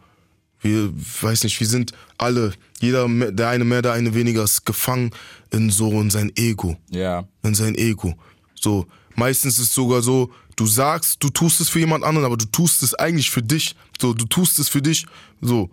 wir, 0.61 0.91
weiß 1.21 1.43
nicht, 1.43 1.59
wir 1.59 1.67
sind 1.67 1.91
alle, 2.17 2.53
jeder, 2.81 3.07
der 3.31 3.49
eine 3.49 3.63
mehr, 3.63 3.81
der 3.81 3.93
eine 3.93 4.13
weniger, 4.13 4.43
ist 4.43 4.65
gefangen 4.65 5.11
in 5.51 5.69
so 5.69 5.89
in 6.01 6.09
sein 6.09 6.31
Ego, 6.35 6.77
Ja. 6.89 7.25
in 7.43 7.53
sein 7.55 7.75
Ego. 7.75 8.13
So, 8.55 8.85
meistens 9.15 9.53
ist 9.59 9.69
es 9.69 9.73
sogar 9.73 10.01
so, 10.01 10.31
du 10.55 10.65
sagst, 10.67 11.23
du 11.23 11.29
tust 11.29 11.59
es 11.61 11.69
für 11.69 11.79
jemand 11.79 12.03
anderen, 12.03 12.25
aber 12.25 12.37
du 12.37 12.45
tust 12.45 12.83
es 12.83 12.93
eigentlich 12.95 13.29
für 13.31 13.41
dich. 13.41 13.75
So, 13.99 14.13
du 14.13 14.25
tust 14.25 14.59
es 14.59 14.69
für 14.69 14.81
dich. 14.81 15.05
So, 15.41 15.69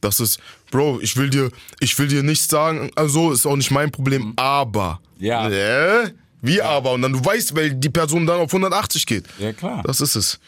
das 0.00 0.20
ist, 0.20 0.38
Bro, 0.70 1.00
ich 1.00 1.16
will 1.16 1.30
dir, 1.30 1.50
ich 1.80 1.98
will 1.98 2.08
dir 2.08 2.22
nichts 2.22 2.48
sagen, 2.48 2.90
also 2.94 3.32
ist 3.32 3.46
auch 3.46 3.56
nicht 3.56 3.70
mein 3.70 3.90
Problem, 3.90 4.32
aber. 4.36 5.00
Ja. 5.18 5.48
Äh? 5.50 6.12
Wie 6.40 6.62
aber? 6.62 6.92
Und 6.92 7.02
dann 7.02 7.12
du 7.12 7.24
weißt, 7.24 7.56
weil 7.56 7.74
die 7.74 7.88
Person 7.90 8.24
dann 8.24 8.38
auf 8.40 8.52
180 8.52 9.06
geht. 9.06 9.24
Ja, 9.40 9.52
klar. 9.52 9.82
Das 9.84 10.00
ist 10.00 10.14
es. 10.14 10.38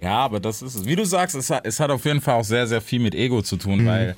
Ja, 0.00 0.16
aber 0.20 0.40
das 0.40 0.62
ist 0.62 0.74
es. 0.76 0.86
Wie 0.86 0.96
du 0.96 1.04
sagst, 1.04 1.34
es 1.36 1.50
hat, 1.50 1.66
es 1.66 1.78
hat 1.80 1.90
auf 1.90 2.04
jeden 2.06 2.20
Fall 2.22 2.34
auch 2.40 2.44
sehr, 2.44 2.66
sehr 2.66 2.80
viel 2.80 3.00
mit 3.00 3.14
Ego 3.14 3.42
zu 3.42 3.56
Mhm. 3.56 3.60
tun, 3.60 3.86
weil 3.86 4.16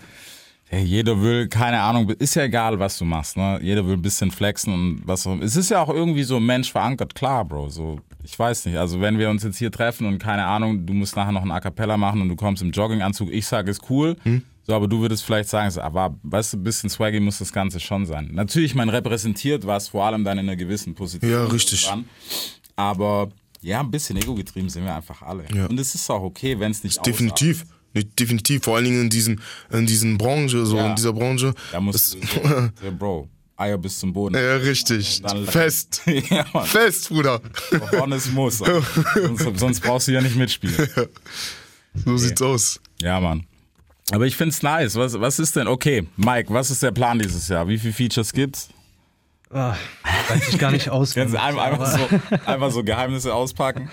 hey, 0.71 0.85
jeder 0.85 1.21
will, 1.21 1.49
keine 1.49 1.81
Ahnung, 1.81 2.09
ist 2.11 2.37
ja 2.37 2.45
egal, 2.45 2.79
was 2.79 2.97
du 2.97 3.05
machst, 3.05 3.37
ne? 3.37 3.59
Jeder 3.61 3.85
will 3.85 3.95
ein 3.95 4.03
bisschen 4.03 4.31
flexen 4.31 4.73
und 4.73 5.03
was 5.05 5.27
auch 5.27 5.37
Es 5.41 5.57
ist 5.57 5.69
ja 5.69 5.83
auch 5.83 5.89
irgendwie 5.89 6.23
so 6.23 6.39
Mensch 6.39 6.71
verankert, 6.71 7.13
klar, 7.17 7.45
Bro. 7.45 7.71
So, 7.71 7.99
ich 8.23 8.39
weiß 8.39 8.67
nicht. 8.67 8.79
Also 8.79 9.01
wenn 9.01 9.19
wir 9.19 9.31
uns 9.31 9.43
jetzt 9.43 9.59
hier 9.59 9.73
treffen 9.73 10.07
und 10.07 10.21
keine 10.21 10.47
Ahnung, 10.47 10.87
du 10.87 10.93
musst 10.93 11.17
nachher 11.17 11.33
noch 11.33 11.43
ein 11.43 11.51
A 11.51 11.59
cappella 11.59 11.97
machen 11.97 12.23
und 12.23 12.29
du 12.29 12.37
kommst 12.37 12.63
im 12.63 12.71
Jogginganzug, 12.71 13.33
ich 13.33 13.49
sage, 13.49 13.69
ist 13.69 13.91
cool. 13.91 14.17
Mhm. 14.23 14.43
So, 14.63 14.75
aber 14.75 14.87
du 14.87 15.01
würdest 15.01 15.25
vielleicht 15.25 15.49
sagen, 15.49 15.69
so, 15.73 15.81
aber 15.81 16.15
weißt 16.23 16.53
du, 16.53 16.59
ein 16.59 16.63
bisschen 16.63 16.89
swaggy 16.89 17.19
muss 17.19 17.39
das 17.39 17.53
Ganze 17.53 17.81
schon 17.81 18.07
sein. 18.07 18.31
Natürlich, 18.33 18.77
man 18.77 18.91
repräsentiert 18.91 19.67
was, 19.67 19.89
vor 19.89 20.05
allem 20.07 20.23
dann 20.23 20.39
in 20.39 20.49
einer 20.49 20.55
gewissen 20.55 20.95
Position. 20.95 21.33
Ja, 21.33 21.47
richtig. 21.47 21.83
irgendwann. 21.83 22.09
Aber 22.77 23.29
ja, 23.61 23.81
ein 23.81 23.91
bisschen 23.91 24.17
ego-getrieben 24.17 24.69
sind 24.69 24.85
wir 24.85 24.95
einfach 24.95 25.21
alle. 25.23 25.47
Ja. 25.53 25.67
Und 25.67 25.81
es 25.81 25.97
ist 25.97 26.09
auch 26.11 26.23
okay, 26.23 26.61
wenn 26.61 26.71
es 26.71 26.85
nicht 26.85 27.05
Definitiv. 27.05 27.65
Nee, 27.65 27.75
Definitiv, 27.95 28.63
vor 28.65 28.77
allen 28.77 28.85
Dingen 28.85 29.01
in 29.03 29.11
diesen, 29.11 29.41
in 29.73 29.87
diesen 29.87 30.17
Branche, 30.17 30.65
so 30.67 30.77
Ja. 30.77 30.91
in 30.91 30.97
dieser 30.97 31.13
Branche. 31.13 31.55
Da 31.73 31.81
musst 31.81 32.17
Das- 32.23 32.71
du 32.81 32.91
Bro, 32.99 33.29
Eier 33.57 33.77
bis 33.79 33.99
zum 33.99 34.13
Boden. 34.13 34.35
ja, 34.37 34.57
richtig. 34.57 35.21
Dann- 35.23 35.45
Fest. 35.47 36.03
ja, 36.31 36.47
Mann. 36.53 36.67
Fest, 36.67 37.09
Bruder. 37.09 37.41
Honest 37.93 38.33
muss. 38.33 38.59
sonst, 39.15 39.59
sonst 39.59 39.81
brauchst 39.81 40.09
du 40.09 40.13
ja 40.13 40.21
nicht 40.21 40.37
mitspielen. 40.37 40.89
So 42.05 42.17
sieht's 42.17 42.41
aus. 42.41 42.81
Ja, 43.03 43.19
Mann. 43.21 43.45
Aber 44.13 44.27
ich 44.27 44.37
find's 44.37 44.63
nice. 44.63 44.95
Was, 44.97 45.19
was 45.21 45.39
ist 45.39 45.57
denn, 45.57 45.67
okay, 45.69 46.07
Mike, 46.17 46.53
was 46.53 46.71
ist 46.71 46.83
der 46.83 46.91
Plan 46.93 47.19
dieses 47.19 47.49
Jahr? 47.49 47.67
Wie 47.69 47.79
viele 47.79 47.93
Features 47.93 48.33
gibt's? 48.33 48.69
Ah, 49.53 49.75
weiß 50.29 50.49
ich 50.49 50.59
gar 50.59 50.71
nicht 50.71 50.89
du 51.57 51.61
einfach, 51.61 51.99
so, 51.99 52.21
einfach 52.47 52.71
so 52.71 52.85
Geheimnisse 52.85 53.35
auspacken? 53.35 53.91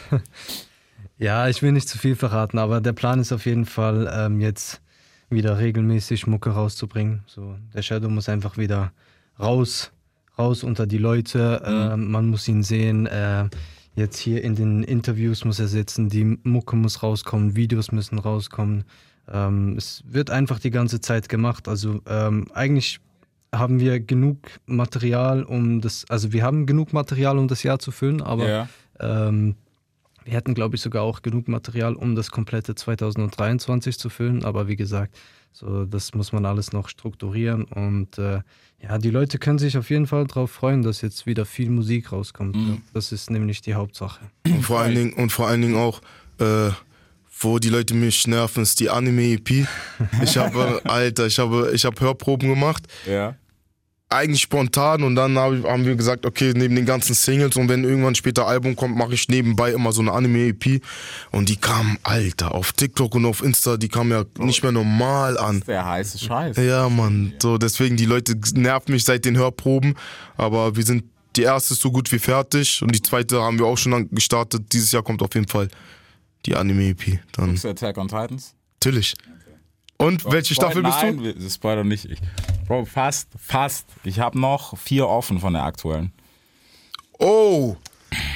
Ja, 1.20 1.48
ich 1.48 1.62
will 1.62 1.72
nicht 1.72 1.90
zu 1.90 1.98
viel 1.98 2.16
verraten, 2.16 2.58
aber 2.60 2.80
der 2.82 2.94
Plan 2.94 3.20
ist 3.20 3.32
auf 3.32 3.46
jeden 3.46 3.66
Fall, 3.66 4.10
ähm, 4.14 4.40
jetzt 4.40 4.82
wieder 5.30 5.58
regelmäßig 5.58 6.28
Mucke 6.28 6.52
rauszubringen. 6.52 7.24
So, 7.26 7.56
der 7.74 7.82
Shadow 7.82 8.10
muss 8.10 8.30
einfach 8.30 8.58
wieder 8.58 8.92
raus, 9.40 9.92
raus 10.38 10.64
unter 10.64 10.86
die 10.88 11.00
Leute. 11.00 11.62
Ähm, 11.66 12.12
man 12.12 12.28
muss 12.28 12.48
ihn 12.48 12.64
sehen. 12.64 13.08
Äh, 13.08 13.50
jetzt 13.96 14.20
hier 14.20 14.44
in 14.44 14.56
den 14.56 14.84
Interviews 14.84 15.44
muss 15.44 15.60
er 15.60 15.68
sitzen. 15.68 16.08
Die 16.10 16.24
Mucke 16.44 16.76
muss 16.76 17.02
rauskommen, 17.04 17.56
Videos 17.56 17.92
müssen 17.92 18.20
rauskommen. 18.20 18.86
Ähm, 19.30 19.76
es 19.76 20.04
wird 20.08 20.30
einfach 20.30 20.60
die 20.60 20.72
ganze 20.72 21.02
Zeit 21.02 21.28
gemacht. 21.28 21.68
Also 21.68 22.00
ähm, 22.08 22.48
eigentlich 22.54 23.00
haben 23.54 23.80
wir 23.80 24.00
genug 24.00 24.38
Material, 24.66 25.44
um 25.44 25.82
das, 25.82 26.06
also 26.10 26.32
wir 26.32 26.44
haben 26.44 26.66
genug 26.68 26.94
Material, 26.94 27.38
um 27.38 27.48
das 27.48 27.64
Jahr 27.64 27.80
zu 27.80 27.92
füllen, 27.92 28.22
aber 28.22 28.48
Ja. 28.48 28.70
ähm, 29.00 29.56
Wir 30.28 30.34
hätten, 30.34 30.56
glaube 30.56 30.76
ich, 30.76 30.82
sogar 30.82 31.04
auch 31.04 31.22
genug 31.22 31.48
Material, 31.48 31.96
um 31.96 32.14
das 32.14 32.32
komplette 32.32 32.76
2023 32.76 33.98
zu 33.98 34.10
füllen. 34.10 34.44
Aber 34.44 34.68
wie 34.68 34.76
gesagt, 34.76 35.18
so, 35.54 35.86
das 35.86 36.14
muss 36.14 36.34
man 36.34 36.46
alles 36.46 36.74
noch 36.74 36.90
strukturieren. 36.90 37.64
Und 37.64 38.18
äh, 38.18 38.42
ja, 38.84 38.98
die 38.98 39.10
Leute 39.10 39.40
können 39.40 39.58
sich 39.58 39.78
auf 39.78 39.90
jeden 39.90 40.06
Fall 40.06 40.28
darauf 40.28 40.52
freuen, 40.52 40.84
dass 40.84 41.02
jetzt 41.02 41.28
wieder 41.28 41.46
viel 41.46 41.70
Musik 41.70 42.12
rauskommt. 42.12 42.58
Ja. 42.58 42.78
Das 42.94 43.14
ist 43.14 43.30
nämlich 43.30 43.62
die 43.62 43.74
Hauptsache. 43.74 44.20
Und 44.46 44.64
vor 44.64 44.82
allen 44.82 44.96
Dingen, 44.96 45.14
und 45.14 45.32
vor 45.32 45.48
allen 45.48 45.62
Dingen 45.62 45.78
auch, 45.78 46.02
äh, 46.40 46.72
wo 47.40 47.58
die 47.58 47.70
Leute 47.70 47.94
mich 47.94 48.28
nerven, 48.28 48.64
ist 48.64 48.82
die 48.82 48.90
Anime-EP. 48.90 49.66
Ich 50.22 50.38
habe, 50.38 50.82
Alter, 50.84 51.28
ich 51.28 51.40
habe, 51.40 51.72
ich 51.74 51.86
habe 51.86 52.02
Hörproben 52.02 52.50
gemacht. 52.50 52.84
Ja. 53.10 53.38
Eigentlich 54.10 54.42
spontan 54.42 55.04
und 55.04 55.16
dann 55.16 55.38
hab 55.38 55.52
haben 55.64 55.86
wir 55.86 55.96
gesagt, 55.96 56.26
okay, 56.26 56.54
neben 56.56 56.76
den 56.76 56.86
ganzen 56.86 57.14
Singles 57.14 57.58
und 57.58 57.68
wenn 57.68 57.84
irgendwann 57.84 58.16
später 58.16 58.48
Album 58.48 58.76
kommt, 58.76 58.96
mache 58.96 59.14
ich 59.14 59.28
nebenbei 59.28 59.72
immer 59.72 59.92
so 59.92 60.02
eine 60.02 60.14
Anime-EP 60.14 60.82
und 61.32 61.50
die 61.50 61.58
kamen, 61.58 61.98
Alter, 62.04 62.54
auf 62.56 62.72
TikTok 62.72 63.16
und 63.16 63.26
auf 63.26 63.44
Insta, 63.44 63.76
die 63.76 63.90
kamen 63.90 64.12
ja 64.12 64.24
nicht 64.40 64.64
mehr 64.64 64.72
normal 64.72 65.38
an. 65.38 65.62
Der 65.68 65.86
heiße 65.86 66.20
Scheiß. 66.20 66.58
Ja, 66.58 66.88
Mann, 66.88 67.34
so 67.42 67.58
deswegen 67.58 67.98
die 67.98 68.06
Leute 68.06 68.36
nerven 68.54 68.94
mich 68.94 69.04
seit 69.04 69.26
den 69.26 69.38
Hörproben, 69.38 69.96
aber 70.38 70.76
wir 70.76 70.84
sind 70.84 71.04
die 71.36 71.44
erste 71.44 71.76
ist 71.76 71.82
so 71.82 71.92
gut 71.92 72.12
wie 72.12 72.18
fertig 72.18 72.82
und 72.82 72.96
die 72.96 73.02
zweite 73.02 73.42
haben 73.42 73.60
wir 73.60 73.68
auch 73.68 73.78
schon 73.78 74.10
gestartet. 74.10 74.74
Dieses 74.74 74.92
Jahr 74.92 75.04
kommt 75.04 75.22
auf 75.22 75.36
jeden 75.36 75.48
Fall 75.48 75.68
die 76.48 76.56
Anime-EP. 76.56 77.20
Dann 77.34 77.60
Attack 77.64 77.98
on 77.98 78.08
Titans? 78.08 78.56
natürlich. 78.88 79.16
Und 79.98 80.26
welche 80.32 80.54
Staffel 80.54 80.84
bist 80.84 80.98
Nein, 81.02 81.18
du? 81.18 81.34
das 81.34 81.56
spoiler 81.56 81.84
nicht 81.84 82.06
ich. 82.06 82.20
Bro, 82.68 82.86
fast, 82.86 83.30
fast. 83.40 83.88
Ich 84.04 84.20
habe 84.20 84.40
noch 84.40 84.78
vier 84.78 85.08
offen 85.08 85.40
von 85.40 85.54
der 85.54 85.64
aktuellen. 85.64 86.12
Oh, 87.20 87.76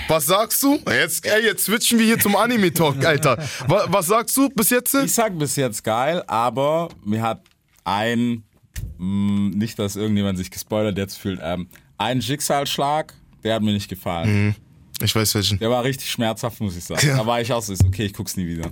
was 0.07 0.25
sagst 0.25 0.61
du? 0.63 0.79
Jetzt, 0.89 1.25
ey, 1.25 1.43
jetzt 1.45 1.65
switchen 1.65 1.99
wir 1.99 2.05
hier 2.05 2.19
zum 2.19 2.35
Anime-Talk, 2.35 3.05
Alter. 3.05 3.37
Was, 3.67 3.85
was 3.87 4.07
sagst 4.07 4.35
du 4.37 4.49
bis 4.49 4.69
jetzt? 4.71 4.93
Ich 4.95 5.13
sag 5.13 5.37
bis 5.37 5.55
jetzt 5.55 5.83
geil, 5.83 6.23
aber 6.27 6.89
mir 7.05 7.21
hat 7.21 7.43
ein, 7.83 8.43
mh, 8.97 9.55
nicht, 9.55 9.77
dass 9.77 9.95
irgendjemand 9.95 10.37
sich 10.37 10.49
gespoilert 10.49 10.97
jetzt 10.97 11.17
fühlt, 11.17 11.39
ähm, 11.43 11.67
ein 11.97 12.21
Schicksalsschlag, 12.21 13.13
der 13.43 13.55
hat 13.55 13.61
mir 13.61 13.73
nicht 13.73 13.87
gefallen. 13.87 14.55
Ich 15.01 15.15
weiß 15.15 15.33
welchen. 15.35 15.59
Der 15.59 15.69
war 15.69 15.83
richtig 15.83 16.09
schmerzhaft, 16.11 16.59
muss 16.59 16.75
ich 16.75 16.83
sagen. 16.83 17.07
Ja. 17.07 17.17
Da 17.17 17.25
war 17.25 17.39
ich 17.41 17.53
auch 17.53 17.61
so, 17.61 17.71
ist 17.73 17.83
okay, 17.83 18.05
ich 18.05 18.13
guck's 18.13 18.35
nie 18.35 18.47
wieder. 18.47 18.71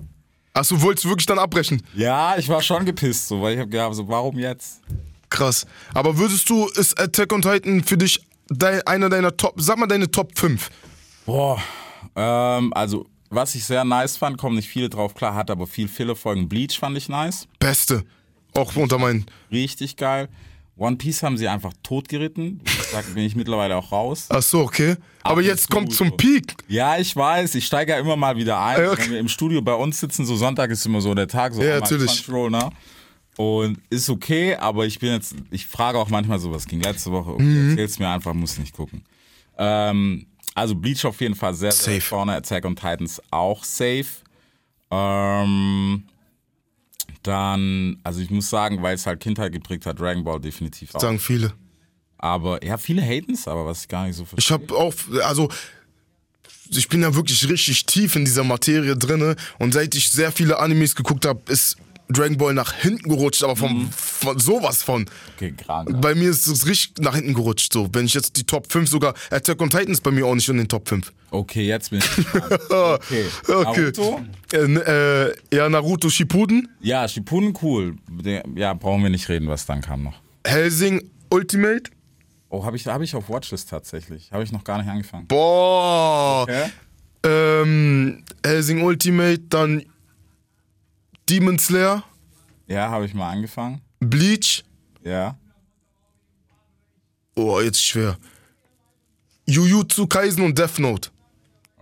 Achso, 0.60 0.82
wolltest 0.82 1.06
du 1.06 1.10
wirklich 1.10 1.26
dann 1.26 1.40
abbrechen? 1.40 1.82
Ja, 1.94 2.38
ich 2.38 2.50
war 2.50 2.62
schon 2.62 2.84
gepisst, 2.84 3.30
so, 3.30 3.42
weil 3.42 3.54
ich 3.54 3.62
hab 3.62 3.72
gedacht, 3.72 3.94
so, 3.94 4.06
warum 4.10 4.38
jetzt? 4.38 4.82
Krass. 5.30 5.66
Aber 5.94 6.18
würdest 6.18 6.50
du, 6.50 6.68
ist 6.68 7.00
Attack 7.00 7.32
on 7.32 7.42
Titan 7.42 7.82
für 7.82 7.98
dich 7.98 8.20
dein, 8.50 8.82
einer 8.86 9.08
deiner 9.08 9.38
Top, 9.38 9.54
sag 9.56 9.78
mal 9.78 9.88
deine 9.88 10.12
Top 10.12 10.38
5? 10.38 10.70
Boah, 11.26 11.64
ähm, 12.14 12.74
also, 12.74 13.06
was 13.30 13.56
ich 13.56 13.64
sehr 13.64 13.86
nice 13.86 14.18
fand, 14.18 14.38
kommen 14.38 14.58
nicht 14.58 14.68
viele 14.68 14.90
drauf 14.90 15.14
klar, 15.16 15.34
hat 15.34 15.50
aber 15.50 15.66
viel 15.66 15.88
Filler-Folgen. 15.88 16.50
Bleach 16.50 16.78
fand 16.78 16.98
ich 16.98 17.08
nice. 17.08 17.48
Beste. 17.60 18.04
Auch 18.54 18.76
unter 18.76 18.98
meinen. 18.98 19.28
Richtig 19.50 19.96
geil. 19.96 20.28
One 20.80 20.96
Piece 20.96 21.22
haben 21.24 21.38
sie 21.38 21.48
einfach 21.48 21.74
totgeritten. 21.84 22.62
Da 22.92 23.02
bin 23.14 23.24
ich 23.24 23.36
mittlerweile 23.36 23.76
auch 23.76 23.92
raus. 23.92 24.28
Achso, 24.30 24.62
okay. 24.62 24.96
Aber 25.24 25.42
jetzt 25.42 25.66
Absolut 25.66 25.86
kommt 25.88 25.94
zum 25.96 26.10
so. 26.10 26.16
Peak. 26.16 26.54
Ja, 26.68 26.98
ich 26.98 27.14
weiß, 27.16 27.54
ich 27.56 27.66
steige 27.66 27.92
ja 27.92 28.00
immer 28.00 28.16
mal 28.16 28.36
wieder 28.38 28.60
ein. 28.60 28.88
Okay. 28.88 29.04
Wenn 29.04 29.12
wir 29.12 29.20
im 29.20 29.28
Studio 29.28 29.62
bei 29.62 29.74
uns 29.74 30.00
sitzen, 30.00 30.26
so 30.26 30.36
Sonntag 30.36 30.72
ist 30.72 30.86
immer 30.86 31.02
so 31.02 31.14
der 31.14 31.28
Tag, 31.28 31.54
so 31.54 31.62
Ja, 31.62 31.80
natürlich. 31.80 32.08
20 32.24 32.30
Roll, 32.34 32.50
ne? 32.52 32.70
Und 33.38 33.80
ist 33.90 34.10
okay, 34.10 34.56
aber 34.56 34.86
ich 34.86 35.00
bin 35.00 35.12
jetzt, 35.14 35.36
ich 35.52 35.66
frage 35.68 35.98
auch 35.98 36.10
manchmal 36.10 36.40
so, 36.40 36.52
was 36.52 36.66
ging 36.66 36.82
letzte 36.82 37.12
Woche, 37.12 37.32
okay, 37.32 37.44
Mhm. 37.44 37.70
erzähl's 37.72 38.00
mir 38.00 38.10
einfach, 38.10 38.34
muss 38.34 38.58
nicht 38.58 38.74
gucken. 38.74 39.04
Ähm, 39.58 40.26
also 40.56 40.76
Bleach 40.76 41.06
auf 41.06 41.20
jeden 41.22 41.36
Fall 41.36 41.54
sehr, 41.54 41.72
sehr 41.72 41.96
Safe. 41.96 42.02
vorne, 42.02 42.36
Attack 42.36 42.66
on 42.66 42.76
Titans 42.76 43.22
auch 43.32 43.64
safe. 43.64 44.06
Ähm, 44.92 46.04
dann, 47.30 47.98
also 48.04 48.22
ich 48.22 48.32
muss 48.32 48.50
sagen, 48.50 48.82
weil 48.82 48.96
es 48.96 49.06
halt 49.06 49.20
Kindheit 49.20 49.52
geprägt 49.52 49.86
hat, 49.86 50.00
Dragon 50.00 50.24
Ball 50.24 50.40
definitiv 50.40 50.96
auch. 50.96 51.00
Sagen 51.00 51.20
viele. 51.20 51.54
Aber, 52.18 52.64
ja, 52.66 52.78
viele 52.78 53.04
haten's, 53.04 53.48
aber 53.48 53.68
was 53.68 53.82
ich 53.82 53.88
gar 53.88 54.08
nicht 54.08 54.16
so 54.16 54.26
verstehe. 54.26 54.58
Ich 54.58 54.64
habe 54.64 54.76
auch, 54.76 54.94
also 55.24 55.48
ich 56.72 56.90
bin 56.90 57.02
ja 57.04 57.14
wirklich 57.14 57.48
richtig 57.48 57.86
tief 57.86 58.16
in 58.16 58.26
dieser 58.26 58.44
Materie 58.44 58.98
drinne 58.98 59.36
und 59.60 59.74
seit 59.74 59.94
ich 59.94 60.10
sehr 60.10 60.32
viele 60.32 60.60
Animes 60.60 60.96
geguckt 60.96 61.26
habe, 61.26 61.40
ist 61.52 61.78
Dragon 62.12 62.38
Ball 62.38 62.54
nach 62.54 62.74
hinten 62.74 63.08
gerutscht, 63.10 63.44
aber 63.44 63.56
vom, 63.56 63.84
Mhm. 63.84 63.90
von 63.92 64.40
sowas 64.40 64.82
von. 64.84 65.06
Okay, 65.36 65.54
krank. 65.58 65.90
Bei 66.02 66.16
mir 66.16 66.30
ist 66.30 66.48
es 66.48 66.66
richtig 66.66 67.04
nach 67.04 67.16
hinten 67.16 67.34
gerutscht. 67.36 67.72
So, 67.72 67.88
wenn 67.94 68.06
ich 68.06 68.14
jetzt 68.16 68.36
die 68.38 68.44
Top 68.46 68.72
5 68.72 68.90
sogar 68.90 69.14
Attack 69.30 69.62
on 69.62 69.70
Titan 69.70 69.90
ist 69.90 70.02
bei 70.02 70.12
mir 70.12 70.26
auch 70.26 70.34
nicht 70.36 70.50
in 70.50 70.58
den 70.58 70.68
Top 70.68 70.90
5. 70.90 71.12
Okay, 71.32 71.66
jetzt 71.68 71.92
bin 71.92 72.00
ich. 72.00 72.10
Okay. 72.70 73.26
Okay. 73.48 73.92
Naruto? 73.92 74.22
Äh, 74.52 74.58
n- 74.58 74.78
äh, 74.78 75.56
ja, 75.56 75.70
Naruto 75.70 76.10
Shippuden, 76.10 76.68
Ja, 76.82 77.08
Shippuden 77.08 77.54
cool. 77.62 77.96
Ja, 78.56 78.74
brauchen 78.74 79.04
wir 79.04 79.10
nicht 79.12 79.30
reden, 79.30 79.48
was 79.48 79.66
dann 79.68 79.82
kam 79.82 80.04
noch. 80.04 80.16
Helsing 80.46 81.10
Ultimate. 81.30 81.84
Oh, 82.50 82.66
habe 82.66 82.76
ich, 82.78 82.88
hab 82.88 83.02
ich 83.04 83.14
auf 83.14 83.30
Watchlist 83.30 83.70
tatsächlich. 83.70 84.32
Habe 84.32 84.44
ich 84.44 84.52
noch 84.52 84.64
gar 84.64 84.80
nicht 84.80 84.90
angefangen. 84.90 85.28
Boah. 85.28 86.44
Okay. 86.44 86.66
Ähm, 87.24 88.24
Helsing 88.44 88.82
Ultimate, 88.82 89.40
dann 89.50 89.84
Demon 91.30 91.60
Slayer, 91.60 92.04
Ja, 92.68 92.90
habe 92.90 93.06
ich 93.06 93.14
mal 93.14 93.30
angefangen. 93.32 93.82
Bleach. 94.00 94.64
Ja. 95.04 95.38
Oh, 97.36 97.60
jetzt 97.62 97.84
schwer. 97.84 98.18
Jujutsu 99.46 100.08
Kaisen 100.08 100.44
und 100.44 100.58
Death 100.58 100.80
Note. 100.80 101.10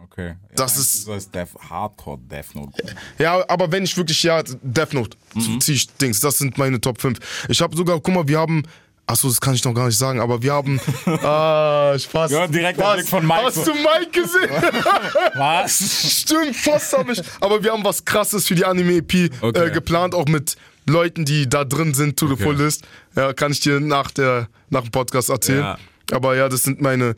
Okay. 0.03 0.29
Ja, 0.29 0.35
Das 0.55 0.77
ist- 0.77 1.03
So 1.03 1.13
ist 1.13 1.33
Death, 1.33 1.49
Hardcore 1.69 2.17
Death 2.19 2.55
Note. 2.55 2.71
Ja, 3.19 3.43
aber 3.49 3.71
wenn 3.71 3.83
ich 3.83 3.95
wirklich, 3.97 4.21
ja, 4.23 4.41
Death 4.43 4.93
Note, 4.93 5.17
Mhm. 5.33 5.59
zieh 5.61 5.73
ich 5.73 5.87
Dings, 5.97 6.19
das 6.19 6.37
sind 6.37 6.57
meine 6.57 6.79
Top 6.79 6.99
5. 7.01 7.19
Ich 7.49 7.61
habe 7.61 7.75
sogar, 7.75 7.99
guck 7.99 8.13
mal, 8.13 8.27
wir 8.27 8.39
haben, 8.39 8.63
achso, 9.07 9.27
das 9.29 9.41
kann 9.41 9.55
ich 9.55 9.63
noch 9.63 9.73
gar 9.73 9.87
nicht 9.87 9.97
sagen, 9.97 10.19
aber 10.19 10.41
wir 10.41 10.53
haben, 10.53 10.79
ah, 11.05 11.97
Spaß. 11.97 12.31
Ja, 12.31 12.45
direkt 12.47 12.77
Was? 12.79 12.95
Blick 12.97 13.07
von 13.07 13.25
Mike 13.25 13.41
Hast 13.45 13.65
du 13.67 13.73
Mike 13.73 14.11
gesehen? 14.11 14.49
Was? 15.35 16.21
Stimmt, 16.21 16.55
fast 16.55 16.95
habe 16.97 17.13
ich. 17.13 17.21
Aber 17.41 17.63
wir 17.63 17.71
haben 17.71 17.83
was 17.83 18.03
krasses 18.05 18.47
für 18.47 18.55
die 18.55 18.65
Anime-EP 18.65 19.31
Okay. 19.41 19.67
äh, 19.67 19.71
geplant, 19.71 20.13
auch 20.13 20.25
mit 20.27 20.55
Leuten, 20.87 21.25
die 21.25 21.49
da 21.49 21.63
drin 21.65 21.93
sind, 21.93 22.17
to 22.19 22.27
the 22.27 22.33
Okay. 22.33 22.43
fullest. 22.43 22.85
Ja, 23.15 23.33
kann 23.33 23.51
ich 23.51 23.59
dir 23.61 23.79
nach, 23.79 24.11
der, 24.11 24.47
nach 24.69 24.81
dem 24.83 24.91
Podcast 24.91 25.29
erzählen. 25.29 25.59
Ja. 25.61 25.77
Aber 26.11 26.35
ja, 26.35 26.47
das 26.49 26.63
sind 26.63 26.81
meine, 26.81 27.15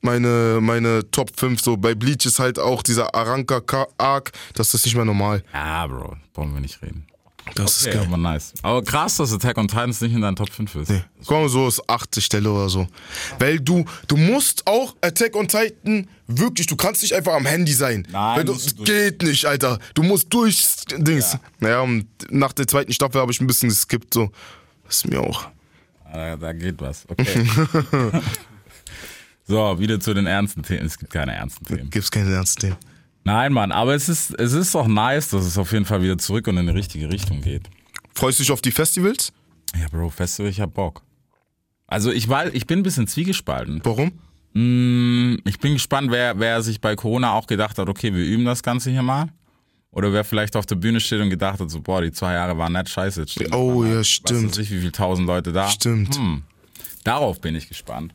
meine, 0.00 0.58
meine 0.60 1.08
Top 1.10 1.30
5. 1.38 1.60
So 1.60 1.76
bei 1.76 1.94
Bleach 1.94 2.26
ist 2.26 2.38
halt 2.38 2.58
auch 2.58 2.82
dieser 2.82 3.14
Aranka-Arc, 3.14 4.32
das 4.54 4.74
ist 4.74 4.84
nicht 4.86 4.96
mehr 4.96 5.04
normal. 5.04 5.42
Ja, 5.52 5.86
Bro, 5.86 6.16
brauchen 6.32 6.54
wir 6.54 6.60
nicht 6.60 6.80
reden. 6.82 7.06
Das 7.54 7.80
Okay, 7.82 7.90
ist 7.90 7.94
geil. 7.96 8.06
aber 8.08 8.16
nice. 8.16 8.52
Aber 8.62 8.82
krass, 8.82 9.16
dass 9.16 9.32
Attack 9.32 9.56
on 9.56 9.68
Titans 9.68 10.00
nicht 10.00 10.12
in 10.12 10.20
deinen 10.20 10.36
Top 10.36 10.50
5 10.50 10.74
ist. 10.74 10.92
Komm, 11.26 11.42
mal 11.42 11.48
so 11.48 11.68
ist 11.68 11.88
achte 11.88 12.20
Stelle 12.20 12.50
oder 12.50 12.68
so. 12.68 12.86
Weil 13.38 13.60
du, 13.60 13.84
du 14.08 14.16
musst 14.16 14.66
auch 14.66 14.96
Attack 15.00 15.36
on 15.36 15.46
Titan 15.48 16.08
wirklich, 16.26 16.66
du 16.66 16.76
kannst 16.76 17.02
nicht 17.02 17.14
einfach 17.14 17.34
am 17.34 17.46
Handy 17.46 17.72
sein. 17.72 18.06
Nein, 18.10 18.44
du, 18.46 18.52
durch. 18.52 18.84
geht 18.84 19.22
nicht, 19.22 19.44
Alter. 19.46 19.78
Du 19.94 20.02
musst 20.02 20.32
durch 20.34 20.66
Dings. 20.98 21.38
Naja, 21.60 21.80
und 21.80 22.06
nach 22.30 22.52
der 22.52 22.66
zweiten 22.66 22.92
Staffel 22.92 23.20
habe 23.20 23.30
ich 23.32 23.40
ein 23.40 23.46
bisschen 23.46 23.68
geskippt, 23.68 24.12
so. 24.12 24.30
Das 24.84 24.96
ist 24.96 25.08
mir 25.08 25.20
auch. 25.20 25.48
Da, 26.12 26.36
da 26.36 26.52
geht 26.52 26.80
was. 26.80 27.04
Okay. 27.08 27.46
so, 29.46 29.78
wieder 29.78 30.00
zu 30.00 30.14
den 30.14 30.26
ernsten 30.26 30.62
Themen. 30.62 30.86
Es 30.86 30.98
gibt 30.98 31.12
keine 31.12 31.32
ernsten 31.34 31.64
Themen. 31.64 31.90
Gibt's 31.90 32.10
keine 32.10 32.32
ernsten 32.34 32.60
Themen. 32.60 32.76
Nein, 33.26 33.52
Mann, 33.52 33.72
aber 33.72 33.92
es 33.96 34.08
ist, 34.08 34.30
es 34.38 34.52
ist 34.52 34.72
doch 34.72 34.86
nice, 34.86 35.30
dass 35.30 35.44
es 35.44 35.58
auf 35.58 35.72
jeden 35.72 35.84
Fall 35.84 36.00
wieder 36.00 36.16
zurück 36.16 36.46
und 36.46 36.56
in 36.58 36.66
die 36.66 36.72
richtige 36.72 37.10
Richtung 37.10 37.40
geht. 37.40 37.68
Freust 38.14 38.38
du 38.38 38.44
dich 38.44 38.52
auf 38.52 38.62
die 38.62 38.70
Festivals? 38.70 39.32
Ja, 39.76 39.88
Bro, 39.88 40.10
Festival, 40.10 40.48
ich 40.48 40.60
hab 40.60 40.72
Bock. 40.74 41.02
Also 41.88 42.12
ich 42.12 42.28
war, 42.28 42.54
ich 42.54 42.66
bin 42.68 42.78
ein 42.78 42.82
bisschen 42.84 43.08
zwiegespalten. 43.08 43.80
Warum? 43.82 44.12
Mm, 44.52 45.38
Ich 45.44 45.58
bin 45.58 45.72
gespannt, 45.72 46.12
wer, 46.12 46.38
wer 46.38 46.62
sich 46.62 46.80
bei 46.80 46.94
Corona 46.94 47.32
auch 47.32 47.48
gedacht 47.48 47.78
hat, 47.78 47.88
okay, 47.88 48.14
wir 48.14 48.24
üben 48.24 48.44
das 48.44 48.62
Ganze 48.62 48.90
hier 48.92 49.02
mal. 49.02 49.28
Oder 49.90 50.12
wer 50.12 50.22
vielleicht 50.22 50.54
auf 50.54 50.66
der 50.66 50.76
Bühne 50.76 51.00
steht 51.00 51.20
und 51.20 51.30
gedacht 51.30 51.58
hat, 51.58 51.68
so, 51.68 51.80
boah, 51.80 52.02
die 52.02 52.12
zwei 52.12 52.34
Jahre 52.34 52.56
waren 52.58 52.74
nicht 52.74 52.88
scheiße. 52.90 53.22
Jetzt 53.22 53.32
stehen 53.32 53.52
Oh, 53.52 53.82
ja, 53.84 53.98
Was 53.98 54.08
stimmt. 54.08 54.50
weiß 54.50 54.58
ich, 54.58 54.70
wie 54.70 54.78
viele 54.78 54.92
tausend 54.92 55.26
Leute 55.26 55.52
da. 55.52 55.68
Stimmt. 55.68 56.16
Hm. 56.16 56.42
Darauf 57.02 57.40
bin 57.40 57.56
ich 57.56 57.68
gespannt. 57.68 58.14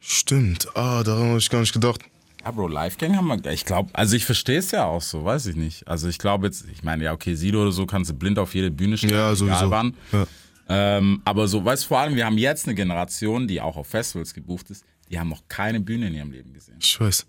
Stimmt. 0.00 0.68
Ah, 0.74 1.02
daran 1.02 1.28
habe 1.28 1.38
ich 1.38 1.50
gar 1.50 1.60
nicht 1.60 1.72
gedacht. 1.74 2.00
Ja, 2.44 2.50
Bro, 2.50 2.68
Live-Gang 2.68 3.16
haben 3.16 3.26
wir, 3.28 3.52
ich 3.52 3.64
glaube, 3.64 3.88
also 3.94 4.16
ich 4.16 4.24
verstehe 4.26 4.58
es 4.58 4.70
ja 4.70 4.84
auch 4.84 5.00
so, 5.00 5.24
weiß 5.24 5.46
ich 5.46 5.56
nicht. 5.56 5.88
Also 5.88 6.08
ich 6.08 6.18
glaube 6.18 6.46
jetzt, 6.46 6.66
ich 6.70 6.82
meine, 6.82 7.04
ja, 7.04 7.12
okay, 7.12 7.34
Sido 7.34 7.62
oder 7.62 7.72
so 7.72 7.86
kannst 7.86 8.10
du 8.10 8.14
blind 8.14 8.38
auf 8.38 8.54
jede 8.54 8.70
Bühne 8.70 8.98
stellen, 8.98 9.14
Ja, 9.14 9.34
sowieso. 9.34 9.70
wann. 9.70 9.94
Ja. 10.12 10.26
Ähm, 10.68 11.22
aber 11.24 11.48
so, 11.48 11.64
weißt 11.64 11.84
du, 11.84 11.88
vor 11.88 12.00
allem, 12.00 12.16
wir 12.16 12.26
haben 12.26 12.36
jetzt 12.38 12.66
eine 12.66 12.74
Generation, 12.74 13.48
die 13.48 13.60
auch 13.60 13.76
auf 13.76 13.86
Festivals 13.86 14.34
gebucht 14.34 14.68
ist, 14.70 14.84
die 15.10 15.18
haben 15.18 15.28
noch 15.30 15.42
keine 15.48 15.80
Bühne 15.80 16.08
in 16.08 16.14
ihrem 16.14 16.30
Leben 16.32 16.52
gesehen. 16.52 16.76
Ich 16.80 17.00
weiß. 17.00 17.26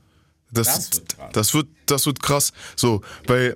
Das, 0.51 0.67
Das 0.67 0.89
das, 0.89 0.99
wird 0.99 1.17
krass. 1.17 1.53
wird, 1.53 1.67
das 1.85 2.05
wird 2.05 2.21
krass. 2.21 2.53
So, 2.75 3.01
bei 3.27 3.55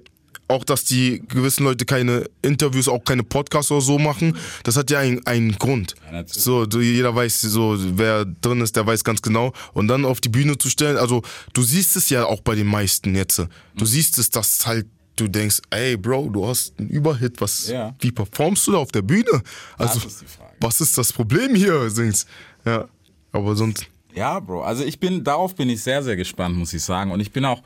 auch, 0.49 0.63
dass 0.63 0.83
die 0.83 1.21
gewissen 1.27 1.63
Leute 1.63 1.85
keine 1.85 2.25
Interviews, 2.41 2.87
auch 2.87 3.03
keine 3.03 3.23
Podcasts 3.23 3.71
oder 3.71 3.81
so 3.81 3.99
machen, 3.99 4.35
das 4.63 4.75
hat 4.75 4.89
ja 4.91 4.99
einen, 4.99 5.25
einen 5.25 5.53
Grund. 5.57 5.95
natürlich. 6.11 6.43
so, 6.43 6.65
du, 6.65 6.81
jeder 6.81 7.15
weiß, 7.15 7.41
so, 7.41 7.75
wer 7.97 8.25
drin 8.25 8.61
ist, 8.61 8.75
der 8.75 8.85
weiß 8.85 9.03
ganz 9.03 9.21
genau. 9.21 9.53
Und 9.73 9.87
dann 9.87 10.05
auf 10.05 10.19
die 10.21 10.29
Bühne 10.29 10.57
zu 10.57 10.69
stellen, 10.69 10.97
also 10.97 11.21
du 11.53 11.61
siehst 11.61 11.95
es 11.95 12.09
ja 12.09 12.25
auch 12.25 12.41
bei 12.41 12.55
den 12.55 12.67
meisten 12.67 13.15
jetzt. 13.15 13.39
Mhm. 13.39 13.47
Du 13.77 13.85
siehst 13.85 14.17
es, 14.17 14.29
dass 14.29 14.65
halt 14.65 14.87
du 15.15 15.27
denkst, 15.27 15.61
ey 15.69 15.97
Bro, 15.97 16.29
du 16.29 16.47
hast 16.47 16.73
einen 16.79 16.89
Überhit, 16.89 17.39
was, 17.41 17.67
Ja. 17.67 17.93
wie 17.99 18.11
performst 18.11 18.65
du 18.67 18.71
da 18.71 18.77
auf 18.79 18.91
der 18.91 19.01
Bühne? 19.01 19.41
Also, 19.77 19.99
ist 20.07 20.25
was 20.61 20.81
ist 20.81 20.97
das 20.97 21.13
Problem 21.13 21.55
hier? 21.55 21.89
Singst. 21.89 22.27
Ja, 22.65 22.87
aber 23.31 23.55
sonst, 23.55 23.85
Ja, 24.15 24.39
Bro. 24.39 24.63
Also 24.63 24.83
ich 24.83 24.99
bin, 24.99 25.23
darauf 25.23 25.55
bin 25.55 25.69
ich 25.69 25.83
sehr, 25.83 26.01
sehr 26.03 26.15
gespannt, 26.15 26.55
muss 26.57 26.73
ich 26.73 26.81
sagen. 26.83 27.11
Und 27.11 27.19
ich 27.19 27.31
bin 27.31 27.45
auch 27.45 27.61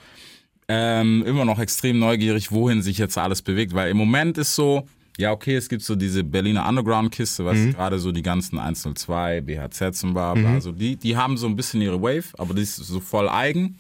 ähm, 0.67 1.23
immer 1.25 1.45
noch 1.45 1.59
extrem 1.59 1.99
neugierig, 1.99 2.51
wohin 2.51 2.81
sich 2.81 2.97
jetzt 2.97 3.17
alles 3.17 3.41
bewegt. 3.41 3.73
Weil 3.73 3.91
im 3.91 3.97
Moment 3.97 4.37
ist 4.37 4.55
so, 4.55 4.87
ja, 5.17 5.31
okay, 5.31 5.55
es 5.55 5.69
gibt 5.69 5.83
so 5.83 5.95
diese 5.95 6.23
Berliner 6.23 6.67
Underground-Kiste, 6.67 7.45
was 7.45 7.57
gerade 7.73 7.99
so 7.99 8.11
die 8.11 8.21
ganzen 8.23 8.57
102, 8.59 9.41
BHZ 9.41 10.03
und 10.05 10.13
bla, 10.13 10.33
bla. 10.33 10.53
Also 10.53 10.71
die, 10.71 10.95
die 10.95 11.15
haben 11.17 11.37
so 11.37 11.47
ein 11.47 11.55
bisschen 11.55 11.81
ihre 11.81 12.01
Wave, 12.01 12.25
aber 12.37 12.53
die 12.53 12.61
ist 12.63 12.77
so 12.77 12.99
voll 12.99 13.29
eigen. 13.29 13.77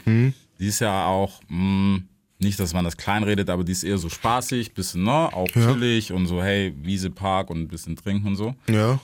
Die 0.59 0.67
ist 0.67 0.79
ja 0.79 1.05
auch, 1.07 1.41
mh, 1.49 2.01
nicht, 2.39 2.59
dass 2.59 2.73
man 2.73 2.83
das 2.83 2.97
kleinredet, 2.97 3.49
aber 3.49 3.63
die 3.63 3.71
ist 3.71 3.83
eher 3.83 3.97
so 3.97 4.09
spaßig, 4.09 4.73
bisschen, 4.73 5.03
ne, 5.03 5.11
auch 5.33 5.47
chillig 5.47 6.11
und 6.11 6.27
so, 6.27 6.43
hey, 6.43 6.73
Wiese, 6.81 7.09
Park 7.09 7.49
und 7.49 7.61
ein 7.61 7.67
bisschen 7.69 7.95
trinken 7.95 8.27
und 8.27 8.35
so. 8.35 8.53
ja. 8.67 8.99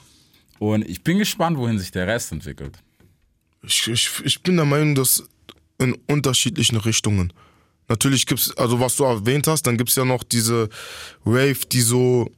Und 0.58 0.86
ich 0.86 1.02
bin 1.02 1.16
gespannt, 1.18 1.56
wohin 1.56 1.78
sich 1.78 1.90
der 1.90 2.06
Rest 2.06 2.32
entwickelt. 2.32 2.78
Ich, 3.66 3.88
ich, 3.88 4.10
ich 4.24 4.42
bin 4.42 4.56
der 4.56 4.66
Meinung, 4.66 4.94
dass 4.94 5.26
in 5.78 5.96
unterschiedlichen 6.06 6.76
Richtungen. 6.76 7.32
Natürlich 7.90 8.24
gibt's, 8.24 8.56
also 8.56 8.78
was 8.80 8.94
du 8.96 9.04
erwähnt 9.04 9.46
hast, 9.48 9.66
dann 9.66 9.76
gibt's 9.76 9.96
ja 9.96 10.04
noch 10.04 10.22
diese 10.22 10.68
Wave, 11.24 11.66
die 11.70 11.80
so, 11.80 12.30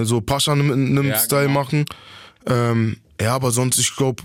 so 0.00 0.20
Pascha 0.20 0.52
im, 0.54 0.96
im 0.96 1.04
Ja, 1.08 1.18
Style 1.18 1.48
genau. 1.48 1.60
machen. 1.60 1.84
Ähm, 2.46 2.96
ja, 3.20 3.34
aber 3.34 3.50
sonst, 3.50 3.78
ich 3.78 3.94
glaube, 3.96 4.22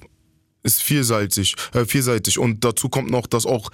ist 0.62 0.82
vielseitig, 0.84 1.56
äh, 1.74 1.86
vielseitig. 1.86 2.38
Und 2.38 2.64
dazu 2.64 2.88
kommt 2.88 3.10
noch, 3.10 3.26
dass 3.28 3.46
auch 3.48 3.72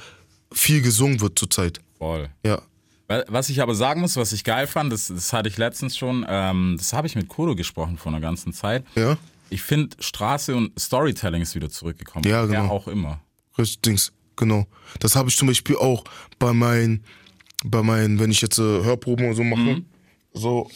viel 0.54 0.82
gesungen 0.82 1.20
wird 1.20 1.38
zurzeit. 1.38 1.82
Voll. 1.98 2.30
Ja. 2.46 2.62
Wa- 3.08 3.24
Was 3.28 3.50
ich 3.50 3.62
aber 3.62 3.76
sagen 3.76 4.00
muss, 4.02 4.16
was 4.16 4.32
ich 4.32 4.44
geil 4.46 4.66
fand, 4.66 4.94
das, 4.94 5.08
das 5.08 5.34
hatte 5.34 5.50
ich 5.50 5.58
letztens 5.58 5.98
schon, 5.98 6.26
ähm, 6.30 6.76
das 6.78 6.94
habe 6.94 7.08
ich 7.08 7.16
mit 7.16 7.28
Kodo 7.28 7.56
gesprochen 7.56 7.98
vor 7.98 8.12
einer 8.14 8.22
ganzen 8.22 8.54
Zeit. 8.54 8.86
Ja, 8.96 9.18
Ich 9.50 9.62
finde, 9.64 9.96
Straße 10.00 10.56
und 10.56 10.80
Storytelling 10.80 11.42
ist 11.42 11.56
wieder 11.56 11.70
zurückgekommen. 11.70 12.24
Ja, 12.26 12.42
Ja, 12.42 12.46
genau. 12.46 12.70
auch 12.70 12.88
immer. 12.88 13.20
richtig, 13.58 14.12
genau. 14.36 14.66
Das 15.00 15.16
habe 15.16 15.30
ich 15.30 15.38
zum 15.38 15.48
Beispiel 15.48 15.76
auch 15.78 16.04
bei 16.40 16.54
meinen, 16.54 17.04
bei 17.64 17.82
meinen, 17.82 18.20
wenn 18.20 18.32
ich 18.32 18.42
jetzt 18.42 18.58
äh, 18.60 18.62
Hörproben 18.62 19.28
und 19.30 19.36
so 19.36 19.44
mache, 19.44 19.62
Mhm. 19.62 19.86
so, 20.34 20.70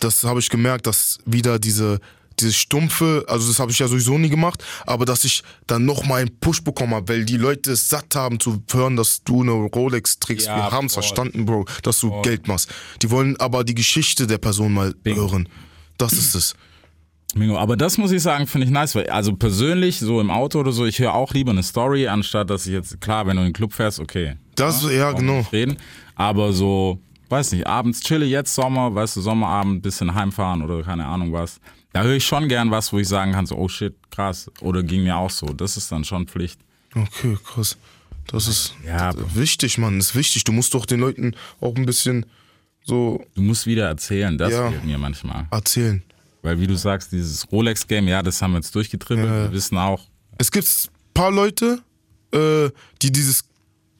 das 0.00 0.24
habe 0.24 0.40
ich 0.40 0.48
gemerkt, 0.48 0.86
dass 0.86 1.18
wieder 1.24 1.58
diese, 1.58 2.00
diese 2.40 2.52
stumpfe, 2.52 3.24
also 3.28 3.46
das 3.46 3.58
habe 3.60 3.70
ich 3.70 3.78
ja 3.78 3.86
sowieso 3.86 4.18
nie 4.18 4.28
gemacht, 4.28 4.64
aber 4.86 5.04
dass 5.04 5.24
ich 5.24 5.42
dann 5.66 5.84
nochmal 5.84 6.22
einen 6.22 6.38
Push 6.40 6.62
bekommen 6.64 6.94
habe, 6.94 7.12
weil 7.12 7.24
die 7.24 7.36
Leute 7.36 7.72
es 7.72 7.88
satt 7.88 8.14
haben 8.16 8.40
zu 8.40 8.62
hören, 8.72 8.96
dass 8.96 9.22
du 9.22 9.42
eine 9.42 9.52
Rolex 9.52 10.18
trägst. 10.18 10.46
Ja, 10.46 10.56
Wir 10.56 10.70
haben 10.72 10.86
es 10.86 10.94
verstanden, 10.94 11.44
Bro, 11.46 11.66
dass 11.82 12.00
du 12.00 12.20
Geld 12.22 12.48
machst. 12.48 12.68
Die 13.02 13.10
wollen 13.10 13.36
aber 13.38 13.64
die 13.64 13.74
Geschichte 13.74 14.26
der 14.26 14.38
Person 14.38 14.72
mal 14.72 14.94
hören. 15.04 15.48
Das 15.98 16.14
ist 16.14 16.34
es. 16.34 16.54
Mingo, 17.34 17.58
aber 17.58 17.76
das 17.76 17.96
muss 17.98 18.10
ich 18.12 18.22
sagen, 18.22 18.46
finde 18.46 18.66
ich 18.66 18.70
nice, 18.72 18.94
weil 18.94 19.08
also 19.08 19.34
persönlich, 19.34 19.98
so 19.98 20.20
im 20.20 20.30
Auto 20.30 20.60
oder 20.60 20.72
so, 20.72 20.84
ich 20.86 20.98
höre 20.98 21.14
auch 21.14 21.32
lieber 21.32 21.50
eine 21.52 21.62
Story, 21.62 22.06
anstatt 22.08 22.50
dass 22.50 22.66
ich 22.66 22.72
jetzt, 22.72 23.00
klar, 23.00 23.26
wenn 23.26 23.36
du 23.36 23.42
in 23.42 23.48
den 23.48 23.54
Club 23.54 23.72
fährst, 23.72 24.00
okay. 24.00 24.36
Das, 24.54 24.82
ja, 24.82 25.12
wir 25.12 25.14
genau. 25.14 25.46
Reden. 25.52 25.76
Aber 26.14 26.52
so, 26.52 27.00
weiß 27.30 27.52
nicht, 27.52 27.66
abends 27.66 28.00
chille, 28.00 28.26
jetzt 28.26 28.54
Sommer, 28.54 28.94
weißt 28.94 29.16
du, 29.16 29.20
Sommerabend, 29.22 29.82
bisschen 29.82 30.14
heimfahren 30.14 30.62
oder 30.62 30.82
keine 30.82 31.06
Ahnung 31.06 31.32
was. 31.32 31.58
Da 31.94 32.02
höre 32.02 32.16
ich 32.16 32.24
schon 32.24 32.48
gern 32.48 32.70
was, 32.70 32.92
wo 32.92 32.98
ich 32.98 33.08
sagen 33.08 33.32
kann, 33.32 33.46
so, 33.46 33.56
oh 33.56 33.68
shit, 33.68 33.94
krass. 34.10 34.50
Oder 34.60 34.82
ging 34.82 35.02
mir 35.02 35.16
auch 35.16 35.30
so. 35.30 35.46
Das 35.46 35.76
ist 35.76 35.90
dann 35.92 36.04
schon 36.04 36.26
Pflicht. 36.26 36.60
Okay, 36.94 37.36
krass. 37.44 37.76
Das 38.28 38.46
ist 38.48 38.74
Ja, 38.86 39.12
das 39.12 39.22
ist 39.26 39.36
wichtig, 39.36 39.78
Mann. 39.78 39.98
Das 39.98 40.08
ist 40.10 40.14
wichtig. 40.14 40.44
Du 40.44 40.52
musst 40.52 40.72
doch 40.74 40.86
den 40.86 41.00
Leuten 41.00 41.34
auch 41.60 41.74
ein 41.76 41.84
bisschen 41.86 42.24
so 42.84 43.22
Du 43.34 43.42
musst 43.42 43.66
wieder 43.66 43.86
erzählen, 43.88 44.36
das 44.38 44.52
Ja. 44.52 44.70
fehlt 44.70 44.84
mir 44.84 44.98
manchmal. 44.98 45.46
erzählen. 45.50 46.02
Weil 46.42 46.58
wie 46.60 46.66
du 46.66 46.76
sagst, 46.76 47.12
dieses 47.12 47.50
Rolex-Game, 47.50 48.08
ja, 48.08 48.22
das 48.22 48.42
haben 48.42 48.52
wir 48.52 48.58
jetzt 48.58 48.74
durchgetribbelt. 48.74 49.28
Wir 49.28 49.52
wissen 49.52 49.78
auch, 49.78 50.08
Es 50.38 50.50
gibt 50.50 50.66
ein 50.66 50.90
paar 51.14 51.30
Leute, 51.30 51.80
äh, 52.34 52.68
die 53.00 53.12
dieses, 53.12 53.44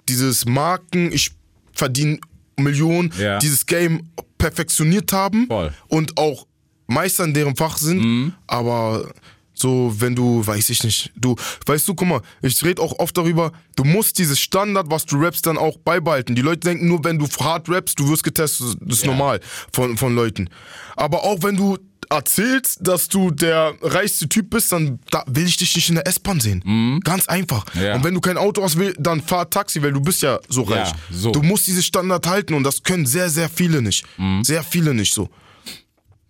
dieses 0.08 0.44
Marken, 0.44 1.12
ich 1.12 1.30
verdiene 1.72 2.18
Millionen, 2.58 3.12
Ja. 3.18 3.38
dieses 3.38 3.64
Game 3.66 4.08
perfektioniert 4.38 5.12
haben 5.12 5.46
Voll. 5.46 5.68
Mhm. 5.68 5.74
und 5.88 6.18
auch 6.18 6.46
Meister 6.88 7.24
in 7.24 7.32
deren 7.32 7.56
Fach 7.56 7.76
sind. 7.78 8.34
Aber 8.46 9.08
so, 9.54 9.94
wenn 9.98 10.14
du, 10.16 10.44
weiß 10.44 10.68
ich 10.70 10.82
nicht, 10.82 11.12
du, 11.14 11.36
weißt 11.66 11.86
du, 11.86 11.94
guck 11.94 12.08
mal, 12.08 12.20
ich 12.42 12.62
rede 12.64 12.82
auch 12.82 12.98
oft 12.98 13.16
darüber, 13.16 13.52
du 13.76 13.84
musst 13.84 14.18
dieses 14.18 14.40
Standard, 14.40 14.90
was 14.90 15.06
du 15.06 15.16
rappst, 15.18 15.46
dann 15.46 15.56
auch 15.56 15.78
beibehalten. 15.78 16.34
Die 16.34 16.42
Leute 16.42 16.60
denken 16.68 16.88
nur, 16.88 17.04
wenn 17.04 17.18
du 17.18 17.28
hart 17.40 17.68
rappst, 17.68 17.98
du 18.00 18.08
wirst 18.08 18.24
getestet, 18.24 18.76
das 18.80 18.98
ist 18.98 19.04
Ja. 19.04 19.10
normal 19.12 19.40
von, 19.72 19.96
von 19.96 20.14
Leuten. 20.14 20.48
Aber 20.96 21.22
auch 21.22 21.42
wenn 21.42 21.56
du 21.56 21.78
erzählst, 22.12 22.78
dass 22.86 23.08
du 23.08 23.30
der 23.30 23.74
reichste 23.82 24.28
Typ 24.28 24.50
bist, 24.50 24.70
dann 24.72 25.00
da 25.10 25.24
will 25.26 25.46
ich 25.46 25.56
dich 25.56 25.74
nicht 25.74 25.88
in 25.88 25.96
der 25.96 26.06
S-Bahn 26.06 26.40
sehen. 26.40 27.00
Ganz 27.04 27.26
einfach. 27.28 27.64
Mhm. 27.74 27.80
Ja. 27.82 27.94
Und 27.96 28.04
wenn 28.04 28.14
du 28.14 28.20
kein 28.20 28.36
Auto 28.38 28.62
hast, 28.62 28.78
will, 28.78 28.94
dann 28.98 29.20
fahr 29.20 29.48
Taxi, 29.50 29.82
weil 29.82 29.92
du 29.92 30.00
bist 30.00 30.22
ja 30.22 30.38
so 30.48 30.62
Ja, 30.68 30.82
reich. 30.82 30.92
so. 31.10 31.32
Du 31.32 31.42
musst 31.42 31.66
dieses 31.66 31.84
Standard 31.86 32.26
halten 32.26 32.54
und 32.54 32.62
das 32.64 32.82
können 32.82 33.06
sehr, 33.06 33.28
sehr 33.30 33.48
viele 33.48 33.82
nicht. 33.82 34.04
Mhm. 34.18 34.44
Sehr 34.44 34.62
viele 34.62 34.94
nicht 34.94 35.12
so. 35.12 35.28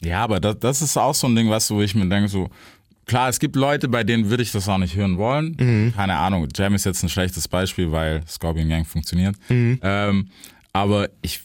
ja, 0.03 0.23
aber 0.25 0.41
das, 0.41 0.57
das 0.61 0.83
ist 0.83 0.97
auch 0.97 1.15
so 1.15 1.27
ein 1.29 1.37
Ding, 1.37 1.49
was 1.51 1.71
wo 1.71 1.81
ich 1.83 1.95
mir 1.95 2.07
denke, 2.09 2.29
so, 2.29 2.51
klar, 3.07 3.29
es 3.29 3.39
gibt 3.39 3.57
Leute, 3.57 3.89
bei 3.89 4.05
denen 4.05 4.31
würde 4.31 4.43
ich 4.43 4.53
das 4.53 4.69
auch 4.69 4.79
nicht 4.79 4.97
hören 4.97 5.17
wollen. 5.19 5.57
Mhm. 5.59 5.93
Keine 5.95 6.17
Ahnung, 6.17 6.49
Jam 6.57 6.75
ist 6.75 6.85
jetzt 6.85 7.03
ein 7.03 7.09
schlechtes 7.09 7.47
Beispiel, 7.49 7.93
weil 7.93 8.23
Scorpion 8.29 8.69
Gang 8.69 8.87
funktioniert. 8.87 9.37
Mhm. 9.49 9.79
Ähm, 9.83 10.29
aber 10.73 11.09
ich, 11.21 11.41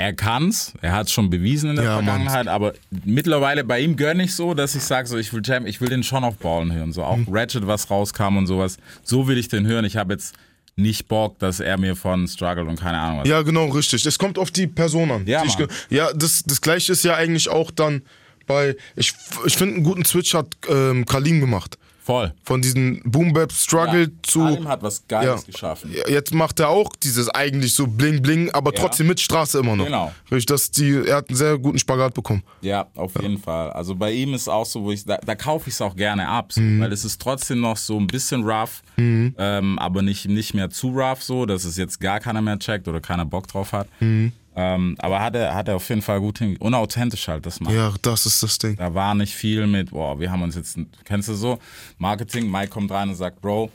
er 0.00 0.12
kann's, 0.14 0.72
er 0.80 0.92
hat 0.92 1.06
es 1.06 1.12
schon 1.12 1.30
bewiesen 1.30 1.70
in 1.70 1.76
der 1.76 1.84
Ja, 1.84 1.94
Mann. 1.96 2.04
Vergangenheit, 2.06 2.48
aber 2.48 2.72
mittlerweile 3.04 3.64
bei 3.64 3.80
ihm 3.80 3.96
gönn 3.96 4.18
ich 4.20 4.34
so, 4.34 4.54
dass 4.54 4.74
ich 4.74 4.82
sage, 4.82 5.06
so, 5.06 5.18
ich 5.18 5.32
will 5.32 5.42
Jam, 5.44 5.66
ich 5.66 5.80
will 5.80 5.88
den 5.88 6.02
schon 6.02 6.24
auf 6.24 6.36
Ballen 6.38 6.72
hören. 6.72 6.92
So 6.92 7.04
auch 7.04 7.16
Mhm. 7.16 7.26
Ratchet, 7.30 7.66
was 7.66 7.90
rauskam 7.90 8.36
und 8.38 8.46
sowas, 8.46 8.78
so 9.02 9.28
will 9.28 9.36
ich 9.38 9.48
den 9.48 9.66
hören. 9.66 9.84
Ich 9.84 9.96
habe 9.96 10.14
jetzt 10.14 10.34
nicht 10.76 11.08
Bock, 11.08 11.38
dass 11.38 11.60
er 11.60 11.76
mir 11.78 11.94
von 11.96 12.26
Struggle 12.26 12.64
und 12.64 12.80
keine 12.80 12.98
Ahnung 12.98 13.20
was. 13.20 13.28
Ja, 13.28 13.42
genau, 13.42 13.66
richtig. 13.66 14.06
Es 14.06 14.18
kommt 14.18 14.38
auf 14.38 14.50
die 14.50 14.66
Person 14.66 15.10
an. 15.10 15.26
Ja, 15.26 15.44
Mann. 15.44 15.68
ja 15.90 16.10
das, 16.14 16.42
das 16.44 16.60
gleiche 16.62 16.92
ist 16.92 17.04
ja 17.04 17.14
eigentlich 17.16 17.48
auch 17.50 17.70
dann 17.70 18.02
bei. 18.46 18.76
Ich, 18.96 19.12
ich 19.44 19.56
finde, 19.56 19.74
einen 19.76 19.84
guten 19.84 20.04
Switch 20.06 20.32
hat 20.32 20.46
ähm, 20.68 21.04
Kalim 21.04 21.40
gemacht. 21.40 21.76
Voll. 22.02 22.32
Von 22.44 22.62
diesem 22.62 23.02
Boom 23.04 23.32
Bap 23.34 23.52
Struggle 23.52 24.02
Ja, 24.04 24.08
zu. 24.22 24.42
Alim 24.42 24.66
hat 24.66 24.82
was 24.82 25.06
Geiles 25.06 25.42
Ja. 25.46 25.52
geschaffen. 25.52 25.94
Jetzt 26.08 26.32
macht 26.32 26.58
er 26.58 26.70
auch 26.70 26.88
dieses 27.02 27.28
eigentlich 27.28 27.74
so 27.74 27.86
Bling 27.86 28.22
Bling, 28.22 28.50
aber 28.52 28.72
Ja. 28.74 28.80
trotzdem 28.80 29.06
mit 29.06 29.20
Straße 29.20 29.58
immer 29.58 29.76
noch. 29.76 29.84
Genau. 29.84 30.12
Richtig, 30.30 30.46
dass 30.46 30.70
die, 30.70 30.92
er 31.06 31.16
hat 31.16 31.28
einen 31.28 31.36
sehr 31.36 31.58
guten 31.58 31.78
Spagat 31.78 32.14
bekommen. 32.14 32.42
Ja, 32.62 32.86
auf 32.96 33.12
jeden 33.20 33.38
Fall. 33.38 33.70
Also 33.72 33.94
bei 33.94 34.12
ihm 34.12 34.32
ist 34.34 34.48
auch 34.48 34.64
so, 34.66 34.82
wo 34.82 34.92
ich, 34.92 35.04
da, 35.04 35.18
da 35.18 35.34
kaufe 35.34 35.68
ich 35.68 35.74
es 35.74 35.80
auch 35.82 35.94
gerne 35.94 36.26
ab, 36.26 36.52
so, 36.52 36.60
Mhm. 36.62 36.80
weil 36.80 36.92
es 36.92 37.04
ist 37.04 37.20
trotzdem 37.20 37.60
noch 37.60 37.76
so 37.76 37.98
ein 37.98 38.06
bisschen 38.06 38.44
rough, 38.48 38.82
ähm, 38.96 39.78
aber 39.78 40.02
nicht, 40.02 40.26
nicht 40.28 40.54
mehr 40.54 40.70
zu 40.70 40.88
rough, 40.88 41.22
so, 41.22 41.44
dass 41.46 41.64
es 41.64 41.76
jetzt 41.76 42.00
gar 42.00 42.18
keiner 42.18 42.40
mehr 42.42 42.58
checkt 42.58 42.88
oder 42.88 43.00
keiner 43.00 43.26
Bock 43.26 43.46
drauf 43.46 43.72
hat. 43.72 43.88
Mhm. 44.00 44.32
Ähm, 44.56 44.96
aber 44.98 45.20
hat 45.20 45.36
er, 45.36 45.54
hat 45.54 45.68
er 45.68 45.76
auf 45.76 45.88
jeden 45.88 46.02
Fall 46.02 46.20
gut 46.20 46.38
hin, 46.38 46.56
unauthentisch 46.58 47.28
halt 47.28 47.46
das 47.46 47.60
macht. 47.60 47.72
Ja, 47.72 47.94
das 48.02 48.26
ist 48.26 48.42
das 48.42 48.58
Ding. 48.58 48.76
Da 48.76 48.92
war 48.94 49.14
nicht 49.14 49.34
viel 49.34 49.66
mit, 49.66 49.90
boah, 49.90 50.18
wir 50.18 50.30
haben 50.30 50.42
uns 50.42 50.56
jetzt, 50.56 50.76
kennst 51.04 51.28
du 51.28 51.34
so, 51.34 51.58
Marketing, 51.98 52.50
Mike 52.50 52.68
kommt 52.68 52.90
rein 52.90 53.08
und 53.08 53.14
sagt, 53.14 53.40
Bro, 53.40 53.70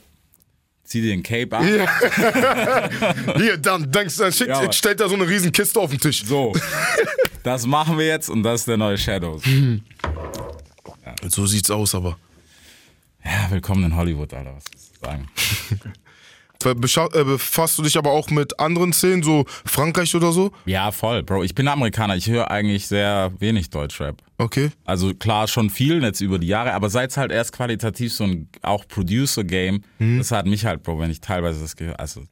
zieh 0.83 1.01
dir 1.01 1.11
den 1.11 1.23
Cape 1.23 1.55
an. 1.55 1.65
Hier, 3.37 3.57
dann 3.61 3.89
denkst 3.89 4.17
du, 4.17 4.23
dann 4.23 4.33
schickt, 4.33 4.49
Ja, 4.49 4.71
stellt 4.71 4.99
er 4.99 5.07
so 5.07 5.15
eine 5.15 5.27
riesen 5.27 5.51
Kiste 5.51 5.79
auf 5.79 5.91
den 5.91 5.99
Tisch. 5.99 6.25
So, 6.25 6.53
das 7.43 7.65
machen 7.65 7.97
wir 7.97 8.07
jetzt 8.07 8.29
und 8.29 8.43
das 8.43 8.61
ist 8.61 8.67
der 8.67 8.77
neue 8.77 8.97
Shadows. 8.97 9.43
So 11.29 11.45
sieht's 11.45 11.71
aus, 11.71 11.95
aber. 11.95 12.17
Ja, 13.23 13.49
willkommen 13.49 13.85
in 13.85 13.95
Hollywood, 13.95 14.33
Alter, 14.33 14.55
was 14.55 14.63
willst 14.71 14.91
du 14.95 15.05
sagen? 15.05 15.29
Äh, 16.63 16.73
befasst 16.73 17.77
du 17.77 17.83
dich 17.83 17.97
aber 17.97 18.11
auch 18.11 18.29
mit 18.29 18.59
anderen 18.59 18.93
Szenen, 18.93 19.23
so 19.23 19.45
Frankreich 19.65 20.15
oder 20.15 20.31
so? 20.31 20.51
Ja, 20.65 20.91
voll, 20.91 21.21
Bro. 21.23 21.43
Ich 21.43 21.53
bin 21.55 21.67
Amerikaner. 21.67 22.15
Ich 22.15 22.27
höre 22.29 22.49
eigentlich 22.49 22.87
sehr 22.87 23.31
wenig 23.39 23.69
Deutschrap. 23.69 24.21
Okay. 24.37 24.71
Also 24.85 25.13
klar, 25.13 25.47
schon 25.47 25.69
viel 25.69 26.01
jetzt 26.03 26.21
über 26.21 26.39
die 26.39 26.47
Jahre, 26.47 26.73
aber 26.73 26.89
seit 26.89 27.11
es 27.11 27.17
halt 27.17 27.31
erst 27.31 27.53
qualitativ 27.53 28.13
so 28.13 28.23
ein 28.25 28.49
auch 28.61 28.87
Producer-Game, 28.87 29.83
Mhm. 29.99 30.17
das 30.17 30.31
hat 30.31 30.45
mich 30.45 30.65
halt, 30.65 30.83
Bro, 30.83 30.99
wenn 30.99 31.11
ich 31.11 31.21
teilweise 31.21 31.61
das 31.61 31.75
gehört, 31.75 31.99
also 31.99 32.23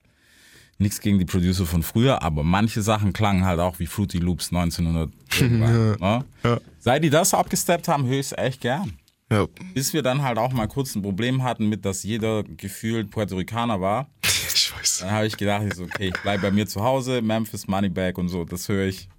nichts 0.79 0.99
gegen 0.99 1.19
die 1.19 1.25
Producer 1.25 1.65
von 1.65 1.83
früher, 1.83 2.21
aber 2.23 2.43
manche 2.43 2.81
Sachen 2.81 3.13
klangen 3.13 3.45
halt 3.45 3.59
auch 3.59 3.79
wie 3.79 3.85
Fruity 3.85 4.17
Loops 4.17 4.51
1900 4.51 5.11
irgendwann. 5.39 5.91
ne? 5.99 6.25
Ja. 6.43 6.57
Seit 6.79 7.03
die 7.03 7.09
das 7.09 7.33
abgesteppt 7.33 7.87
haben, 7.87 8.05
höre 8.05 8.19
ich 8.19 8.31
es 8.31 8.37
echt 8.37 8.61
gern. 8.61 8.93
Ja. 9.33 9.47
Bis 9.73 9.93
wir 9.93 10.03
dann 10.03 10.21
halt 10.21 10.37
auch 10.37 10.53
mal 10.53 10.67
kurz 10.67 10.95
ein 10.95 11.01
Problem 11.01 11.43
hatten 11.43 11.67
mit, 11.67 11.85
dass 11.85 12.03
jeder 12.03 12.43
gefühlt 12.43 13.09
Puerto 13.09 13.35
Ricaner 13.35 13.81
war. 13.81 14.09
Ich 14.55 14.71
weiß. 14.71 14.99
Dann 14.99 15.11
habe 15.11 15.25
ich 15.25 15.35
gedacht, 15.35 15.63
ich 15.67 15.73
so, 15.73 15.83
okay, 15.83 16.09
ich 16.09 16.21
bleibe 16.21 16.43
bei 16.43 16.51
mir 16.51 16.67
zu 16.67 16.83
Hause, 16.83 17.23
Memphis, 17.23 17.67
Moneybag 17.67 18.17
und 18.17 18.29
so, 18.29 18.45
das 18.45 18.69
höre 18.69 18.85
ich. 18.85 19.09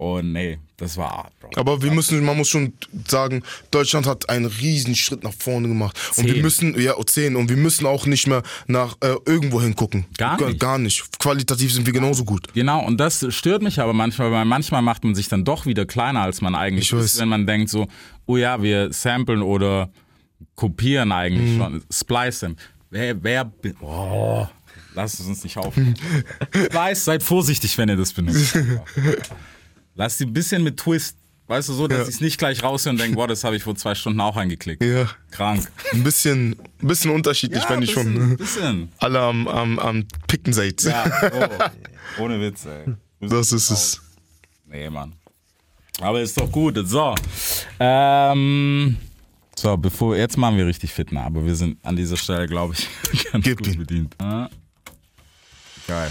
Und 0.00 0.32
nee, 0.32 0.58
das 0.78 0.96
war 0.96 1.12
Art, 1.12 1.38
Bro. 1.40 1.50
Aber 1.56 1.82
wir 1.82 1.90
müssen, 1.92 2.24
man 2.24 2.34
muss 2.34 2.48
schon 2.48 2.72
sagen, 3.06 3.42
Deutschland 3.70 4.06
hat 4.06 4.30
einen 4.30 4.46
riesen 4.46 4.94
Schritt 4.94 5.22
nach 5.22 5.34
vorne 5.38 5.68
gemacht. 5.68 5.94
Und 6.16 6.24
Zehn. 6.24 6.34
wir 6.36 6.42
müssen, 6.42 6.80
ja, 6.80 6.94
zehn. 7.04 7.36
Und 7.36 7.50
wir 7.50 7.58
müssen 7.58 7.84
auch 7.84 8.06
nicht 8.06 8.26
mehr 8.26 8.42
nach 8.66 8.96
äh, 9.02 9.14
irgendwo 9.26 9.60
hingucken. 9.60 10.06
Gar 10.16 10.40
nicht. 10.40 10.58
Gar 10.58 10.78
nicht. 10.78 11.18
Qualitativ 11.18 11.74
sind 11.74 11.84
wir 11.84 11.92
genauso 11.92 12.24
gut. 12.24 12.54
Genau, 12.54 12.82
und 12.82 12.96
das 12.98 13.26
stört 13.28 13.60
mich 13.60 13.78
aber 13.78 13.92
manchmal, 13.92 14.32
weil 14.32 14.46
manchmal 14.46 14.80
macht 14.80 15.04
man 15.04 15.14
sich 15.14 15.28
dann 15.28 15.44
doch 15.44 15.66
wieder 15.66 15.84
kleiner, 15.84 16.22
als 16.22 16.40
man 16.40 16.54
eigentlich 16.54 16.86
Ich 16.90 16.96
weiß. 16.96 17.04
ist, 17.04 17.20
wenn 17.20 17.28
man 17.28 17.46
denkt 17.46 17.68
so, 17.68 17.86
oh 18.24 18.38
ja, 18.38 18.62
wir 18.62 18.90
samplen 18.94 19.42
oder 19.42 19.90
kopieren 20.54 21.08
Mhm. 21.08 21.12
eigentlich 21.12 21.56
schon, 21.58 21.82
splicen. 21.92 22.56
Wer, 22.88 23.22
wer, 23.22 23.52
oh, 23.82 24.46
lasst 24.94 25.20
es 25.20 25.26
uns 25.26 25.44
nicht 25.44 25.58
auf. 25.58 25.74
Splice, 26.54 27.04
seid 27.04 27.22
vorsichtig, 27.22 27.76
wenn 27.76 27.90
ihr 27.90 27.96
das 27.96 28.14
benutzt. 28.14 28.56
Lasst 29.94 30.18
sie 30.18 30.24
ein 30.24 30.32
bisschen 30.32 30.62
mit 30.62 30.76
Twist, 30.78 31.16
weißt 31.46 31.68
du, 31.68 31.72
so, 31.74 31.86
dass 31.88 31.98
Ja. 31.98 32.02
ich 32.04 32.14
es 32.14 32.20
nicht 32.20 32.38
gleich 32.38 32.62
raushöre 32.62 32.90
und 32.92 33.00
denke, 33.00 33.16
boah, 33.16 33.26
das 33.28 33.44
habe 33.44 33.56
ich 33.56 33.62
vor 33.62 33.74
zwei 33.76 33.94
Stunden 33.94 34.20
auch 34.20 34.36
eingeklickt. 34.36 34.82
Ja. 34.82 35.08
Krank. 35.30 35.70
Ein 35.92 36.02
bisschen, 36.04 36.52
ein 36.80 36.86
bisschen 36.88 37.10
unterschiedlich, 37.10 37.62
wenn 37.68 37.82
ich 37.82 37.92
schon 37.92 38.36
bisschen. 38.36 38.90
alle 38.98 39.20
am, 39.20 39.46
am, 39.48 39.78
am 39.78 40.06
Picken 40.28 40.52
seid. 40.52 40.82
Ja, 40.82 41.04
oh, 42.18 42.22
ohne 42.22 42.40
Witz, 42.40 42.64
ey. 42.66 42.94
Das 43.20 43.52
ist 43.52 43.70
es. 43.70 44.00
Nee, 44.66 44.88
Mann. 44.88 45.12
Aber 46.00 46.22
ist 46.22 46.40
doch 46.40 46.50
gut. 46.50 46.78
So. 46.84 47.14
Ähm, 47.78 48.96
so, 49.56 49.76
bevor, 49.76 50.16
jetzt 50.16 50.38
machen 50.38 50.56
wir 50.56 50.66
richtig 50.66 50.92
fit, 50.92 51.12
ne? 51.12 51.20
aber 51.22 51.44
wir 51.44 51.54
sind 51.54 51.76
an 51.84 51.96
dieser 51.96 52.16
Stelle, 52.16 52.46
glaube 52.46 52.74
ich, 52.74 52.88
ganz 53.32 53.44
Gib 53.44 53.58
gut 53.58 53.66
ihn. 53.66 53.78
bedient. 53.78 54.16
Ja. 54.20 54.48
Geil. 55.86 56.10